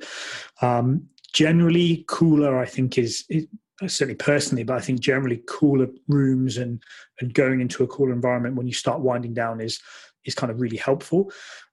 Um, 0.61 1.08
generally, 1.32 2.04
cooler, 2.06 2.56
I 2.56 2.64
think, 2.64 2.98
is, 2.98 3.24
is 3.28 3.48
certainly 3.80 4.14
personally, 4.14 4.62
but 4.62 4.76
I 4.76 4.80
think 4.80 5.00
generally 5.00 5.42
cooler 5.48 5.88
rooms 6.06 6.56
and 6.56 6.80
and 7.20 7.35
going 7.35 7.61
into 7.61 7.82
a 7.82 7.88
cooler 7.88 8.12
environment 8.12 8.54
when 8.54 8.68
you 8.68 8.72
start 8.72 9.00
winding 9.00 9.35
down 9.35 9.61
is 9.61 9.80
is 10.24 10.37
kind 10.37 10.52
of 10.52 10.61
really 10.61 10.76
helpful. 10.76 11.32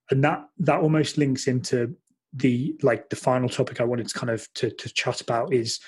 And 0.09 0.23
that 0.23 0.43
that 0.57 0.81
almost 0.81 1.19
links 1.19 1.45
into 1.45 1.95
the 2.33 2.75
like 2.81 3.12
the 3.12 3.15
final 3.15 3.47
topic 3.47 3.79
I 3.79 3.83
wanted 3.83 4.07
to 4.07 4.17
kind 4.17 4.31
of 4.31 4.51
to, 4.55 4.71
to 4.71 4.89
chat 4.89 5.21
about 5.21 5.53
is 5.53 5.79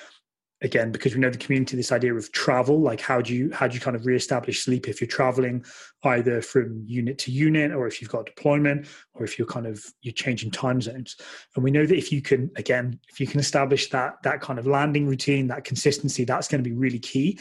again 0.62 0.92
because 0.92 1.14
we 1.14 1.20
know 1.20 1.30
the 1.30 1.38
community 1.38 1.76
this 1.76 1.92
idea 1.92 2.14
of 2.14 2.32
travel 2.32 2.80
like 2.80 3.02
how 3.02 3.20
do 3.20 3.34
you 3.34 3.50
how 3.52 3.68
do 3.68 3.74
you 3.74 3.80
kind 3.80 3.96
of 3.96 4.06
reestablish 4.06 4.64
sleep 4.64 4.88
if 4.88 5.02
you're 5.02 5.08
traveling 5.08 5.64
either 6.04 6.42
from 6.42 6.84
unit 6.86 7.18
to 7.18 7.32
unit 7.32 7.72
or 7.72 7.88
if 7.88 8.02
you've 8.02 8.10
got 8.10 8.26
deployment 8.26 8.88
or 9.14 9.24
if 9.24 9.38
you're 9.38 9.48
kind 9.48 9.68
of 9.68 9.84
you're 10.02 10.14
changing 10.14 10.52
time 10.52 10.82
zones. 10.82 11.16
And 11.56 11.64
we 11.64 11.72
know 11.72 11.86
that 11.86 11.98
if 11.98 12.12
you 12.12 12.22
can 12.22 12.50
again 12.56 13.00
if 13.10 13.20
you 13.20 13.28
can 13.28 13.40
establish 13.40 13.90
that 13.90 14.16
that 14.24 14.42
kind 14.42 14.60
of 14.60 14.68
landing 14.68 15.08
routine 15.08 15.48
that 15.48 15.64
consistency 15.64 16.24
that's 16.24 16.48
going 16.48 16.64
to 16.64 16.70
be 16.70 16.76
really 16.76 17.00
key. 17.00 17.40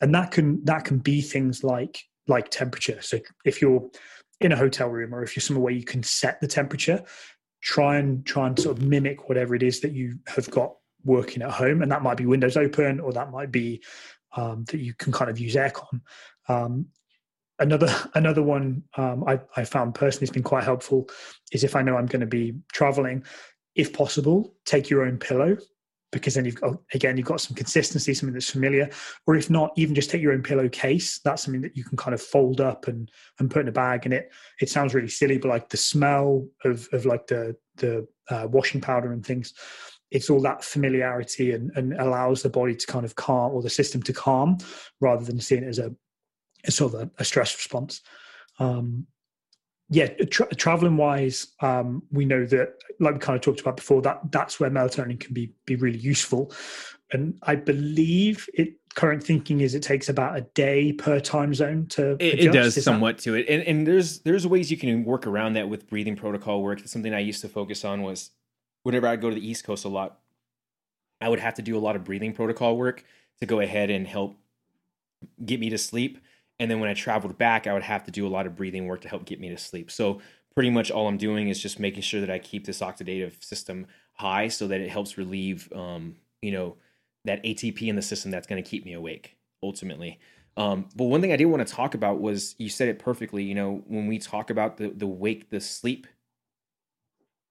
And 0.00 0.14
that 0.14 0.30
can 0.30 0.64
that 0.64 0.84
can 0.84 0.98
be 0.98 1.20
things 1.20 1.64
like 1.64 2.02
like 2.26 2.50
temperature. 2.50 3.00
So 3.00 3.20
if 3.44 3.60
you're 3.62 3.88
in 4.40 4.52
a 4.52 4.56
hotel 4.56 4.88
room 4.88 5.14
or 5.14 5.22
if 5.22 5.36
you're 5.36 5.42
somewhere 5.42 5.64
where 5.64 5.72
you 5.72 5.84
can 5.84 6.02
set 6.02 6.40
the 6.40 6.48
temperature 6.48 7.02
try 7.62 7.96
and 7.96 8.26
try 8.26 8.46
and 8.46 8.58
sort 8.58 8.76
of 8.76 8.84
mimic 8.84 9.26
whatever 9.30 9.54
it 9.54 9.62
is 9.62 9.80
that 9.80 9.92
you 9.92 10.18
have 10.26 10.50
got 10.50 10.74
working 11.04 11.42
at 11.42 11.50
home 11.50 11.82
and 11.82 11.90
that 11.92 12.02
might 12.02 12.16
be 12.16 12.26
windows 12.26 12.56
open 12.56 13.00
or 13.00 13.12
that 13.12 13.30
might 13.30 13.50
be 13.50 13.82
um, 14.36 14.64
that 14.64 14.78
you 14.78 14.94
can 14.94 15.12
kind 15.12 15.30
of 15.30 15.38
use 15.38 15.54
aircon. 15.54 16.00
Um, 16.48 16.86
another 17.58 17.94
another 18.14 18.42
one 18.42 18.82
um, 18.96 19.24
I, 19.26 19.40
I 19.56 19.64
found 19.64 19.94
personally 19.94 20.26
has 20.26 20.30
been 20.30 20.42
quite 20.42 20.64
helpful 20.64 21.08
is 21.52 21.62
if 21.62 21.76
i 21.76 21.82
know 21.82 21.96
i'm 21.96 22.06
going 22.06 22.18
to 22.18 22.26
be 22.26 22.54
traveling 22.72 23.22
if 23.76 23.92
possible 23.92 24.56
take 24.64 24.90
your 24.90 25.04
own 25.04 25.18
pillow 25.18 25.56
because 26.14 26.34
then 26.34 26.44
you've 26.46 26.60
got 26.60 26.78
again 26.94 27.18
you've 27.18 27.26
got 27.26 27.40
some 27.40 27.54
consistency 27.54 28.14
something 28.14 28.32
that's 28.32 28.50
familiar 28.50 28.88
or 29.26 29.34
if 29.34 29.50
not 29.50 29.72
even 29.76 29.94
just 29.94 30.08
take 30.08 30.22
your 30.22 30.32
own 30.32 30.42
pillowcase. 30.42 31.18
That's 31.24 31.42
something 31.42 31.60
that 31.62 31.76
you 31.76 31.84
can 31.84 31.98
kind 31.98 32.14
of 32.14 32.22
fold 32.22 32.60
up 32.60 32.86
and 32.88 33.10
and 33.38 33.50
put 33.50 33.62
in 33.62 33.68
a 33.68 33.72
bag 33.72 34.06
and 34.06 34.14
it 34.14 34.32
it 34.60 34.70
sounds 34.70 34.94
really 34.94 35.08
silly 35.08 35.36
but 35.36 35.48
like 35.48 35.68
the 35.68 35.76
smell 35.76 36.46
of 36.64 36.88
of 36.92 37.04
like 37.04 37.26
the 37.26 37.56
the 37.76 38.06
uh, 38.30 38.46
washing 38.50 38.80
powder 38.80 39.12
and 39.12 39.26
things 39.26 39.52
it's 40.14 40.30
all 40.30 40.40
that 40.40 40.64
familiarity 40.64 41.52
and, 41.52 41.70
and 41.76 41.92
allows 42.00 42.42
the 42.42 42.48
body 42.48 42.74
to 42.74 42.86
kind 42.86 43.04
of 43.04 43.14
calm 43.16 43.52
or 43.52 43.60
the 43.60 43.68
system 43.68 44.02
to 44.02 44.12
calm 44.12 44.56
rather 45.00 45.24
than 45.24 45.40
seeing 45.40 45.64
it 45.64 45.68
as 45.68 45.78
a, 45.78 45.94
as 46.64 46.74
sort 46.74 46.94
of 46.94 47.00
a, 47.00 47.10
a 47.18 47.24
stress 47.24 47.54
response 47.54 48.00
um, 48.58 49.06
yeah, 49.90 50.08
tra- 50.30 50.54
traveling 50.54 50.96
wise, 50.96 51.48
um, 51.60 52.02
we 52.10 52.24
know 52.24 52.46
that, 52.46 52.74
like 53.00 53.14
we 53.14 53.20
kind 53.20 53.36
of 53.36 53.42
talked 53.42 53.60
about 53.60 53.76
before, 53.76 54.00
that 54.02 54.20
that's 54.30 54.58
where 54.58 54.70
melatonin 54.70 55.20
can 55.20 55.34
be 55.34 55.52
be 55.66 55.76
really 55.76 55.98
useful. 55.98 56.52
And 57.12 57.38
I 57.42 57.56
believe 57.56 58.48
it 58.54 58.74
current 58.94 59.22
thinking 59.22 59.60
is 59.60 59.74
it 59.74 59.82
takes 59.82 60.08
about 60.08 60.38
a 60.38 60.42
day 60.54 60.92
per 60.92 61.20
time 61.20 61.52
zone 61.52 61.86
to. 61.88 62.12
it, 62.18 62.40
it 62.40 62.52
does 62.52 62.68
Is 62.68 62.74
that- 62.76 62.82
somewhat 62.82 63.18
to 63.18 63.34
it. 63.34 63.46
And 63.48 63.62
and 63.62 63.86
there's 63.86 64.20
there's 64.20 64.46
ways 64.46 64.70
you 64.70 64.76
can 64.76 65.04
work 65.04 65.26
around 65.26 65.54
that 65.54 65.68
with 65.68 65.88
breathing 65.88 66.16
protocol 66.16 66.62
work. 66.62 66.78
That's 66.78 66.92
something 66.92 67.12
I 67.12 67.20
used 67.20 67.42
to 67.42 67.48
focus 67.48 67.84
on 67.84 68.02
was 68.02 68.30
whenever 68.84 69.08
I'd 69.08 69.20
go 69.20 69.28
to 69.28 69.34
the 69.34 69.46
East 69.46 69.64
Coast 69.64 69.84
a 69.84 69.88
lot, 69.88 70.20
I 71.20 71.28
would 71.28 71.40
have 71.40 71.54
to 71.54 71.62
do 71.62 71.76
a 71.76 71.80
lot 71.80 71.96
of 71.96 72.04
breathing 72.04 72.32
protocol 72.32 72.76
work 72.76 73.04
to 73.40 73.46
go 73.46 73.58
ahead 73.60 73.90
and 73.90 74.06
help 74.06 74.36
get 75.44 75.58
me 75.58 75.70
to 75.70 75.78
sleep. 75.78 76.18
And 76.60 76.70
then 76.70 76.78
when 76.78 76.88
I 76.88 76.94
traveled 76.94 77.36
back, 77.36 77.66
I 77.66 77.72
would 77.72 77.82
have 77.82 78.04
to 78.04 78.12
do 78.12 78.26
a 78.26 78.28
lot 78.28 78.46
of 78.46 78.54
breathing 78.54 78.86
work 78.86 79.00
to 79.00 79.08
help 79.08 79.24
get 79.24 79.40
me 79.40 79.48
to 79.48 79.58
sleep. 79.58 79.90
So 79.90 80.20
pretty 80.54 80.70
much 80.70 80.90
all 80.90 81.08
I'm 81.08 81.18
doing 81.18 81.48
is 81.48 81.60
just 81.60 81.80
making 81.80 82.02
sure 82.02 82.20
that 82.20 82.30
I 82.30 82.38
keep 82.38 82.64
this 82.64 82.80
oxidative 82.80 83.42
system 83.42 83.86
high 84.12 84.48
so 84.48 84.68
that 84.68 84.80
it 84.80 84.90
helps 84.90 85.18
relieve, 85.18 85.72
um, 85.74 86.16
you 86.42 86.52
know, 86.52 86.76
that 87.24 87.42
ATP 87.42 87.88
in 87.88 87.96
the 87.96 88.02
system 88.02 88.30
that's 88.30 88.46
going 88.46 88.62
to 88.62 88.68
keep 88.68 88.84
me 88.84 88.92
awake 88.92 89.36
ultimately. 89.62 90.20
Um, 90.56 90.88
but 90.94 91.04
one 91.04 91.20
thing 91.20 91.32
I 91.32 91.36
did 91.36 91.46
want 91.46 91.66
to 91.66 91.74
talk 91.74 91.94
about 91.94 92.20
was 92.20 92.54
you 92.58 92.68
said 92.68 92.88
it 92.88 92.98
perfectly. 92.98 93.42
You 93.42 93.54
know, 93.54 93.82
when 93.88 94.06
we 94.06 94.18
talk 94.18 94.50
about 94.50 94.76
the 94.76 94.90
the 94.90 95.06
wake, 95.06 95.50
the 95.50 95.60
sleep 95.60 96.06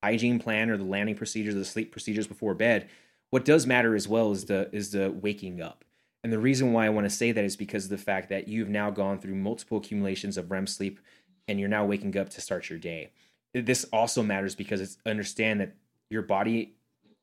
hygiene 0.04 0.38
plan 0.38 0.70
or 0.70 0.78
the 0.78 0.84
landing 0.84 1.16
procedures, 1.16 1.56
the 1.56 1.64
sleep 1.64 1.92
procedures 1.92 2.28
before 2.28 2.54
bed, 2.54 2.90
what 3.30 3.46
does 3.46 3.66
matter 3.66 3.96
as 3.96 4.08
well 4.08 4.32
is 4.32 4.46
the 4.46 4.70
is 4.72 4.92
the 4.92 5.10
waking 5.10 5.62
up. 5.62 5.86
And 6.24 6.32
the 6.32 6.40
reason 6.40 6.74
why 6.74 6.86
I 6.86 6.90
want 6.90 7.06
to 7.06 7.10
say 7.10 7.32
that 7.32 7.44
is 7.44 7.56
because 7.56 7.86
of 7.86 7.90
the 7.90 7.98
fact 7.98 8.30
that 8.30 8.48
you've 8.48 8.70
now 8.70 8.92
gone 8.92 9.20
through 9.20 9.36
multiple 9.36 9.78
accumulations 9.78 10.38
of 10.38 10.52
REM 10.52 10.68
sleep 10.68 11.00
and 11.48 11.60
you're 11.60 11.70
now 11.70 11.86
waking 11.86 12.18
up 12.18 12.30
to 12.30 12.42
start 12.42 12.70
your 12.70 12.80
day. 12.80 13.12
This 13.54 13.86
also 13.92 14.24
matters 14.24 14.56
because 14.56 14.82
it's 14.82 14.98
understand 15.06 15.62
that 15.62 15.76
your 16.10 16.22
body 16.22 16.76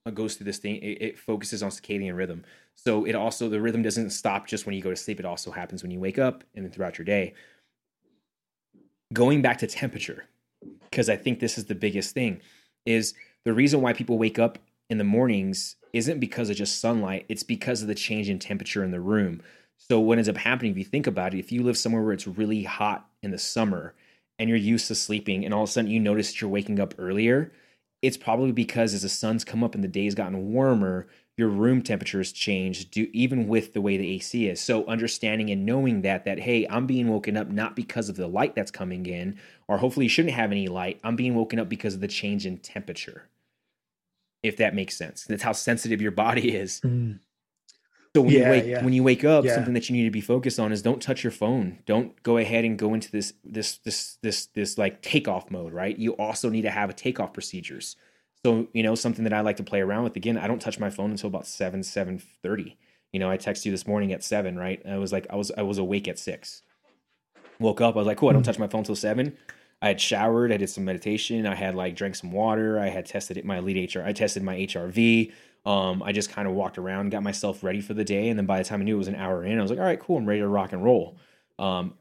uh, 0.06 0.10
goes 0.10 0.34
through 0.34 0.46
this 0.46 0.58
thing, 0.58 0.76
it, 0.76 1.02
it 1.02 1.18
focuses 1.18 1.62
on 1.62 1.70
circadian 1.70 2.16
rhythm. 2.16 2.44
So 2.74 3.04
it 3.04 3.14
also, 3.14 3.48
the 3.48 3.60
rhythm 3.60 3.82
doesn't 3.82 4.10
stop 4.10 4.46
just 4.46 4.66
when 4.66 4.74
you 4.74 4.82
go 4.82 4.90
to 4.90 4.96
sleep, 4.96 5.20
it 5.20 5.26
also 5.26 5.50
happens 5.50 5.82
when 5.82 5.92
you 5.92 6.00
wake 6.00 6.18
up 6.18 6.44
and 6.54 6.64
then 6.64 6.72
throughout 6.72 6.98
your 6.98 7.04
day. 7.04 7.34
Going 9.12 9.42
back 9.42 9.58
to 9.58 9.66
temperature, 9.66 10.24
because 10.90 11.08
I 11.08 11.16
think 11.16 11.40
this 11.40 11.58
is 11.58 11.66
the 11.66 11.74
biggest 11.74 12.14
thing, 12.14 12.40
is 12.86 13.14
the 13.44 13.52
reason 13.52 13.80
why 13.80 13.92
people 13.92 14.18
wake 14.18 14.38
up 14.38 14.58
in 14.88 14.98
the 14.98 15.04
mornings 15.04 15.76
isn't 15.92 16.20
because 16.20 16.50
of 16.50 16.56
just 16.56 16.80
sunlight, 16.80 17.26
it's 17.28 17.42
because 17.42 17.82
of 17.82 17.88
the 17.88 17.94
change 17.94 18.28
in 18.28 18.38
temperature 18.38 18.84
in 18.84 18.90
the 18.90 19.00
room. 19.00 19.42
So 19.76 19.98
what 19.98 20.18
ends 20.18 20.28
up 20.28 20.36
happening, 20.36 20.72
if 20.72 20.78
you 20.78 20.84
think 20.84 21.06
about 21.06 21.34
it, 21.34 21.38
if 21.38 21.50
you 21.50 21.62
live 21.62 21.78
somewhere 21.78 22.02
where 22.02 22.12
it's 22.12 22.26
really 22.26 22.64
hot 22.64 23.08
in 23.22 23.30
the 23.30 23.38
summer 23.38 23.94
and 24.38 24.48
you're 24.48 24.58
used 24.58 24.88
to 24.88 24.94
sleeping, 24.94 25.44
and 25.44 25.52
all 25.52 25.64
of 25.64 25.68
a 25.68 25.72
sudden 25.72 25.90
you 25.90 26.00
notice 26.00 26.28
that 26.28 26.40
you're 26.40 26.50
waking 26.50 26.80
up 26.80 26.94
earlier, 26.98 27.52
it's 28.02 28.16
probably 28.16 28.52
because 28.52 28.94
as 28.94 29.02
the 29.02 29.08
sun's 29.08 29.44
come 29.44 29.62
up 29.62 29.74
and 29.74 29.84
the 29.84 29.88
day's 29.88 30.14
gotten 30.14 30.52
warmer, 30.52 31.06
your 31.40 31.48
room 31.48 31.82
temperature 31.82 32.18
has 32.18 32.30
changed, 32.30 32.92
do, 32.92 33.08
even 33.12 33.48
with 33.48 33.72
the 33.72 33.80
way 33.80 33.96
the 33.96 34.12
AC 34.12 34.46
is. 34.46 34.60
So 34.60 34.86
understanding 34.86 35.50
and 35.50 35.66
knowing 35.66 36.02
that 36.02 36.24
that 36.26 36.38
hey, 36.38 36.66
I'm 36.70 36.86
being 36.86 37.08
woken 37.08 37.36
up 37.36 37.48
not 37.48 37.74
because 37.74 38.08
of 38.08 38.14
the 38.16 38.28
light 38.28 38.54
that's 38.54 38.70
coming 38.70 39.06
in, 39.06 39.40
or 39.66 39.78
hopefully 39.78 40.06
you 40.06 40.10
shouldn't 40.10 40.34
have 40.34 40.52
any 40.52 40.68
light. 40.68 41.00
I'm 41.02 41.16
being 41.16 41.34
woken 41.34 41.58
up 41.58 41.68
because 41.68 41.94
of 41.94 42.00
the 42.00 42.08
change 42.08 42.46
in 42.46 42.58
temperature 42.58 43.28
if 44.42 44.56
that 44.56 44.74
makes 44.74 44.96
sense. 44.96 45.24
That's 45.24 45.42
how 45.42 45.52
sensitive 45.52 46.00
your 46.00 46.12
body 46.12 46.54
is. 46.54 46.80
Mm. 46.80 47.20
So 48.14 48.22
when 48.22 48.32
yeah, 48.32 48.38
you 48.38 48.50
wake 48.50 48.66
yeah. 48.66 48.84
when 48.84 48.92
you 48.92 49.02
wake 49.04 49.24
up, 49.24 49.44
yeah. 49.44 49.54
something 49.54 49.74
that 49.74 49.88
you 49.88 49.96
need 49.96 50.04
to 50.04 50.10
be 50.10 50.20
focused 50.20 50.58
on 50.58 50.72
is 50.72 50.82
don't 50.82 51.00
touch 51.00 51.22
your 51.22 51.30
phone. 51.30 51.78
Don't 51.86 52.20
go 52.24 52.38
ahead 52.38 52.64
and 52.64 52.76
go 52.76 52.92
into 52.92 53.10
this 53.12 53.34
this 53.44 53.78
this 53.78 54.18
this 54.22 54.46
this 54.46 54.76
like 54.76 55.00
takeoff 55.00 55.50
mode, 55.50 55.72
right? 55.72 55.96
You 55.96 56.12
also 56.12 56.48
need 56.48 56.62
to 56.62 56.70
have 56.70 56.90
a 56.90 56.92
takeoff 56.92 57.32
procedures. 57.32 57.94
So, 58.44 58.68
you 58.72 58.82
know, 58.82 58.94
something 58.94 59.24
that 59.24 59.32
I 59.32 59.40
like 59.42 59.56
to 59.56 59.62
play 59.62 59.80
around 59.80 60.04
with 60.04 60.16
again, 60.16 60.38
I 60.38 60.46
don't 60.46 60.60
touch 60.60 60.78
my 60.78 60.90
phone 60.90 61.10
until 61.10 61.28
about 61.28 61.46
7 61.46 61.82
7:30. 61.82 62.76
You 63.12 63.20
know, 63.20 63.30
I 63.30 63.36
text 63.36 63.66
you 63.66 63.72
this 63.72 63.86
morning 63.86 64.12
at 64.12 64.24
7, 64.24 64.56
right? 64.56 64.80
I 64.86 64.98
was 64.98 65.12
like 65.12 65.26
I 65.30 65.36
was 65.36 65.50
I 65.56 65.62
was 65.62 65.78
awake 65.78 66.08
at 66.08 66.18
6. 66.18 66.62
Woke 67.58 67.80
up, 67.80 67.94
I 67.94 67.98
was 67.98 68.06
like, 68.06 68.16
"Cool, 68.16 68.30
I 68.30 68.32
don't 68.32 68.42
hmm. 68.42 68.46
touch 68.46 68.58
my 68.58 68.68
phone 68.68 68.80
until 68.80 68.96
7." 68.96 69.36
I 69.82 69.88
had 69.88 70.00
showered, 70.00 70.52
I 70.52 70.58
did 70.58 70.68
some 70.68 70.84
meditation, 70.84 71.46
I 71.46 71.54
had 71.54 71.74
like 71.74 71.96
drank 71.96 72.14
some 72.14 72.32
water, 72.32 72.78
I 72.78 72.88
had 72.88 73.06
tested 73.06 73.38
it, 73.38 73.46
my 73.46 73.58
elite 73.58 73.94
HR, 73.94 74.02
I 74.02 74.12
tested 74.12 74.42
my 74.42 74.56
HRV. 74.56 75.32
Um, 75.66 76.02
I 76.02 76.12
just 76.12 76.30
kind 76.30 76.48
of 76.48 76.54
walked 76.54 76.78
around, 76.78 77.10
got 77.10 77.22
myself 77.22 77.62
ready 77.62 77.80
for 77.80 77.92
the 77.92 78.04
day, 78.04 78.28
and 78.28 78.38
then 78.38 78.46
by 78.46 78.58
the 78.58 78.64
time 78.64 78.80
I 78.80 78.84
knew 78.84 78.94
it 78.94 78.98
was 78.98 79.08
an 79.08 79.14
hour 79.14 79.44
in, 79.44 79.58
I 79.58 79.62
was 79.62 79.70
like, 79.70 79.80
all 79.80 79.84
right, 79.84 80.00
cool, 80.00 80.16
I'm 80.16 80.26
ready 80.26 80.40
to 80.40 80.48
rock 80.48 80.72
and 80.72 80.82
roll. 80.82 81.16
Um, 81.58 81.94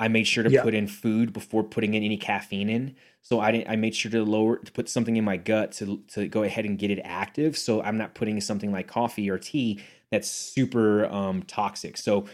I 0.00 0.08
made 0.08 0.24
sure 0.24 0.42
to 0.42 0.50
yeah. 0.50 0.62
put 0.62 0.74
in 0.74 0.88
food 0.88 1.32
before 1.32 1.62
putting 1.62 1.94
in 1.94 2.02
any 2.02 2.16
caffeine 2.16 2.68
in. 2.68 2.96
So 3.22 3.40
I 3.40 3.52
didn't. 3.52 3.70
I 3.70 3.76
made 3.76 3.94
sure 3.94 4.10
to 4.10 4.24
lower 4.24 4.58
to 4.58 4.72
put 4.72 4.88
something 4.88 5.16
in 5.16 5.24
my 5.24 5.36
gut 5.36 5.72
to 5.72 6.02
to 6.08 6.28
go 6.28 6.42
ahead 6.42 6.64
and 6.64 6.78
get 6.78 6.90
it 6.90 7.00
active. 7.04 7.56
So 7.56 7.82
I'm 7.82 7.96
not 7.96 8.14
putting 8.14 8.40
something 8.40 8.72
like 8.72 8.86
coffee 8.86 9.30
or 9.30 9.38
tea 9.38 9.80
that's 10.10 10.30
super 10.30 11.06
um, 11.06 11.42
toxic. 11.42 11.96
So 11.96 12.26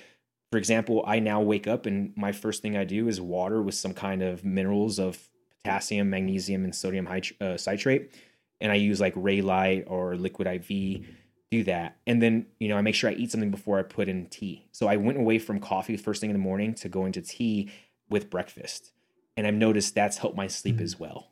for 0.51 0.59
example, 0.59 1.05
I 1.07 1.21
now 1.21 1.41
wake 1.41 1.67
up 1.67 1.87
and 1.87 2.13
my 2.17 2.33
first 2.33 2.61
thing 2.61 2.77
I 2.77 2.85
do 2.85 3.07
is 3.07 3.21
water 3.21 3.63
with 3.63 3.75
some 3.75 3.95
kind 3.95 4.23
of 4.23 4.45
minerals 4.45 4.99
of 4.99 5.19
potassium, 5.63 6.11
magnesium, 6.11 6.65
and 6.65 6.75
sodium 6.75 7.09
uh, 7.41 7.57
citrate. 7.57 8.13
And 8.61 8.73
I 8.73 8.75
use 8.75 9.01
like 9.01 9.15
Raylight 9.15 9.85
or 9.87 10.17
Liquid 10.17 10.49
IV, 10.49 11.07
do 11.51 11.65
that. 11.65 11.97
And 12.07 12.23
then, 12.23 12.47
you 12.59 12.69
know, 12.69 12.77
I 12.77 12.81
make 12.81 12.95
sure 12.95 13.11
I 13.11 13.15
eat 13.15 13.31
something 13.31 13.51
before 13.51 13.79
I 13.79 13.83
put 13.83 14.09
in 14.09 14.27
tea. 14.27 14.67
So 14.73 14.87
I 14.87 14.97
went 14.97 15.19
away 15.19 15.39
from 15.39 15.61
coffee 15.61 15.97
first 15.97 16.21
thing 16.21 16.31
in 16.31 16.35
the 16.35 16.43
morning 16.43 16.75
to 16.75 16.89
going 16.89 17.13
to 17.13 17.23
tea 17.23 17.71
with 18.09 18.31
breakfast. 18.31 18.93
And 19.37 19.47
I've 19.47 19.55
noticed 19.55 19.95
that's 19.95 20.19
helped 20.19 20.37
my 20.37 20.47
sleep 20.47 20.77
mm-hmm. 20.77 20.85
as 20.85 20.99
well. 20.99 21.31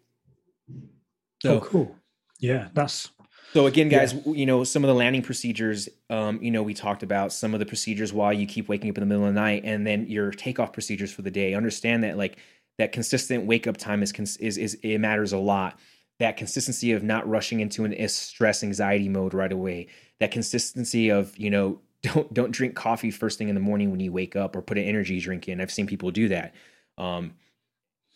So, 1.42 1.56
oh, 1.56 1.60
cool. 1.60 1.96
Yeah, 2.40 2.68
that's 2.74 3.10
so 3.52 3.66
again, 3.66 3.88
guys, 3.88 4.12
yeah. 4.12 4.32
you 4.32 4.46
know 4.46 4.62
some 4.64 4.84
of 4.84 4.88
the 4.88 4.94
landing 4.94 5.22
procedures. 5.22 5.88
Um, 6.10 6.42
you 6.42 6.50
know, 6.50 6.62
we 6.62 6.74
talked 6.74 7.02
about 7.02 7.32
some 7.32 7.54
of 7.54 7.60
the 7.60 7.66
procedures 7.66 8.12
while 8.12 8.32
you 8.32 8.46
keep 8.46 8.68
waking 8.68 8.90
up 8.90 8.98
in 8.98 9.00
the 9.00 9.06
middle 9.06 9.26
of 9.26 9.34
the 9.34 9.40
night, 9.40 9.62
and 9.64 9.86
then 9.86 10.06
your 10.06 10.30
takeoff 10.30 10.72
procedures 10.72 11.12
for 11.12 11.22
the 11.22 11.30
day. 11.30 11.54
Understand 11.54 12.04
that 12.04 12.18
like 12.18 12.38
that 12.76 12.92
consistent 12.92 13.46
wake 13.46 13.66
up 13.66 13.76
time 13.76 14.02
is 14.02 14.12
is 14.36 14.58
is 14.58 14.74
it 14.82 14.98
matters 14.98 15.32
a 15.32 15.38
lot. 15.38 15.78
That 16.18 16.36
consistency 16.36 16.92
of 16.92 17.02
not 17.02 17.28
rushing 17.28 17.60
into 17.60 17.84
an 17.84 18.08
stress 18.08 18.62
anxiety 18.62 19.08
mode 19.08 19.34
right 19.34 19.52
away. 19.52 19.88
That 20.20 20.30
consistency 20.30 21.10
of 21.10 21.36
you 21.38 21.50
know 21.50 21.80
don't 22.02 22.32
don't 22.32 22.50
drink 22.50 22.74
coffee 22.74 23.10
first 23.10 23.38
thing 23.38 23.48
in 23.48 23.54
the 23.54 23.60
morning 23.60 23.90
when 23.90 24.00
you 24.00 24.12
wake 24.12 24.36
up 24.36 24.56
or 24.56 24.62
put 24.62 24.78
an 24.78 24.84
energy 24.84 25.20
drink 25.20 25.48
in. 25.48 25.60
I've 25.60 25.72
seen 25.72 25.86
people 25.86 26.10
do 26.10 26.28
that. 26.28 26.54
Um, 26.96 27.34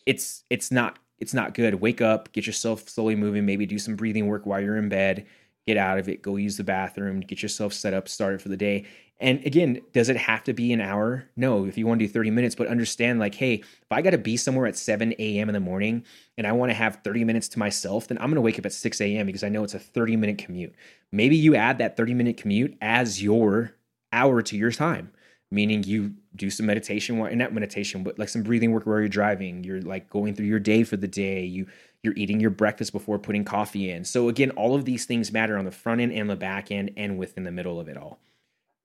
it's 0.06 0.44
it's 0.50 0.70
not 0.70 0.98
it's 1.18 1.34
not 1.34 1.54
good. 1.54 1.76
Wake 1.76 2.00
up, 2.00 2.32
get 2.32 2.46
yourself 2.46 2.88
slowly 2.88 3.14
moving, 3.14 3.46
maybe 3.46 3.66
do 3.66 3.78
some 3.78 3.94
breathing 3.94 4.26
work 4.26 4.44
while 4.44 4.60
you're 4.60 4.76
in 4.76 4.88
bed, 4.88 5.24
get 5.66 5.76
out 5.76 5.98
of 5.98 6.08
it, 6.08 6.22
go 6.22 6.36
use 6.36 6.56
the 6.56 6.64
bathroom, 6.64 7.20
get 7.20 7.42
yourself 7.42 7.72
set 7.72 7.94
up, 7.94 8.08
started 8.08 8.42
for 8.42 8.48
the 8.48 8.56
day. 8.56 8.84
And 9.22 9.44
again, 9.46 9.80
does 9.92 10.08
it 10.08 10.16
have 10.16 10.42
to 10.44 10.52
be 10.52 10.72
an 10.72 10.80
hour? 10.80 11.28
No, 11.36 11.64
if 11.64 11.78
you 11.78 11.86
want 11.86 12.00
to 12.00 12.06
do 12.06 12.12
30 12.12 12.30
minutes, 12.32 12.54
but 12.54 12.66
understand 12.66 13.20
like, 13.20 13.36
hey, 13.36 13.54
if 13.54 13.92
I 13.92 14.02
got 14.02 14.10
to 14.10 14.18
be 14.18 14.36
somewhere 14.36 14.66
at 14.66 14.76
7 14.76 15.14
a.m. 15.18 15.48
in 15.48 15.52
the 15.52 15.60
morning 15.60 16.04
and 16.36 16.46
I 16.46 16.52
want 16.52 16.70
to 16.70 16.74
have 16.74 16.98
30 17.04 17.24
minutes 17.24 17.48
to 17.50 17.58
myself, 17.60 18.08
then 18.08 18.18
I'm 18.18 18.24
going 18.24 18.34
to 18.34 18.40
wake 18.40 18.58
up 18.58 18.66
at 18.66 18.72
6 18.72 19.00
a.m. 19.00 19.26
because 19.26 19.44
I 19.44 19.48
know 19.48 19.62
it's 19.62 19.74
a 19.74 19.78
30 19.78 20.16
minute 20.16 20.38
commute. 20.38 20.74
Maybe 21.12 21.36
you 21.36 21.54
add 21.54 21.78
that 21.78 21.96
30 21.96 22.14
minute 22.14 22.36
commute 22.36 22.76
as 22.82 23.22
your 23.22 23.76
hour 24.12 24.42
to 24.42 24.56
your 24.56 24.72
time 24.72 25.12
meaning 25.52 25.84
you 25.84 26.14
do 26.34 26.48
some 26.48 26.66
meditation 26.66 27.18
not 27.36 27.52
meditation 27.52 28.02
but 28.02 28.18
like 28.18 28.28
some 28.28 28.42
breathing 28.42 28.72
work 28.72 28.86
while 28.86 28.98
you're 28.98 29.08
driving 29.08 29.62
you're 29.62 29.82
like 29.82 30.08
going 30.08 30.34
through 30.34 30.46
your 30.46 30.58
day 30.58 30.82
for 30.82 30.96
the 30.96 31.06
day 31.06 31.44
you 31.44 31.66
you're 32.02 32.14
eating 32.16 32.40
your 32.40 32.50
breakfast 32.50 32.92
before 32.92 33.18
putting 33.18 33.44
coffee 33.44 33.90
in 33.90 34.04
so 34.04 34.28
again 34.28 34.50
all 34.52 34.74
of 34.74 34.84
these 34.84 35.04
things 35.04 35.30
matter 35.30 35.56
on 35.58 35.64
the 35.64 35.70
front 35.70 36.00
end 36.00 36.10
and 36.10 36.28
the 36.28 36.36
back 36.36 36.70
end 36.70 36.90
and 36.96 37.18
within 37.18 37.44
the 37.44 37.52
middle 37.52 37.78
of 37.78 37.88
it 37.88 37.96
all 37.96 38.18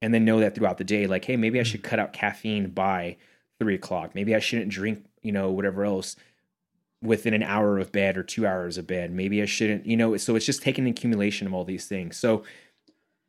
and 0.01 0.13
then 0.13 0.25
know 0.25 0.39
that 0.39 0.55
throughout 0.55 0.77
the 0.77 0.83
day 0.83 1.07
like 1.07 1.25
hey 1.25 1.35
maybe 1.35 1.59
i 1.59 1.63
should 1.63 1.83
cut 1.83 1.99
out 1.99 2.13
caffeine 2.13 2.69
by 2.69 3.15
three 3.59 3.75
o'clock 3.75 4.13
maybe 4.13 4.35
i 4.35 4.39
shouldn't 4.39 4.69
drink 4.69 5.05
you 5.21 5.31
know 5.31 5.49
whatever 5.51 5.83
else 5.83 6.15
within 7.01 7.33
an 7.33 7.43
hour 7.43 7.77
of 7.77 7.91
bed 7.91 8.17
or 8.17 8.23
two 8.23 8.45
hours 8.45 8.77
of 8.77 8.87
bed 8.87 9.11
maybe 9.11 9.41
i 9.41 9.45
shouldn't 9.45 9.85
you 9.85 9.97
know 9.97 10.15
so 10.17 10.35
it's 10.35 10.45
just 10.45 10.61
taking 10.61 10.85
an 10.85 10.91
accumulation 10.91 11.47
of 11.47 11.53
all 11.53 11.63
these 11.63 11.85
things 11.85 12.17
so 12.17 12.43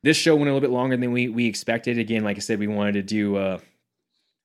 this 0.02 0.16
show 0.16 0.36
went 0.36 0.48
a 0.48 0.52
little 0.52 0.66
bit 0.66 0.74
longer 0.74 0.96
than 0.96 1.12
we 1.12 1.28
we 1.28 1.46
expected. 1.46 1.98
Again, 1.98 2.24
like 2.24 2.36
I 2.36 2.40
said, 2.40 2.58
we 2.58 2.66
wanted 2.66 2.92
to 2.92 3.02
do 3.02 3.36
uh, 3.36 3.58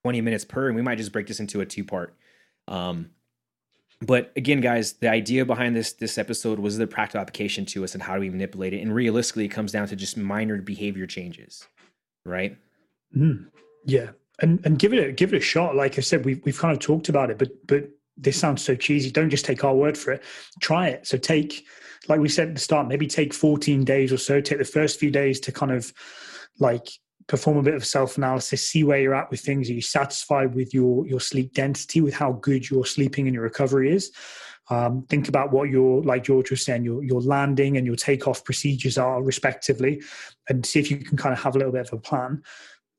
20 0.03 0.21
minutes 0.21 0.45
per, 0.45 0.67
and 0.67 0.75
we 0.75 0.81
might 0.81 0.97
just 0.97 1.11
break 1.11 1.27
this 1.27 1.39
into 1.39 1.61
a 1.61 1.65
two 1.65 1.83
part. 1.83 2.15
Um, 2.67 3.11
but 4.01 4.31
again, 4.35 4.59
guys, 4.61 4.93
the 4.93 5.09
idea 5.09 5.45
behind 5.45 5.75
this 5.75 5.93
this 5.93 6.17
episode 6.17 6.59
was 6.59 6.77
the 6.77 6.87
practical 6.87 7.21
application 7.21 7.65
to 7.67 7.83
us 7.83 7.93
and 7.93 8.03
how 8.03 8.15
do 8.15 8.21
we 8.21 8.29
manipulate 8.29 8.73
it. 8.73 8.81
And 8.81 8.93
realistically, 8.93 9.45
it 9.45 9.49
comes 9.49 9.71
down 9.71 9.87
to 9.87 9.95
just 9.95 10.17
minor 10.17 10.61
behavior 10.61 11.05
changes, 11.05 11.67
right? 12.25 12.57
Mm, 13.15 13.47
yeah, 13.85 14.09
and 14.41 14.65
and 14.65 14.79
give 14.79 14.93
it 14.93 15.09
a 15.09 15.11
give 15.11 15.33
it 15.33 15.37
a 15.37 15.41
shot. 15.41 15.75
Like 15.75 15.97
I 15.97 16.01
said, 16.01 16.25
we've 16.25 16.41
we've 16.45 16.57
kind 16.57 16.73
of 16.73 16.79
talked 16.79 17.09
about 17.09 17.29
it, 17.29 17.37
but 17.37 17.49
but 17.67 17.89
this 18.17 18.39
sounds 18.39 18.63
so 18.63 18.75
cheesy. 18.75 19.11
Don't 19.11 19.29
just 19.29 19.45
take 19.45 19.63
our 19.63 19.75
word 19.75 19.97
for 19.97 20.11
it. 20.11 20.23
Try 20.61 20.89
it. 20.89 21.07
So 21.07 21.17
take 21.17 21.65
like 22.07 22.19
we 22.19 22.29
said 22.29 22.49
at 22.49 22.55
the 22.55 22.59
start, 22.59 22.87
maybe 22.87 23.07
take 23.07 23.33
14 23.33 23.83
days 23.85 24.11
or 24.11 24.17
so, 24.17 24.41
take 24.41 24.57
the 24.57 24.65
first 24.65 24.99
few 24.99 25.09
days 25.09 25.39
to 25.41 25.51
kind 25.51 25.71
of 25.71 25.93
like 26.59 26.87
perform 27.27 27.57
a 27.57 27.63
bit 27.63 27.75
of 27.75 27.85
self 27.85 28.17
analysis, 28.17 28.67
see 28.67 28.83
where 28.83 28.99
you're 28.99 29.15
at 29.15 29.31
with 29.31 29.39
things. 29.39 29.69
Are 29.69 29.73
you 29.73 29.81
satisfied 29.81 30.53
with 30.53 30.73
your 30.73 31.07
your 31.07 31.19
sleep 31.19 31.53
density, 31.53 32.01
with 32.01 32.13
how 32.13 32.33
good 32.33 32.69
your 32.69 32.85
sleeping 32.85 33.27
and 33.27 33.33
your 33.33 33.43
recovery 33.43 33.91
is? 33.93 34.11
Um, 34.69 35.05
think 35.09 35.27
about 35.27 35.51
what 35.51 35.69
your 35.69 36.01
like 36.03 36.23
George 36.23 36.49
was 36.49 36.63
saying, 36.63 36.83
your 36.83 37.03
your 37.03 37.21
landing 37.21 37.77
and 37.77 37.85
your 37.85 37.95
takeoff 37.95 38.43
procedures 38.43 38.97
are 38.97 39.21
respectively, 39.21 40.01
and 40.49 40.65
see 40.65 40.79
if 40.79 40.89
you 40.89 40.97
can 40.97 41.17
kind 41.17 41.33
of 41.33 41.41
have 41.41 41.55
a 41.55 41.57
little 41.57 41.73
bit 41.73 41.87
of 41.87 41.93
a 41.93 41.97
plan. 41.97 42.41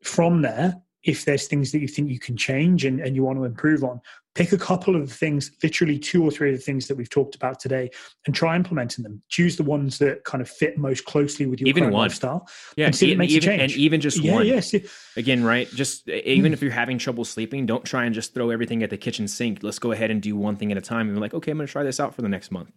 From 0.03 0.43
there, 0.43 0.75
if 1.03 1.25
there's 1.25 1.47
things 1.47 1.73
that 1.73 1.81
you 1.81 1.89
think 1.89 2.11
you 2.11 2.19
can 2.19 2.37
change 2.37 2.85
and, 2.85 3.01
and 3.01 3.17
you 3.17 3.23
want 3.23 3.39
to 3.39 3.45
improve 3.45 3.83
on, 3.83 4.01
pick 4.35 4.53
a 4.53 4.59
couple 4.59 4.97
of 4.97 5.09
the 5.09 5.15
things, 5.15 5.53
literally 5.63 5.99
two 5.99 6.25
or 6.25 6.31
three 6.31 6.51
of 6.51 6.57
the 6.57 6.63
things 6.63 6.89
that 6.89 6.97
we've 6.97 7.11
talked 7.11 7.35
about 7.35 7.61
today, 7.61 7.91
and 8.27 8.35
try 8.35 8.57
implementing 8.57 9.03
them. 9.03 9.23
Choose 9.29 9.57
the 9.57 9.63
ones 9.63 9.99
that 9.99 10.25
kind 10.25 10.41
of 10.41 10.49
fit 10.49 10.77
most 10.77 11.05
closely 11.05 11.47
with 11.47 11.61
your 11.61 11.69
even 11.69 11.85
one 11.85 11.93
lifestyle. 11.93 12.49
Yeah, 12.77 12.87
and 12.87 12.97
see 12.97 13.13
even, 13.13 13.27
even 13.27 13.61
and 13.61 13.73
even 13.73 14.01
just 14.01 14.19
yeah, 14.19 14.35
one. 14.35 14.47
Yes. 14.47 14.75
Again, 15.17 15.45
right? 15.45 15.69
Just 15.71 16.09
even 16.09 16.51
mm. 16.51 16.55
if 16.55 16.63
you're 16.63 16.73
having 16.73 16.99
trouble 16.99 17.25
sleeping, 17.25 17.67
don't 17.67 17.85
try 17.85 18.05
and 18.05 18.15
just 18.15 18.35
throw 18.35 18.51
everything 18.51 18.83
at 18.83 18.91
the 18.91 18.97
kitchen 18.97 19.29
sink. 19.29 19.63
Let's 19.63 19.79
go 19.79 19.93
ahead 19.93 20.11
and 20.11 20.21
do 20.21 20.37
one 20.37 20.57
thing 20.57 20.73
at 20.73 20.79
a 20.79 20.83
time. 20.83 21.07
And 21.07 21.17
be 21.17 21.21
like, 21.21 21.35
okay, 21.35 21.53
I'm 21.53 21.59
going 21.59 21.67
to 21.67 21.73
try 21.73 21.85
this 21.85 22.01
out 22.01 22.15
for 22.15 22.23
the 22.23 22.29
next 22.29 22.51
month. 22.51 22.73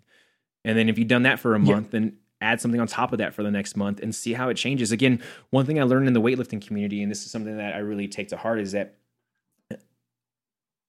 And 0.63 0.77
then 0.77 0.89
if 0.89 0.99
you've 0.99 1.07
done 1.07 1.23
that 1.23 1.39
for 1.39 1.55
a 1.55 1.59
month, 1.59 1.87
yeah. 1.87 1.99
then 1.99 2.17
add 2.39 2.61
something 2.61 2.79
on 2.79 2.85
top 2.85 3.13
of 3.13 3.17
that 3.17 3.33
for 3.33 3.41
the 3.41 3.49
next 3.49 3.75
month 3.75 3.99
and 3.99 4.13
see 4.13 4.33
how 4.33 4.49
it 4.49 4.55
changes. 4.55 4.91
Again, 4.91 5.23
one 5.49 5.65
thing 5.65 5.79
I 5.79 5.83
learned 5.83 6.07
in 6.07 6.13
the 6.13 6.21
weightlifting 6.21 6.65
community, 6.65 7.01
and 7.01 7.09
this 7.09 7.25
is 7.25 7.31
something 7.31 7.57
that 7.57 7.73
I 7.73 7.79
really 7.79 8.07
take 8.07 8.27
to 8.27 8.37
heart, 8.37 8.59
is 8.59 8.73
that 8.73 8.95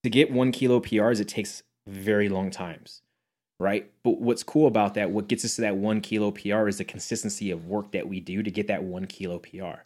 to 0.09 0.11
get 0.11 0.30
one 0.30 0.52
kilo 0.52 0.80
PRs, 0.80 1.20
it 1.20 1.28
takes 1.28 1.62
very 1.86 2.30
long 2.30 2.50
times, 2.50 3.02
right? 3.61 3.90
But 4.02 4.22
what's 4.22 4.42
cool 4.42 4.66
about 4.66 4.94
that, 4.94 5.11
what 5.11 5.28
gets 5.28 5.44
us 5.44 5.56
to 5.56 5.61
that 5.62 5.76
one 5.76 6.00
kilo 6.00 6.30
PR 6.30 6.66
is 6.66 6.78
the 6.78 6.84
consistency 6.84 7.50
of 7.50 7.66
work 7.66 7.92
that 7.92 8.09
we 8.09 8.18
do 8.18 8.42
to 8.42 8.50
get 8.50 8.68
that 8.68 8.82
one 8.82 9.04
kilo 9.04 9.38
PR. 9.38 9.82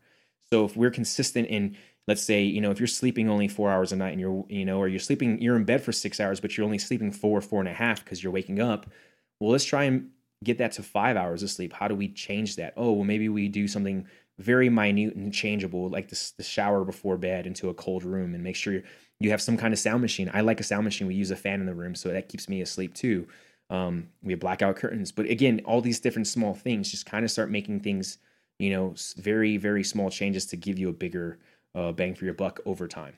So 0.48 0.64
if 0.64 0.76
we're 0.76 0.92
consistent 0.92 1.48
in 1.48 1.76
let's 2.08 2.22
say 2.22 2.42
you 2.42 2.60
know 2.60 2.72
if 2.72 2.80
you're 2.80 2.86
sleeping 2.88 3.28
only 3.28 3.46
four 3.46 3.70
hours 3.70 3.92
a 3.92 3.96
night 3.96 4.10
and 4.10 4.20
you're 4.20 4.44
you 4.48 4.64
know 4.64 4.78
or 4.78 4.88
you're 4.88 4.98
sleeping 4.98 5.40
you're 5.40 5.54
in 5.54 5.62
bed 5.62 5.80
for 5.80 5.92
six 5.92 6.18
hours 6.18 6.40
but 6.40 6.56
you're 6.56 6.64
only 6.64 6.76
sleeping 6.76 7.12
four 7.12 7.40
four 7.40 7.60
and 7.60 7.68
a 7.68 7.72
half 7.72 8.04
because 8.04 8.20
you're 8.20 8.32
waking 8.32 8.60
up 8.60 8.90
well 9.38 9.52
let's 9.52 9.64
try 9.64 9.84
and 9.84 10.10
get 10.42 10.58
that 10.58 10.72
to 10.72 10.82
five 10.82 11.16
hours 11.16 11.44
of 11.44 11.50
sleep 11.50 11.72
how 11.72 11.86
do 11.86 11.94
we 11.94 12.08
change 12.08 12.56
that 12.56 12.74
oh 12.76 12.90
well 12.90 13.04
maybe 13.04 13.28
we 13.28 13.46
do 13.46 13.68
something 13.68 14.04
very 14.38 14.68
minute 14.68 15.14
and 15.14 15.32
changeable 15.32 15.88
like 15.88 16.08
this, 16.08 16.32
the 16.32 16.42
shower 16.42 16.84
before 16.84 17.16
bed 17.16 17.46
into 17.46 17.68
a 17.68 17.74
cold 17.74 18.02
room 18.04 18.34
and 18.34 18.42
make 18.42 18.56
sure 18.56 18.82
you 19.22 19.30
have 19.30 19.42
some 19.42 19.56
kind 19.56 19.72
of 19.72 19.78
sound 19.78 20.02
machine. 20.02 20.30
I 20.32 20.40
like 20.40 20.60
a 20.60 20.64
sound 20.64 20.84
machine. 20.84 21.06
We 21.06 21.14
use 21.14 21.30
a 21.30 21.36
fan 21.36 21.60
in 21.60 21.66
the 21.66 21.74
room 21.74 21.94
so 21.94 22.08
that 22.10 22.28
keeps 22.28 22.48
me 22.48 22.60
asleep 22.60 22.94
too. 22.94 23.26
Um, 23.70 24.08
we 24.22 24.32
have 24.32 24.40
blackout 24.40 24.76
curtains. 24.76 25.12
But 25.12 25.26
again 25.26 25.60
all 25.64 25.80
these 25.80 26.00
different 26.00 26.28
small 26.28 26.54
things 26.54 26.90
just 26.90 27.06
kind 27.06 27.24
of 27.24 27.30
start 27.30 27.50
making 27.50 27.80
things 27.80 28.18
you 28.58 28.70
know 28.70 28.94
very 29.16 29.56
very 29.56 29.82
small 29.82 30.10
changes 30.10 30.46
to 30.46 30.56
give 30.56 30.78
you 30.78 30.88
a 30.88 30.92
bigger 30.92 31.38
uh, 31.74 31.92
bang 31.92 32.14
for 32.14 32.24
your 32.24 32.34
buck 32.34 32.60
over 32.66 32.86
time. 32.86 33.14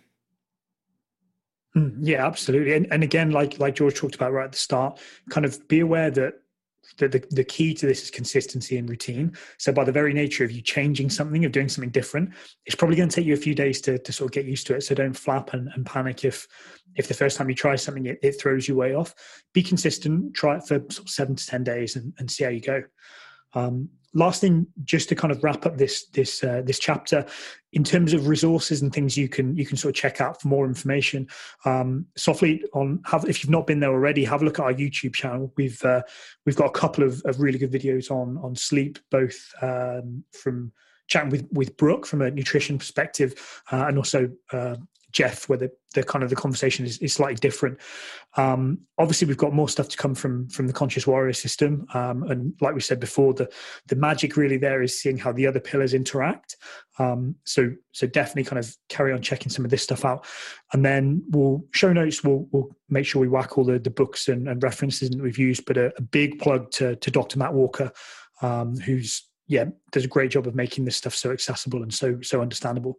Hmm, 1.75 1.89
yeah, 2.01 2.25
absolutely. 2.25 2.75
And, 2.75 2.87
and 2.93 3.03
again, 3.03 3.33
like 3.33 3.59
like 3.59 3.75
George 3.75 3.99
talked 3.99 4.15
about 4.15 4.33
right 4.33 4.45
at 4.45 4.53
the 4.53 4.59
start, 4.59 5.01
kind 5.29 5.45
of 5.45 5.67
be 5.67 5.81
aware 5.81 6.11
that 6.13 6.35
the, 6.99 7.09
the, 7.09 7.25
the 7.31 7.45
key 7.45 7.75
to 7.75 7.87
this 7.87 8.03
is 8.03 8.11
consistency 8.11 8.79
and 8.79 8.89
routine. 8.89 9.37
So 9.59 9.73
by 9.73 9.85
the 9.85 9.93
very 9.93 10.13
nature 10.13 10.45
of 10.45 10.51
you 10.53 10.63
changing 10.63 11.11
something, 11.11 11.45
of 11.45 11.53
doing 11.53 11.69
something 11.69 11.91
different, 11.91 12.31
it's 12.67 12.77
probably 12.77 12.97
going 12.97 13.09
to 13.09 13.15
take 13.15 13.27
you 13.27 13.35
a 13.35 13.37
few 13.37 13.55
days 13.55 13.81
to, 13.83 13.99
to 13.99 14.13
sort 14.13 14.31
of 14.31 14.33
get 14.33 14.45
used 14.45 14.67
to 14.69 14.75
it. 14.75 14.83
So 14.83 14.95
don't 14.95 15.13
flap 15.13 15.55
and, 15.55 15.69
and 15.75 15.85
panic 15.85 16.25
if 16.25 16.47
if 16.97 17.09
the 17.09 17.15
first 17.15 17.37
time 17.37 17.49
you 17.49 17.57
try 17.57 17.75
something 17.75 18.07
it, 18.07 18.19
it 18.23 18.41
throws 18.41 18.69
you 18.69 18.77
way 18.77 18.95
off. 18.95 19.15
Be 19.53 19.63
consistent, 19.63 20.35
try 20.35 20.57
it 20.57 20.67
for 20.67 20.79
sort 20.91 20.99
of 20.99 21.11
seven 21.11 21.35
to 21.35 21.47
ten 21.47 21.65
days 21.65 21.97
and, 21.97 22.13
and 22.19 22.31
see 22.31 22.45
how 22.45 22.51
you 22.51 22.61
go. 22.61 22.83
Um, 23.55 23.89
last 24.15 24.41
thing 24.41 24.67
just 24.85 25.09
to 25.09 25.15
kind 25.15 25.33
of 25.33 25.43
wrap 25.43 25.67
up 25.67 25.77
this 25.77 26.07
this 26.07 26.43
uh, 26.43 26.63
this 26.65 26.79
chapter 26.79 27.27
in 27.73 27.83
terms 27.83 28.13
of 28.13 28.29
resources 28.29 28.81
and 28.81 28.93
things 28.93 29.17
you 29.17 29.29
can 29.29 29.57
you 29.57 29.67
can 29.67 29.77
sort 29.77 29.95
of 29.95 30.01
check 30.01 30.21
out 30.21 30.41
for 30.41 30.49
more 30.49 30.67
information 30.67 31.27
um 31.65 32.07
softly 32.17 32.63
on 32.73 33.01
have 33.05 33.25
if 33.29 33.43
you've 33.43 33.51
not 33.51 33.67
been 33.67 33.81
there 33.81 33.91
already 33.91 34.25
have 34.25 34.43
a 34.43 34.45
look 34.45 34.59
at 34.59 34.65
our 34.65 34.73
youtube 34.73 35.15
channel. 35.15 35.53
We've 35.57 35.83
uh, 35.85 36.03
we've 36.47 36.57
got 36.57 36.67
a 36.67 36.79
couple 36.79 37.05
of, 37.05 37.21
of 37.25 37.41
really 37.41 37.59
good 37.59 37.73
videos 37.73 38.11
on 38.11 38.39
on 38.39 38.55
sleep 38.55 38.99
both 39.11 39.37
um, 39.61 40.25
from 40.33 40.73
chatting 41.09 41.31
with 41.31 41.47
with 41.53 41.77
brooke 41.77 42.07
from 42.07 42.23
a 42.23 42.31
nutrition 42.31 42.79
perspective 42.79 43.63
uh, 43.73 43.87
and 43.89 43.99
also 43.99 44.31
uh, 44.53 44.77
Jeff, 45.15 45.49
where 45.49 45.57
the, 45.57 45.71
the 45.95 46.03
kind 46.03 46.25
of 46.25 46.29
the 46.29 46.37
conversation 46.37 46.85
is, 46.85 46.99
is 46.99 47.15
slightly 47.15 47.37
different. 47.37 47.79
Um, 48.37 48.81
obviously, 48.99 49.29
we've 49.29 49.37
got 49.37 49.53
more 49.53 49.69
stuff 49.69 49.89
to 49.91 49.97
come 49.97 50.15
from 50.15 50.49
from 50.49 50.67
the 50.67 50.73
Conscious 50.73 51.07
Warrior 51.07 51.33
system, 51.33 51.87
um, 51.95 52.25
and 52.25 52.53
like 52.61 52.75
we 52.75 52.81
said 52.81 52.99
before, 52.99 53.33
the 53.33 53.49
the 53.87 53.95
magic 53.95 54.37
really 54.37 54.57
there 54.57 54.83
is 54.83 55.01
seeing 55.01 55.17
how 55.17 55.31
the 55.33 55.47
other 55.47 55.61
pillars 55.61 55.95
interact. 55.95 56.57
Um, 56.99 57.37
so 57.45 57.71
so 57.93 58.09
definitely 58.09 58.45
kind 58.45 58.59
of 58.59 58.77
carry 58.89 59.13
on 59.13 59.23
checking 59.23 59.51
some 59.51 59.65
of 59.65 59.71
this 59.71 59.85
stuff 59.85 60.05
out, 60.05 60.27
and 60.73 60.85
then 60.85 61.23
we'll 61.31 61.65
show 61.71 61.93
notes. 61.93 62.25
We'll 62.25 62.49
we'll 62.51 62.77
make 62.89 63.07
sure 63.07 63.21
we 63.23 63.29
whack 63.29 63.57
all 63.57 63.65
the 63.65 63.79
the 63.79 63.91
books 63.91 64.27
and, 64.27 64.49
and 64.49 64.61
references 64.63 65.11
that 65.11 65.23
we've 65.23 65.39
used. 65.39 65.65
But 65.65 65.77
a, 65.77 65.93
a 65.97 66.03
big 66.03 66.41
plug 66.41 66.73
to 66.73 66.97
to 66.97 67.11
Dr. 67.13 67.39
Matt 67.39 67.55
Walker, 67.55 67.93
um, 68.43 68.77
who's 68.79 69.29
yeah 69.47 69.67
does 69.93 70.05
a 70.05 70.09
great 70.09 70.33
job 70.33 70.49
of 70.49 70.57
making 70.57 70.87
this 70.87 70.97
stuff 70.97 71.15
so 71.15 71.31
accessible 71.31 71.85
and 71.85 71.95
so 71.95 72.21
so 72.21 72.43
understandable. 72.43 72.99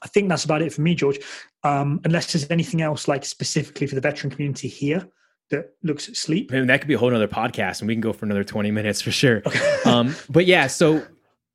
I 0.00 0.08
think 0.08 0.28
that's 0.28 0.44
about 0.44 0.62
it 0.62 0.72
for 0.72 0.80
me, 0.80 0.94
George. 0.94 1.18
Um, 1.62 2.00
unless 2.04 2.32
there's 2.32 2.50
anything 2.50 2.82
else 2.82 3.06
like 3.06 3.24
specifically 3.24 3.86
for 3.86 3.94
the 3.94 4.00
veteran 4.00 4.30
community 4.30 4.68
here 4.68 5.08
that 5.50 5.74
looks 5.82 6.08
at 6.08 6.16
sleep. 6.16 6.50
I 6.52 6.56
mean, 6.56 6.66
that 6.66 6.80
could 6.80 6.88
be 6.88 6.94
a 6.94 6.98
whole 6.98 7.14
other 7.14 7.28
podcast 7.28 7.80
and 7.80 7.88
we 7.88 7.94
can 7.94 8.00
go 8.00 8.12
for 8.12 8.24
another 8.24 8.42
20 8.42 8.70
minutes 8.70 9.00
for 9.00 9.12
sure. 9.12 9.42
Okay. 9.46 9.78
um, 9.84 10.16
but 10.28 10.46
yeah, 10.46 10.66
so 10.66 11.06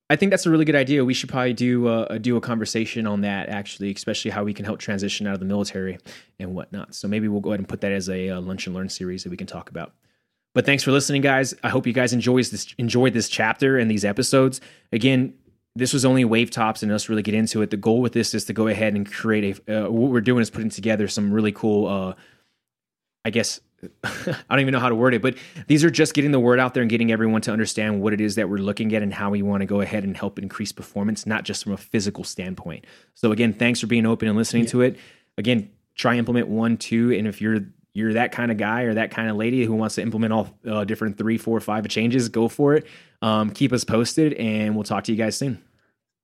I 0.09 0.15
think 0.15 0.29
that's 0.29 0.45
a 0.45 0.49
really 0.49 0.63
good 0.63 0.75
idea. 0.75 1.03
We 1.03 1.13
should 1.13 1.29
probably 1.29 1.53
do 1.53 1.87
a, 1.89 2.19
do 2.19 2.37
a 2.37 2.41
conversation 2.41 3.05
on 3.05 3.21
that 3.21 3.49
actually, 3.49 3.91
especially 3.91 4.31
how 4.31 4.43
we 4.43 4.53
can 4.53 4.63
help 4.63 4.79
transition 4.79 5.27
out 5.27 5.33
of 5.33 5.39
the 5.39 5.45
military 5.45 5.97
and 6.39 6.55
whatnot. 6.55 6.95
So 6.95 7.07
maybe 7.07 7.27
we'll 7.27 7.41
go 7.41 7.49
ahead 7.49 7.59
and 7.59 7.67
put 7.67 7.81
that 7.81 7.91
as 7.91 8.07
a, 8.07 8.27
a 8.29 8.39
lunch 8.39 8.67
and 8.67 8.75
learn 8.75 8.87
series 8.87 9.23
that 9.23 9.29
we 9.29 9.37
can 9.37 9.47
talk 9.47 9.69
about. 9.69 9.93
But 10.53 10.65
thanks 10.65 10.83
for 10.83 10.91
listening, 10.91 11.21
guys. 11.21 11.53
I 11.61 11.69
hope 11.69 11.85
you 11.85 11.93
guys 11.93 12.13
enjoys 12.13 12.49
this 12.49 12.73
enjoyed 12.77 13.13
this 13.13 13.29
chapter 13.29 13.77
and 13.77 13.91
these 13.91 14.05
episodes. 14.05 14.61
Again, 14.91 15.33
this 15.77 15.93
was 15.93 16.05
only 16.05 16.25
wave 16.25 16.49
tops 16.49 16.83
and 16.83 16.91
us 16.91 17.09
really 17.09 17.21
get 17.21 17.33
into 17.33 17.61
it. 17.61 17.69
The 17.69 17.77
goal 17.77 18.01
with 18.01 18.13
this 18.13 18.33
is 18.33 18.45
to 18.45 18.53
go 18.53 18.67
ahead 18.67 18.93
and 18.93 19.09
create 19.09 19.61
a. 19.67 19.85
Uh, 19.85 19.89
what 19.89 20.11
we're 20.11 20.21
doing 20.21 20.41
is 20.41 20.49
putting 20.49 20.69
together 20.69 21.07
some 21.07 21.31
really 21.31 21.51
cool. 21.51 21.87
Uh, 21.87 22.13
I 23.23 23.29
guess 23.29 23.59
I 24.03 24.35
don't 24.49 24.59
even 24.59 24.71
know 24.71 24.79
how 24.79 24.89
to 24.89 24.95
word 24.95 25.13
it, 25.13 25.21
but 25.21 25.35
these 25.67 25.83
are 25.83 25.89
just 25.89 26.13
getting 26.13 26.31
the 26.31 26.39
word 26.39 26.59
out 26.59 26.73
there 26.73 26.81
and 26.81 26.89
getting 26.89 27.11
everyone 27.11 27.41
to 27.41 27.51
understand 27.51 28.01
what 28.01 28.13
it 28.13 28.21
is 28.21 28.35
that 28.35 28.49
we're 28.49 28.57
looking 28.57 28.93
at 28.95 29.03
and 29.03 29.13
how 29.13 29.29
we 29.29 29.41
want 29.41 29.61
to 29.61 29.65
go 29.65 29.81
ahead 29.81 30.03
and 30.03 30.17
help 30.17 30.39
increase 30.39 30.71
performance, 30.71 31.25
not 31.25 31.43
just 31.43 31.63
from 31.63 31.73
a 31.73 31.77
physical 31.77 32.23
standpoint. 32.23 32.85
So 33.13 33.31
again, 33.31 33.53
thanks 33.53 33.79
for 33.79 33.87
being 33.87 34.05
open 34.05 34.27
and 34.27 34.37
listening 34.37 34.63
yeah. 34.63 34.69
to 34.69 34.81
it. 34.81 34.99
Again, 35.37 35.69
try 35.95 36.17
implement 36.17 36.47
one, 36.47 36.77
two, 36.77 37.11
and 37.11 37.27
if 37.27 37.41
you're 37.41 37.59
you're 37.93 38.13
that 38.13 38.31
kind 38.31 38.51
of 38.51 38.57
guy 38.57 38.83
or 38.83 38.93
that 38.93 39.09
kind 39.09 39.27
of 39.27 39.37
lady 39.37 39.65
who 39.65 39.73
wants 39.73 39.95
to 39.95 40.03
implement 40.03 40.31
all 40.31 40.49
uh, 40.67 40.83
different 40.83 41.17
three, 41.17 41.37
four, 41.37 41.59
five 41.59 41.87
changes, 41.87 42.29
go 42.29 42.47
for 42.47 42.75
it. 42.75 42.85
Um, 43.23 43.49
keep 43.49 43.73
us 43.73 43.83
posted, 43.83 44.33
and 44.33 44.75
we'll 44.75 44.83
talk 44.83 45.05
to 45.05 45.11
you 45.11 45.17
guys 45.17 45.35
soon. 45.35 45.63